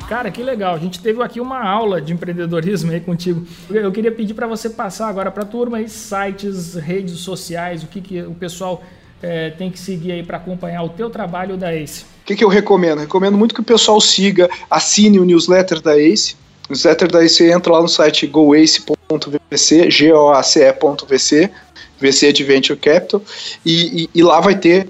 Cara, 0.07 0.29
que 0.29 0.43
legal. 0.43 0.75
A 0.75 0.79
gente 0.79 0.99
teve 0.99 1.23
aqui 1.23 1.41
uma 1.41 1.67
aula 1.67 1.99
de 1.99 2.13
empreendedorismo 2.13 2.91
aí 2.91 2.99
contigo. 2.99 3.47
Eu 3.67 3.91
queria 3.91 4.11
pedir 4.11 4.35
para 4.35 4.45
você 4.45 4.69
passar 4.69 5.07
agora 5.07 5.31
para 5.31 5.41
a 5.41 5.47
turma 5.47 5.77
aí 5.77 5.89
sites, 5.89 6.75
redes 6.75 7.17
sociais, 7.21 7.81
o 7.81 7.87
que, 7.87 7.99
que 7.99 8.21
o 8.21 8.35
pessoal 8.35 8.83
é, 9.23 9.49
tem 9.49 9.71
que 9.71 9.79
seguir 9.79 10.11
aí 10.11 10.21
para 10.21 10.37
acompanhar 10.37 10.83
o 10.83 10.89
teu 10.89 11.09
trabalho 11.09 11.57
da 11.57 11.73
ACE? 11.73 12.18
O 12.29 12.31
que, 12.31 12.35
que 12.35 12.43
eu 12.43 12.47
recomendo? 12.47 12.99
recomendo 12.99 13.35
muito 13.35 13.55
que 13.55 13.61
o 13.61 13.63
pessoal 13.63 13.99
siga, 13.99 14.47
assine 14.69 15.19
o 15.19 15.25
newsletter 15.25 15.81
da 15.81 15.97
ACE. 15.97 16.35
O 16.69 16.73
newsletter 16.73 17.11
da 17.11 17.23
ACE 17.23 17.49
entra 17.49 17.73
lá 17.73 17.81
no 17.81 17.87
site 17.87 18.27
goace.vc, 18.27 19.89
G-O-A-C-E.vc, 19.89 21.49
VC 21.99 22.31
de 22.31 22.43
Venture 22.43 22.77
Capital, 22.77 23.19
e, 23.65 24.03
e, 24.03 24.09
e 24.13 24.21
lá 24.21 24.39
vai 24.39 24.53
ter 24.53 24.89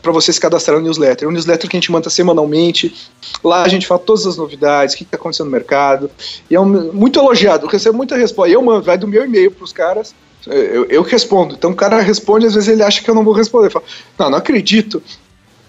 para 0.00 0.12
você 0.12 0.32
se 0.32 0.40
cadastrar 0.40 0.78
no 0.78 0.84
newsletter. 0.84 1.28
É 1.28 1.30
um 1.30 1.34
newsletter 1.34 1.68
que 1.68 1.76
a 1.76 1.78
gente 1.78 1.92
manda 1.92 2.08
semanalmente. 2.08 2.96
Lá 3.44 3.64
a 3.64 3.68
gente 3.68 3.86
fala 3.86 4.00
todas 4.00 4.26
as 4.26 4.38
novidades, 4.38 4.94
o 4.94 4.96
que 4.96 5.04
está 5.04 5.18
acontecendo 5.18 5.48
no 5.48 5.52
mercado. 5.52 6.10
E 6.48 6.54
é 6.54 6.60
um, 6.60 6.90
muito 6.90 7.18
elogiado, 7.20 7.66
eu 7.66 7.68
recebo 7.68 7.98
muita 7.98 8.16
resposta. 8.16 8.50
Eu 8.50 8.62
mando, 8.62 8.80
vai 8.80 8.96
do 8.96 9.06
meu 9.06 9.26
e-mail 9.26 9.50
para 9.50 9.64
os 9.64 9.74
caras 9.74 10.14
eu, 10.46 10.86
eu 10.86 11.02
respondo. 11.02 11.54
Então 11.54 11.70
o 11.70 11.74
cara 11.74 12.00
responde, 12.00 12.46
às 12.46 12.54
vezes 12.54 12.68
ele 12.68 12.82
acha 12.82 13.02
que 13.02 13.08
eu 13.08 13.14
não 13.14 13.24
vou 13.24 13.34
responder. 13.34 13.66
Eu 13.66 13.70
falo, 13.70 13.84
não, 14.18 14.30
não 14.30 14.38
acredito. 14.38 15.02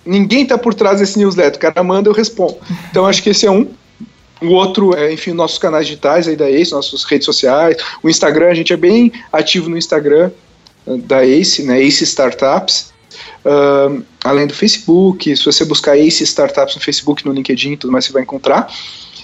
Ninguém 0.05 0.45
tá 0.45 0.57
por 0.57 0.73
trás 0.73 0.99
desse 0.99 1.17
newsletter. 1.17 1.57
O 1.57 1.59
cara 1.59 1.83
manda, 1.83 2.09
eu 2.09 2.13
respondo. 2.13 2.57
Então 2.89 3.05
acho 3.05 3.23
que 3.23 3.29
esse 3.29 3.45
é 3.45 3.51
um. 3.51 3.67
O 4.41 4.47
outro 4.47 4.93
é, 4.95 5.13
enfim, 5.13 5.31
nossos 5.31 5.57
canais 5.57 5.87
digitais 5.87 6.27
aí 6.27 6.35
da 6.35 6.49
Ace, 6.49 6.71
nossas 6.71 7.03
redes 7.05 7.25
sociais. 7.25 7.77
O 8.01 8.09
Instagram, 8.09 8.49
a 8.49 8.53
gente 8.53 8.73
é 8.73 8.77
bem 8.77 9.11
ativo 9.31 9.69
no 9.69 9.77
Instagram 9.77 10.31
eh, 10.85 10.97
da 10.97 11.25
Ace, 11.25 11.63
né? 11.63 11.81
Ace 11.81 12.03
Startups. 12.03 12.91
uh, 13.45 14.03
além 14.23 14.47
do 14.47 14.53
Facebook. 14.53 15.35
Se 15.35 15.45
você 15.45 15.63
buscar 15.63 15.97
Ace 15.97 16.23
Startups 16.23 16.75
no 16.75 16.81
Facebook, 16.81 17.25
no 17.25 17.31
LinkedIn 17.31 17.73
e 17.73 17.77
tudo 17.77 17.91
mais, 17.91 18.05
você 18.05 18.11
vai 18.11 18.23
encontrar. 18.23 18.73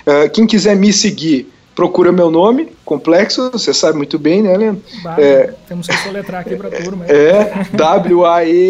Uh, 0.02 0.30
quem 0.32 0.48
quiser 0.48 0.76
me 0.76 0.94
seguir, 0.94 1.50
procura 1.80 2.12
meu 2.12 2.30
nome, 2.30 2.68
complexo, 2.84 3.50
você 3.52 3.74
sabe 3.74 3.98
muito 3.98 4.20
bem, 4.20 4.42
né, 4.42 4.58
Leandro? 4.58 4.84
é, 5.18 5.54
temos 5.66 5.88
que 5.88 5.96
soletrar 6.00 6.42
aqui 6.42 6.58
para 6.58 6.68
a 6.68 6.72
turma. 6.72 7.06
É, 7.08 7.66
W-A-E-N-G-E-R-T-N-E-R, 7.72 8.70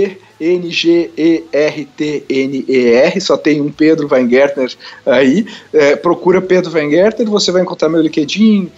só 3.20 3.36
tem 3.36 3.62
um 3.62 3.72
Pedro 3.72 4.08
Weingärtner 4.08 4.72
aí. 5.08 5.48
É, 5.74 5.96
procura 5.96 6.40
Pedro 6.40 6.72
Weingärtner, 6.72 7.28
você 7.28 7.52
vai 7.52 7.64
encontrar 7.64 7.90
meu 7.90 8.00
LinkedIn, 8.00 8.70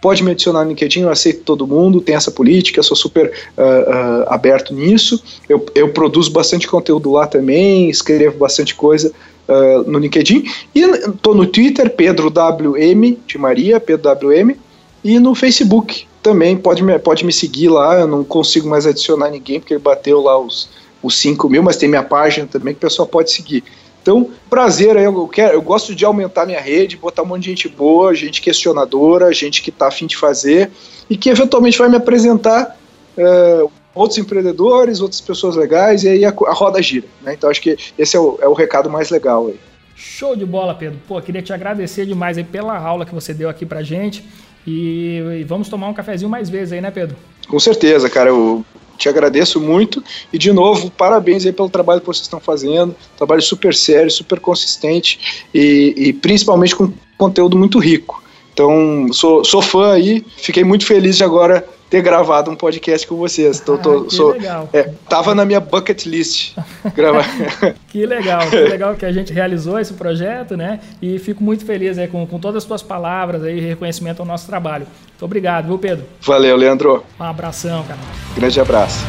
pode 0.00 0.24
me 0.24 0.30
adicionar 0.30 0.64
no 0.64 0.70
LinkedIn, 0.70 1.02
eu 1.02 1.10
aceito 1.10 1.42
todo 1.42 1.66
mundo, 1.66 2.00
tem 2.00 2.14
essa 2.14 2.30
política, 2.30 2.82
sou 2.82 2.96
super 2.96 3.30
uh, 3.58 3.60
uh, 3.60 4.24
aberto 4.28 4.72
nisso. 4.72 5.22
Eu, 5.46 5.66
eu 5.74 5.90
produzo 5.90 6.30
bastante 6.30 6.66
conteúdo 6.66 7.12
lá 7.12 7.26
também, 7.26 7.90
escrevo 7.90 8.38
bastante 8.38 8.74
coisa 8.74 9.12
uh, 9.48 9.90
no 9.90 9.98
LinkedIn. 9.98 10.44
E 10.74 10.80
estou 10.80 11.34
no 11.34 11.46
Twitter, 11.46 11.90
Pedro 11.90 12.28
WM, 12.28 13.18
de 13.26 13.38
Maria, 13.38 13.80
Pedro 13.80 14.10
WM, 14.12 14.56
e 15.04 15.18
no 15.18 15.34
Facebook 15.34 16.06
também, 16.22 16.56
pode 16.56 16.82
me, 16.82 16.98
pode 16.98 17.24
me 17.24 17.32
seguir 17.32 17.68
lá, 17.68 18.00
eu 18.00 18.06
não 18.06 18.24
consigo 18.24 18.68
mais 18.68 18.86
adicionar 18.86 19.30
ninguém, 19.30 19.60
porque 19.60 19.74
ele 19.74 19.82
bateu 19.82 20.20
lá 20.20 20.38
os, 20.38 20.68
os 21.02 21.16
5 21.18 21.48
mil, 21.48 21.62
mas 21.62 21.76
tem 21.76 21.88
minha 21.88 22.02
página 22.02 22.46
também 22.46 22.74
que 22.74 22.78
o 22.78 22.80
pessoal 22.80 23.06
pode 23.06 23.30
seguir. 23.30 23.62
Então, 24.02 24.30
prazer, 24.48 24.96
eu, 24.96 25.26
quero, 25.28 25.54
eu 25.54 25.62
gosto 25.62 25.94
de 25.94 26.04
aumentar 26.04 26.46
minha 26.46 26.60
rede, 26.60 26.96
botar 26.96 27.22
um 27.22 27.26
monte 27.26 27.42
de 27.42 27.50
gente 27.50 27.68
boa, 27.68 28.14
gente 28.14 28.40
questionadora, 28.40 29.32
gente 29.32 29.62
que 29.62 29.70
está 29.70 29.88
afim 29.88 30.06
de 30.06 30.16
fazer 30.16 30.70
e 31.10 31.16
que 31.16 31.28
eventualmente 31.28 31.78
vai 31.78 31.88
me 31.88 31.96
apresentar 31.96 32.76
uh, 33.18 33.70
outros 33.96 34.18
empreendedores, 34.18 35.00
outras 35.00 35.20
pessoas 35.20 35.56
legais, 35.56 36.04
e 36.04 36.08
aí 36.08 36.24
a, 36.24 36.28
a 36.28 36.52
roda 36.52 36.80
gira. 36.82 37.06
Né? 37.22 37.34
Então 37.34 37.50
acho 37.50 37.62
que 37.62 37.76
esse 37.98 38.16
é 38.16 38.20
o, 38.20 38.38
é 38.40 38.46
o 38.46 38.52
recado 38.52 38.90
mais 38.90 39.10
legal 39.10 39.46
aí. 39.48 39.58
Show 39.96 40.36
de 40.36 40.44
bola, 40.44 40.74
Pedro. 40.74 40.98
Pô, 41.08 41.20
queria 41.22 41.40
te 41.40 41.52
agradecer 41.52 42.04
demais 42.04 42.36
aí 42.36 42.44
pela 42.44 42.78
aula 42.78 43.06
que 43.06 43.14
você 43.14 43.32
deu 43.32 43.48
aqui 43.48 43.64
pra 43.64 43.82
gente. 43.82 44.22
E, 44.66 45.22
e, 45.40 45.44
vamos 45.44 45.68
tomar 45.68 45.88
um 45.88 45.94
cafezinho 45.94 46.30
mais 46.30 46.50
vezes 46.50 46.72
aí, 46.72 46.80
né, 46.80 46.90
Pedro? 46.90 47.16
Com 47.48 47.58
certeza, 47.58 48.10
cara. 48.10 48.28
Eu 48.28 48.62
te 48.98 49.08
agradeço 49.08 49.58
muito. 49.58 50.04
E, 50.30 50.36
de 50.36 50.52
novo, 50.52 50.90
parabéns 50.90 51.46
aí 51.46 51.52
pelo 51.52 51.70
trabalho 51.70 52.00
que 52.00 52.06
vocês 52.06 52.24
estão 52.24 52.40
fazendo. 52.40 52.94
Trabalho 53.16 53.40
super 53.40 53.74
sério, 53.74 54.10
super 54.10 54.38
consistente 54.38 55.46
e, 55.54 55.94
e 55.96 56.12
principalmente 56.12 56.76
com 56.76 56.92
conteúdo 57.16 57.56
muito 57.56 57.78
rico. 57.78 58.22
Então, 58.52 59.08
sou, 59.12 59.44
sou 59.44 59.62
fã 59.62 59.92
aí. 59.92 60.24
Fiquei 60.36 60.64
muito 60.64 60.84
feliz 60.84 61.16
de 61.16 61.24
agora 61.24 61.66
ter 61.88 62.02
gravado 62.02 62.50
um 62.50 62.56
podcast 62.56 63.06
com 63.06 63.16
vocês. 63.16 63.60
Tô, 63.60 63.78
tô, 63.78 64.06
ah, 64.06 64.10
sou, 64.10 64.32
legal. 64.32 64.68
É, 64.72 64.90
tava 65.08 65.34
na 65.34 65.44
minha 65.44 65.60
bucket 65.60 66.04
list 66.06 66.56
gravar. 66.94 67.26
que 67.88 68.04
legal, 68.04 68.48
que 68.48 68.56
legal 68.56 68.94
que 68.94 69.04
a 69.04 69.12
gente 69.12 69.32
realizou 69.32 69.78
esse 69.78 69.94
projeto, 69.94 70.56
né? 70.56 70.80
E 71.00 71.18
fico 71.18 71.42
muito 71.42 71.64
feliz 71.64 71.98
é, 71.98 72.06
com, 72.06 72.26
com 72.26 72.38
todas 72.38 72.62
as 72.62 72.66
tuas 72.66 72.82
palavras 72.82 73.42
aí, 73.42 73.60
reconhecimento 73.60 74.20
ao 74.20 74.26
nosso 74.26 74.46
trabalho. 74.46 74.86
Muito 75.08 75.24
obrigado, 75.24 75.66
viu, 75.66 75.78
Pedro? 75.78 76.04
Valeu, 76.20 76.56
Leandro. 76.56 77.04
Um 77.18 77.24
abração, 77.24 77.84
cara. 77.84 78.00
Grande 78.34 78.60
abraço. 78.60 79.04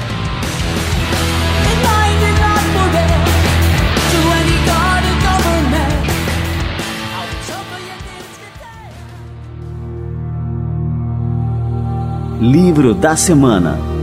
Livro 12.39 12.93
da 12.93 13.15
Semana 13.15 13.96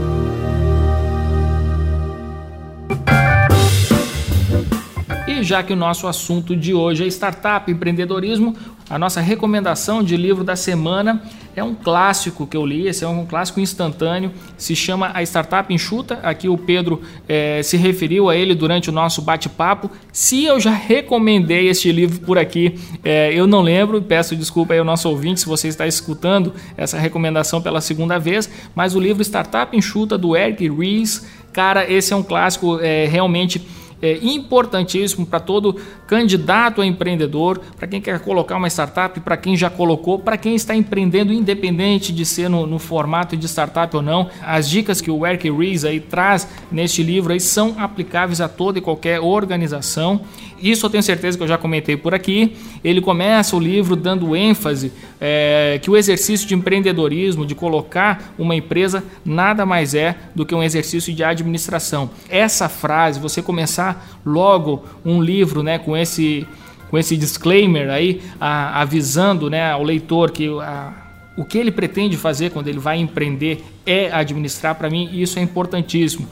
já 5.45 5.61
que 5.61 5.71
o 5.71 5.75
nosso 5.75 6.07
assunto 6.07 6.55
de 6.55 6.73
hoje 6.73 7.03
é 7.03 7.07
startup, 7.07 7.71
empreendedorismo, 7.71 8.55
a 8.89 8.99
nossa 8.99 9.21
recomendação 9.21 10.03
de 10.03 10.17
livro 10.17 10.43
da 10.43 10.55
semana 10.55 11.23
é 11.55 11.63
um 11.63 11.73
clássico 11.73 12.45
que 12.45 12.57
eu 12.57 12.65
li, 12.65 12.87
esse 12.87 13.03
é 13.03 13.07
um 13.07 13.25
clássico 13.25 13.59
instantâneo, 13.59 14.31
se 14.57 14.75
chama 14.75 15.11
A 15.13 15.23
Startup 15.23 15.73
Enxuta. 15.73 16.19
Aqui 16.21 16.49
o 16.49 16.57
Pedro 16.57 17.01
é, 17.27 17.63
se 17.63 17.77
referiu 17.77 18.29
a 18.29 18.35
ele 18.35 18.53
durante 18.53 18.89
o 18.89 18.91
nosso 18.91 19.21
bate-papo. 19.21 19.89
Se 20.11 20.43
eu 20.43 20.59
já 20.59 20.71
recomendei 20.71 21.69
este 21.69 21.91
livro 21.91 22.19
por 22.19 22.37
aqui, 22.37 22.77
é, 23.03 23.33
eu 23.33 23.47
não 23.47 23.61
lembro, 23.61 24.01
peço 24.01 24.35
desculpa 24.35 24.73
aí 24.73 24.79
ao 24.79 24.85
nosso 24.85 25.07
ouvinte 25.09 25.39
se 25.39 25.45
você 25.45 25.67
está 25.67 25.87
escutando 25.87 26.53
essa 26.75 26.97
recomendação 26.97 27.61
pela 27.61 27.81
segunda 27.81 28.19
vez, 28.19 28.49
mas 28.75 28.95
o 28.95 28.99
livro 28.99 29.23
Startup 29.23 29.75
Enxuta 29.75 30.17
do 30.17 30.35
Eric 30.35 30.69
Ries, 30.69 31.25
cara, 31.53 31.89
esse 31.89 32.13
é 32.13 32.15
um 32.15 32.23
clássico 32.23 32.79
é, 32.81 33.05
realmente 33.05 33.65
é 34.01 34.19
importantíssimo 34.21 35.25
para 35.25 35.39
todo 35.39 35.75
candidato 36.07 36.81
a 36.81 36.85
empreendedor, 36.85 37.59
para 37.77 37.87
quem 37.87 38.01
quer 38.01 38.19
colocar 38.19 38.57
uma 38.57 38.67
startup, 38.67 39.19
para 39.19 39.37
quem 39.37 39.55
já 39.55 39.69
colocou, 39.69 40.19
para 40.19 40.37
quem 40.37 40.55
está 40.55 40.75
empreendendo, 40.75 41.33
independente 41.33 42.11
de 42.11 42.25
ser 42.25 42.49
no, 42.49 42.67
no, 42.67 42.79
formato 42.79 43.35
de 43.35 43.47
startup 43.47 43.95
ou 43.95 44.01
não. 44.01 44.29
As 44.41 44.69
dicas 44.69 45.01
que 45.01 45.09
o 45.09 45.25
Eric 45.25 45.49
Ries 45.49 45.83
aí 45.83 45.99
traz 45.99 46.47
neste 46.71 47.01
livro 47.01 47.33
aí 47.33 47.39
são 47.39 47.75
aplicáveis 47.77 48.41
a 48.41 48.47
toda 48.47 48.79
e 48.79 48.81
qualquer 48.81 49.19
organização. 49.19 50.21
Isso 50.65 50.83
eu 50.83 50.89
tenho 50.89 51.03
certeza 51.03 51.37
que 51.37 51.43
eu 51.43 51.47
já 51.47 51.59
comentei 51.59 51.95
por 51.95 52.15
aqui. 52.15 52.55
Ele 52.83 52.99
começa 52.99 53.55
o 53.55 53.59
livro 53.59 53.95
dando 53.95 54.35
ênfase 54.35 54.91
é, 55.21 55.79
que 55.79 55.91
o 55.91 55.95
exercício 55.95 56.47
de 56.47 56.55
empreendedorismo, 56.55 57.45
de 57.45 57.53
colocar 57.53 58.33
uma 58.35 58.55
empresa, 58.55 59.03
nada 59.23 59.63
mais 59.63 59.93
é 59.93 60.15
do 60.33 60.43
que 60.43 60.55
um 60.55 60.63
exercício 60.63 61.13
de 61.13 61.23
administração. 61.23 62.09
Essa 62.27 62.67
frase, 62.67 63.19
você 63.19 63.43
começar 63.43 64.19
logo 64.25 64.83
um 65.05 65.21
livro 65.21 65.61
né, 65.61 65.77
com 65.77 65.95
esse 65.95 66.47
com 66.89 66.99
esse 66.99 67.17
disclaimer 67.17 67.89
aí, 67.89 68.21
a, 68.39 68.81
avisando 68.81 69.49
né, 69.49 69.71
ao 69.71 69.83
leitor 69.83 70.31
que 70.31 70.47
a, 70.61 70.93
o 71.35 71.43
que 71.43 71.57
ele 71.57 71.71
pretende 71.71 72.15
fazer 72.15 72.51
quando 72.51 72.67
ele 72.67 72.79
vai 72.79 72.97
empreender 72.97 73.63
é 73.85 74.11
administrar, 74.11 74.75
para 74.75 74.89
mim 74.89 75.09
isso 75.11 75.37
é 75.37 75.41
importantíssimo. 75.41 76.27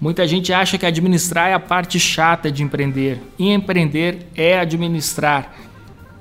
Muita 0.00 0.26
gente 0.28 0.52
acha 0.52 0.78
que 0.78 0.86
administrar 0.86 1.50
é 1.50 1.54
a 1.54 1.60
parte 1.60 1.98
chata 1.98 2.52
de 2.52 2.62
empreender, 2.62 3.20
e 3.38 3.50
empreender 3.50 4.26
é 4.36 4.58
administrar. 4.58 5.52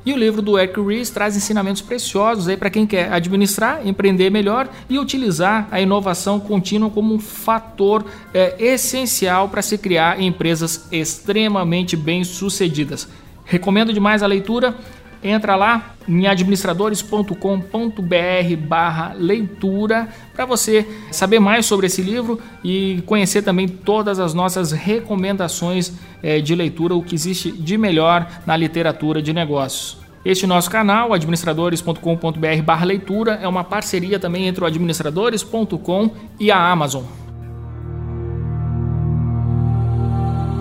E 0.03 0.13
o 0.13 0.17
livro 0.17 0.41
do 0.41 0.57
Eric 0.57 0.80
Ries 0.80 1.09
traz 1.09 1.36
ensinamentos 1.36 1.82
preciosos 1.82 2.47
aí 2.47 2.55
para 2.55 2.69
quem 2.69 2.88
quer 2.88 3.11
administrar, 3.11 3.86
empreender 3.86 4.30
melhor 4.30 4.69
e 4.89 4.97
utilizar 4.97 5.67
a 5.69 5.82
inovação 5.82 6.39
contínua 6.39 6.89
como 6.89 7.13
um 7.13 7.19
fator 7.19 8.05
é, 8.34 8.55
essencial 8.57 9.49
para 9.49 9.61
se 9.61 9.78
criar 9.78 10.21
empresas 10.21 10.88
extremamente 10.93 11.97
bem-sucedidas. 11.97 13.07
Recomendo 13.43 13.91
demais 13.91 14.23
a 14.23 14.28
leitura. 14.28 14.75
Entra 15.24 15.55
lá 15.55 15.95
em 16.07 16.28
administradores.com.br 16.28 18.55
barra 18.59 19.13
leitura 19.13 20.07
para 20.34 20.45
você 20.45 20.88
saber 21.11 21.39
mais 21.39 21.65
sobre 21.65 21.88
esse 21.88 22.01
livro 22.01 22.39
e 22.63 23.03
conhecer 23.05 23.41
também 23.41 23.68
todas 23.68 24.20
as 24.20 24.34
nossas 24.34 24.72
recomendações 24.72 25.91
é, 26.22 26.39
de 26.39 26.55
leitura, 26.55 26.95
o 26.95 27.03
que 27.03 27.15
existe 27.15 27.51
de 27.51 27.78
melhor 27.78 28.28
na 28.45 28.55
literatura 28.55 29.22
de 29.22 29.34
negócios. 29.34 29.97
Este 30.24 30.45
nosso 30.45 30.70
canal, 30.70 31.13
administradores.com.br 31.13 32.61
barra 32.63 32.86
leitura, 32.86 33.39
é 33.41 33.47
uma 33.47 33.63
parceria 33.63 34.20
também 34.20 34.47
entre 34.47 34.63
o 34.63 34.68
administradores.com 34.68 36.11
e 36.39 36.51
a 36.51 36.72
Amazon. 36.72 37.03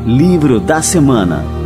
Livro 0.07 0.61
da 0.61 0.81
Semana 0.81 1.66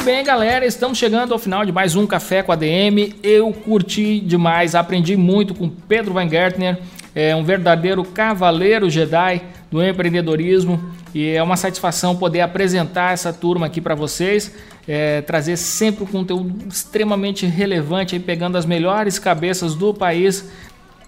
Muito 0.00 0.14
bem, 0.14 0.24
galera, 0.24 0.64
estamos 0.64 0.96
chegando 0.96 1.34
ao 1.34 1.38
final 1.38 1.62
de 1.62 1.70
mais 1.70 1.94
um 1.94 2.06
Café 2.06 2.42
com 2.42 2.50
a 2.50 2.56
DM. 2.56 3.16
Eu 3.22 3.52
curti 3.52 4.18
demais, 4.18 4.74
aprendi 4.74 5.14
muito 5.14 5.54
com 5.54 5.68
Pedro 5.68 6.14
Weingärtner, 6.14 6.78
é 7.14 7.36
um 7.36 7.44
verdadeiro 7.44 8.02
cavaleiro 8.02 8.88
Jedi 8.88 9.42
do 9.70 9.84
empreendedorismo 9.84 10.82
e 11.14 11.28
é 11.28 11.42
uma 11.42 11.54
satisfação 11.54 12.16
poder 12.16 12.40
apresentar 12.40 13.12
essa 13.12 13.30
turma 13.30 13.66
aqui 13.66 13.78
para 13.78 13.94
vocês, 13.94 14.54
é, 14.88 15.20
trazer 15.20 15.58
sempre 15.58 16.02
um 16.02 16.06
conteúdo 16.06 16.66
extremamente 16.66 17.44
relevante, 17.44 18.14
aí, 18.14 18.20
pegando 18.22 18.56
as 18.56 18.64
melhores 18.64 19.18
cabeças 19.18 19.74
do 19.74 19.92
país. 19.92 20.50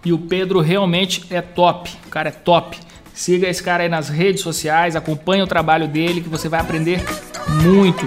E 0.05 0.13
o 0.13 0.19
Pedro 0.19 0.61
realmente 0.61 1.25
é 1.31 1.41
top, 1.41 1.91
o 2.07 2.11
cara 2.11 2.29
é 2.29 2.33
top. 2.33 2.79
Siga 3.15 3.49
esse 3.49 3.63
cara 3.63 3.85
aí 3.85 3.89
nas 3.89 4.11
redes 4.11 4.43
sociais, 4.43 4.95
acompanhe 4.97 5.41
o 5.41 5.47
trabalho 5.47 5.89
dele 5.89 6.21
que 6.21 6.29
você 6.29 6.47
vai 6.47 6.61
aprender 6.61 7.03
muito. 7.63 8.05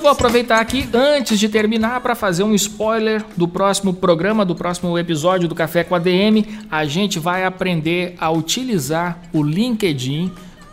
Vou 0.00 0.08
aproveitar 0.08 0.60
aqui 0.60 0.88
antes 0.94 1.38
de 1.38 1.46
terminar 1.46 2.00
para 2.00 2.14
fazer 2.14 2.42
um 2.42 2.54
spoiler 2.54 3.22
do 3.36 3.46
próximo 3.46 3.92
programa, 3.92 4.46
do 4.46 4.54
próximo 4.54 4.98
episódio 4.98 5.46
do 5.46 5.54
Café 5.54 5.84
com 5.84 5.94
a 5.94 5.98
DM. 5.98 6.58
A 6.70 6.86
gente 6.86 7.18
vai 7.18 7.44
aprender 7.44 8.14
a 8.18 8.30
utilizar 8.30 9.18
o 9.30 9.42
LinkedIn 9.42 10.32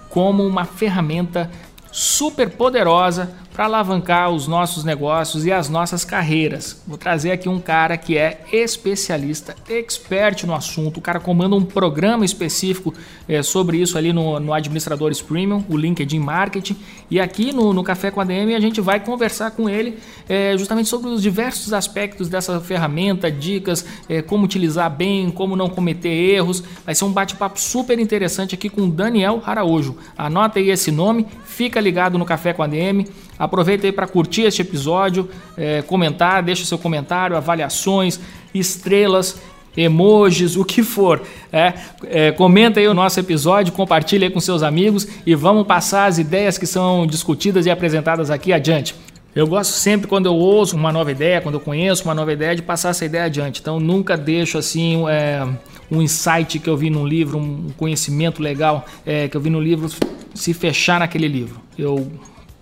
como 0.10 0.48
uma 0.48 0.64
ferramenta 0.64 1.52
super 1.92 2.50
poderosa 2.50 3.36
para 3.58 3.66
alavancar 3.66 4.30
os 4.30 4.48
nossos 4.48 4.84
negócios 4.84 5.44
e 5.44 5.52
as 5.52 5.68
nossas 5.68 6.06
carreiras. 6.06 6.80
Vou 6.86 6.96
trazer 6.96 7.32
aqui 7.32 7.50
um 7.50 7.60
cara 7.60 7.98
que 7.98 8.16
é 8.16 8.42
especialista, 8.54 9.56
expert 9.68 10.44
no 10.44 10.54
assunto. 10.54 10.98
O 10.98 11.02
cara 11.02 11.20
comanda 11.20 11.56
um 11.56 11.66
programa 11.66 12.24
específico 12.24 12.94
é, 13.28 13.42
sobre 13.42 13.78
isso 13.78 13.98
ali 13.98 14.14
no, 14.14 14.40
no 14.40 14.54
Administradores 14.54 15.24
Premium, 15.24 15.64
o 15.68 15.76
LinkedIn 15.76 16.20
Marketing. 16.20 16.78
E 17.10 17.20
aqui 17.20 17.52
no, 17.52 17.74
no 17.74 17.84
Café 17.84 18.12
com 18.12 18.22
a 18.22 18.24
DM 18.24 18.54
a 18.54 18.60
gente 18.60 18.80
vai 18.80 19.00
conversar 19.00 19.50
com 19.50 19.68
ele 19.68 19.98
é, 20.30 20.56
justamente 20.56 20.88
sobre 20.88 21.10
os 21.10 21.20
diversos 21.20 21.74
aspectos 21.74 22.30
dessa 22.30 22.60
ferramenta, 22.62 23.32
dicas, 23.32 23.84
é, 24.08 24.22
como 24.22 24.46
utilizar 24.46 24.88
bem, 24.96 25.32
como 25.32 25.56
não 25.56 25.68
cometer 25.68 26.10
erros. 26.10 26.64
Vai 26.86 26.94
ser 26.94 27.06
um 27.06 27.12
bate-papo 27.12 27.60
super 27.60 27.98
interessante 27.98 28.54
aqui 28.54 28.70
com 28.70 28.88
Daniel 28.88 29.42
Araújo. 29.44 29.98
Anota 30.16 30.60
aí 30.60 30.70
esse 30.70 30.92
nome, 30.92 31.26
fica 31.44 31.82
ligado 31.82 32.20
no 32.20 32.26
Café 32.26 32.54
com 32.54 32.62
a 32.62 32.68
DM. 32.68 33.08
Aproveita 33.48 33.88
aí 33.88 33.92
para 33.92 34.08
curtir 34.08 34.44
este 34.44 34.62
episódio, 34.62 35.30
é, 35.58 35.82
comentar, 35.82 36.44
deixa 36.44 36.64
seu 36.66 36.78
comentário, 36.78 37.36
avaliações, 37.36 38.20
estrelas, 38.54 39.42
emojis, 39.76 40.56
o 40.56 40.66
que 40.66 40.84
for. 40.84 41.22
É, 41.52 41.74
é, 42.06 42.32
comenta 42.32 42.80
aí 42.80 42.88
o 42.88 42.94
nosso 42.94 43.20
episódio, 43.20 43.72
compartilha 43.72 44.28
aí 44.28 44.32
com 44.32 44.40
seus 44.40 44.64
amigos 44.64 45.08
e 45.26 45.36
vamos 45.36 45.66
passar 45.68 46.08
as 46.08 46.18
ideias 46.18 46.58
que 46.58 46.66
são 46.66 47.06
discutidas 47.06 47.66
e 47.66 47.70
apresentadas 47.70 48.32
aqui 48.32 48.52
adiante. 48.52 48.96
Eu 49.36 49.46
gosto 49.46 49.72
sempre 49.72 50.08
quando 50.08 50.26
eu 50.26 50.34
ouço 50.34 50.76
uma 50.76 50.92
nova 50.92 51.12
ideia, 51.12 51.40
quando 51.40 51.56
eu 51.56 51.62
conheço 51.62 52.04
uma 52.06 52.16
nova 52.16 52.34
ideia, 52.34 52.56
de 52.56 52.64
passar 52.64 52.90
essa 52.90 53.06
ideia 53.06 53.26
adiante. 53.26 53.62
Então 53.62 53.80
nunca 53.80 54.18
deixo 54.18 54.58
assim 54.58 55.08
é, 55.08 55.48
um 55.92 56.02
insight 56.02 56.58
que 56.58 56.68
eu 56.68 56.76
vi 56.76 56.90
num 56.90 57.06
livro, 57.06 57.38
um 57.38 57.70
conhecimento 57.78 58.42
legal 58.42 58.84
é, 59.06 59.28
que 59.28 59.38
eu 59.38 59.42
vi 59.42 59.52
no 59.52 59.62
livro 59.62 59.90
se 60.34 60.54
fechar 60.56 61.00
naquele 61.00 61.28
livro. 61.28 61.62
Eu 61.78 62.12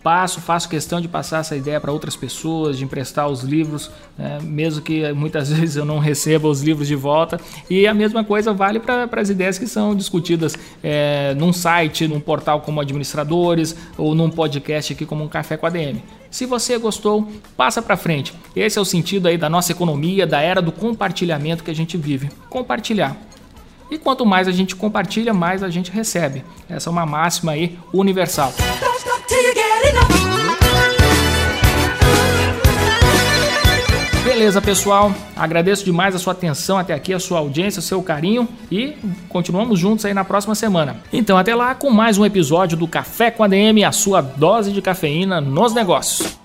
passo, 0.05 0.39
faço 0.39 0.69
questão 0.69 1.01
de 1.01 1.07
passar 1.07 1.39
essa 1.39 1.55
ideia 1.55 1.81
para 1.81 1.91
outras 1.91 2.15
pessoas, 2.15 2.77
de 2.77 2.83
emprestar 2.83 3.27
os 3.27 3.41
livros, 3.41 3.89
né, 4.15 4.37
mesmo 4.43 4.79
que 4.79 5.11
muitas 5.13 5.49
vezes 5.51 5.77
eu 5.77 5.83
não 5.83 5.97
receba 5.97 6.47
os 6.47 6.61
livros 6.61 6.87
de 6.87 6.95
volta. 6.95 7.41
E 7.67 7.87
a 7.87 7.93
mesma 7.93 8.23
coisa 8.23 8.53
vale 8.53 8.79
para 8.79 9.09
as 9.19 9.31
ideias 9.31 9.57
que 9.57 9.65
são 9.65 9.95
discutidas 9.95 10.55
é, 10.83 11.33
num 11.35 11.51
site, 11.51 12.07
num 12.07 12.19
portal 12.19 12.61
como 12.61 12.79
Administradores 12.79 13.75
ou 13.97 14.13
num 14.13 14.29
podcast 14.29 14.93
aqui 14.93 15.07
como 15.07 15.23
um 15.23 15.27
Café 15.27 15.57
com 15.57 15.65
a 15.65 15.71
DM. 15.71 16.03
Se 16.29 16.45
você 16.45 16.77
gostou, 16.77 17.27
passa 17.57 17.81
para 17.81 17.97
frente. 17.97 18.31
Esse 18.55 18.77
é 18.77 18.81
o 18.81 18.85
sentido 18.85 19.27
aí 19.27 19.39
da 19.39 19.49
nossa 19.49 19.71
economia, 19.71 20.27
da 20.27 20.39
era 20.39 20.61
do 20.61 20.71
compartilhamento 20.71 21.63
que 21.63 21.71
a 21.71 21.75
gente 21.75 21.97
vive. 21.97 22.29
Compartilhar. 22.47 23.17
E 23.89 23.97
quanto 23.97 24.23
mais 24.23 24.47
a 24.47 24.51
gente 24.51 24.75
compartilha, 24.75 25.33
mais 25.33 25.63
a 25.63 25.69
gente 25.69 25.89
recebe. 25.89 26.43
Essa 26.69 26.89
é 26.89 26.91
uma 26.91 27.07
máxima 27.07 27.53
aí 27.53 27.79
universal. 27.91 28.53
Beleza, 34.45 34.61
pessoal. 34.61 35.13
Agradeço 35.35 35.85
demais 35.85 36.13
a 36.13 36.19
sua 36.19 36.33
atenção 36.33 36.77
até 36.77 36.93
aqui, 36.93 37.13
a 37.13 37.19
sua 37.19 37.39
audiência, 37.39 37.79
o 37.79 37.81
seu 37.81 38.03
carinho 38.03 38.47
e 38.69 38.93
continuamos 39.29 39.79
juntos 39.79 40.05
aí 40.05 40.13
na 40.13 40.23
próxima 40.23 40.53
semana. 40.53 40.97
Então, 41.11 41.37
até 41.37 41.55
lá 41.55 41.73
com 41.73 41.89
mais 41.89 42.17
um 42.17 42.25
episódio 42.25 42.77
do 42.77 42.87
Café 42.87 43.31
com 43.31 43.43
a 43.43 43.47
DM, 43.47 43.83
a 43.83 43.91
sua 43.91 44.21
dose 44.21 44.71
de 44.71 44.81
cafeína 44.81 45.39
nos 45.39 45.73
negócios. 45.73 46.44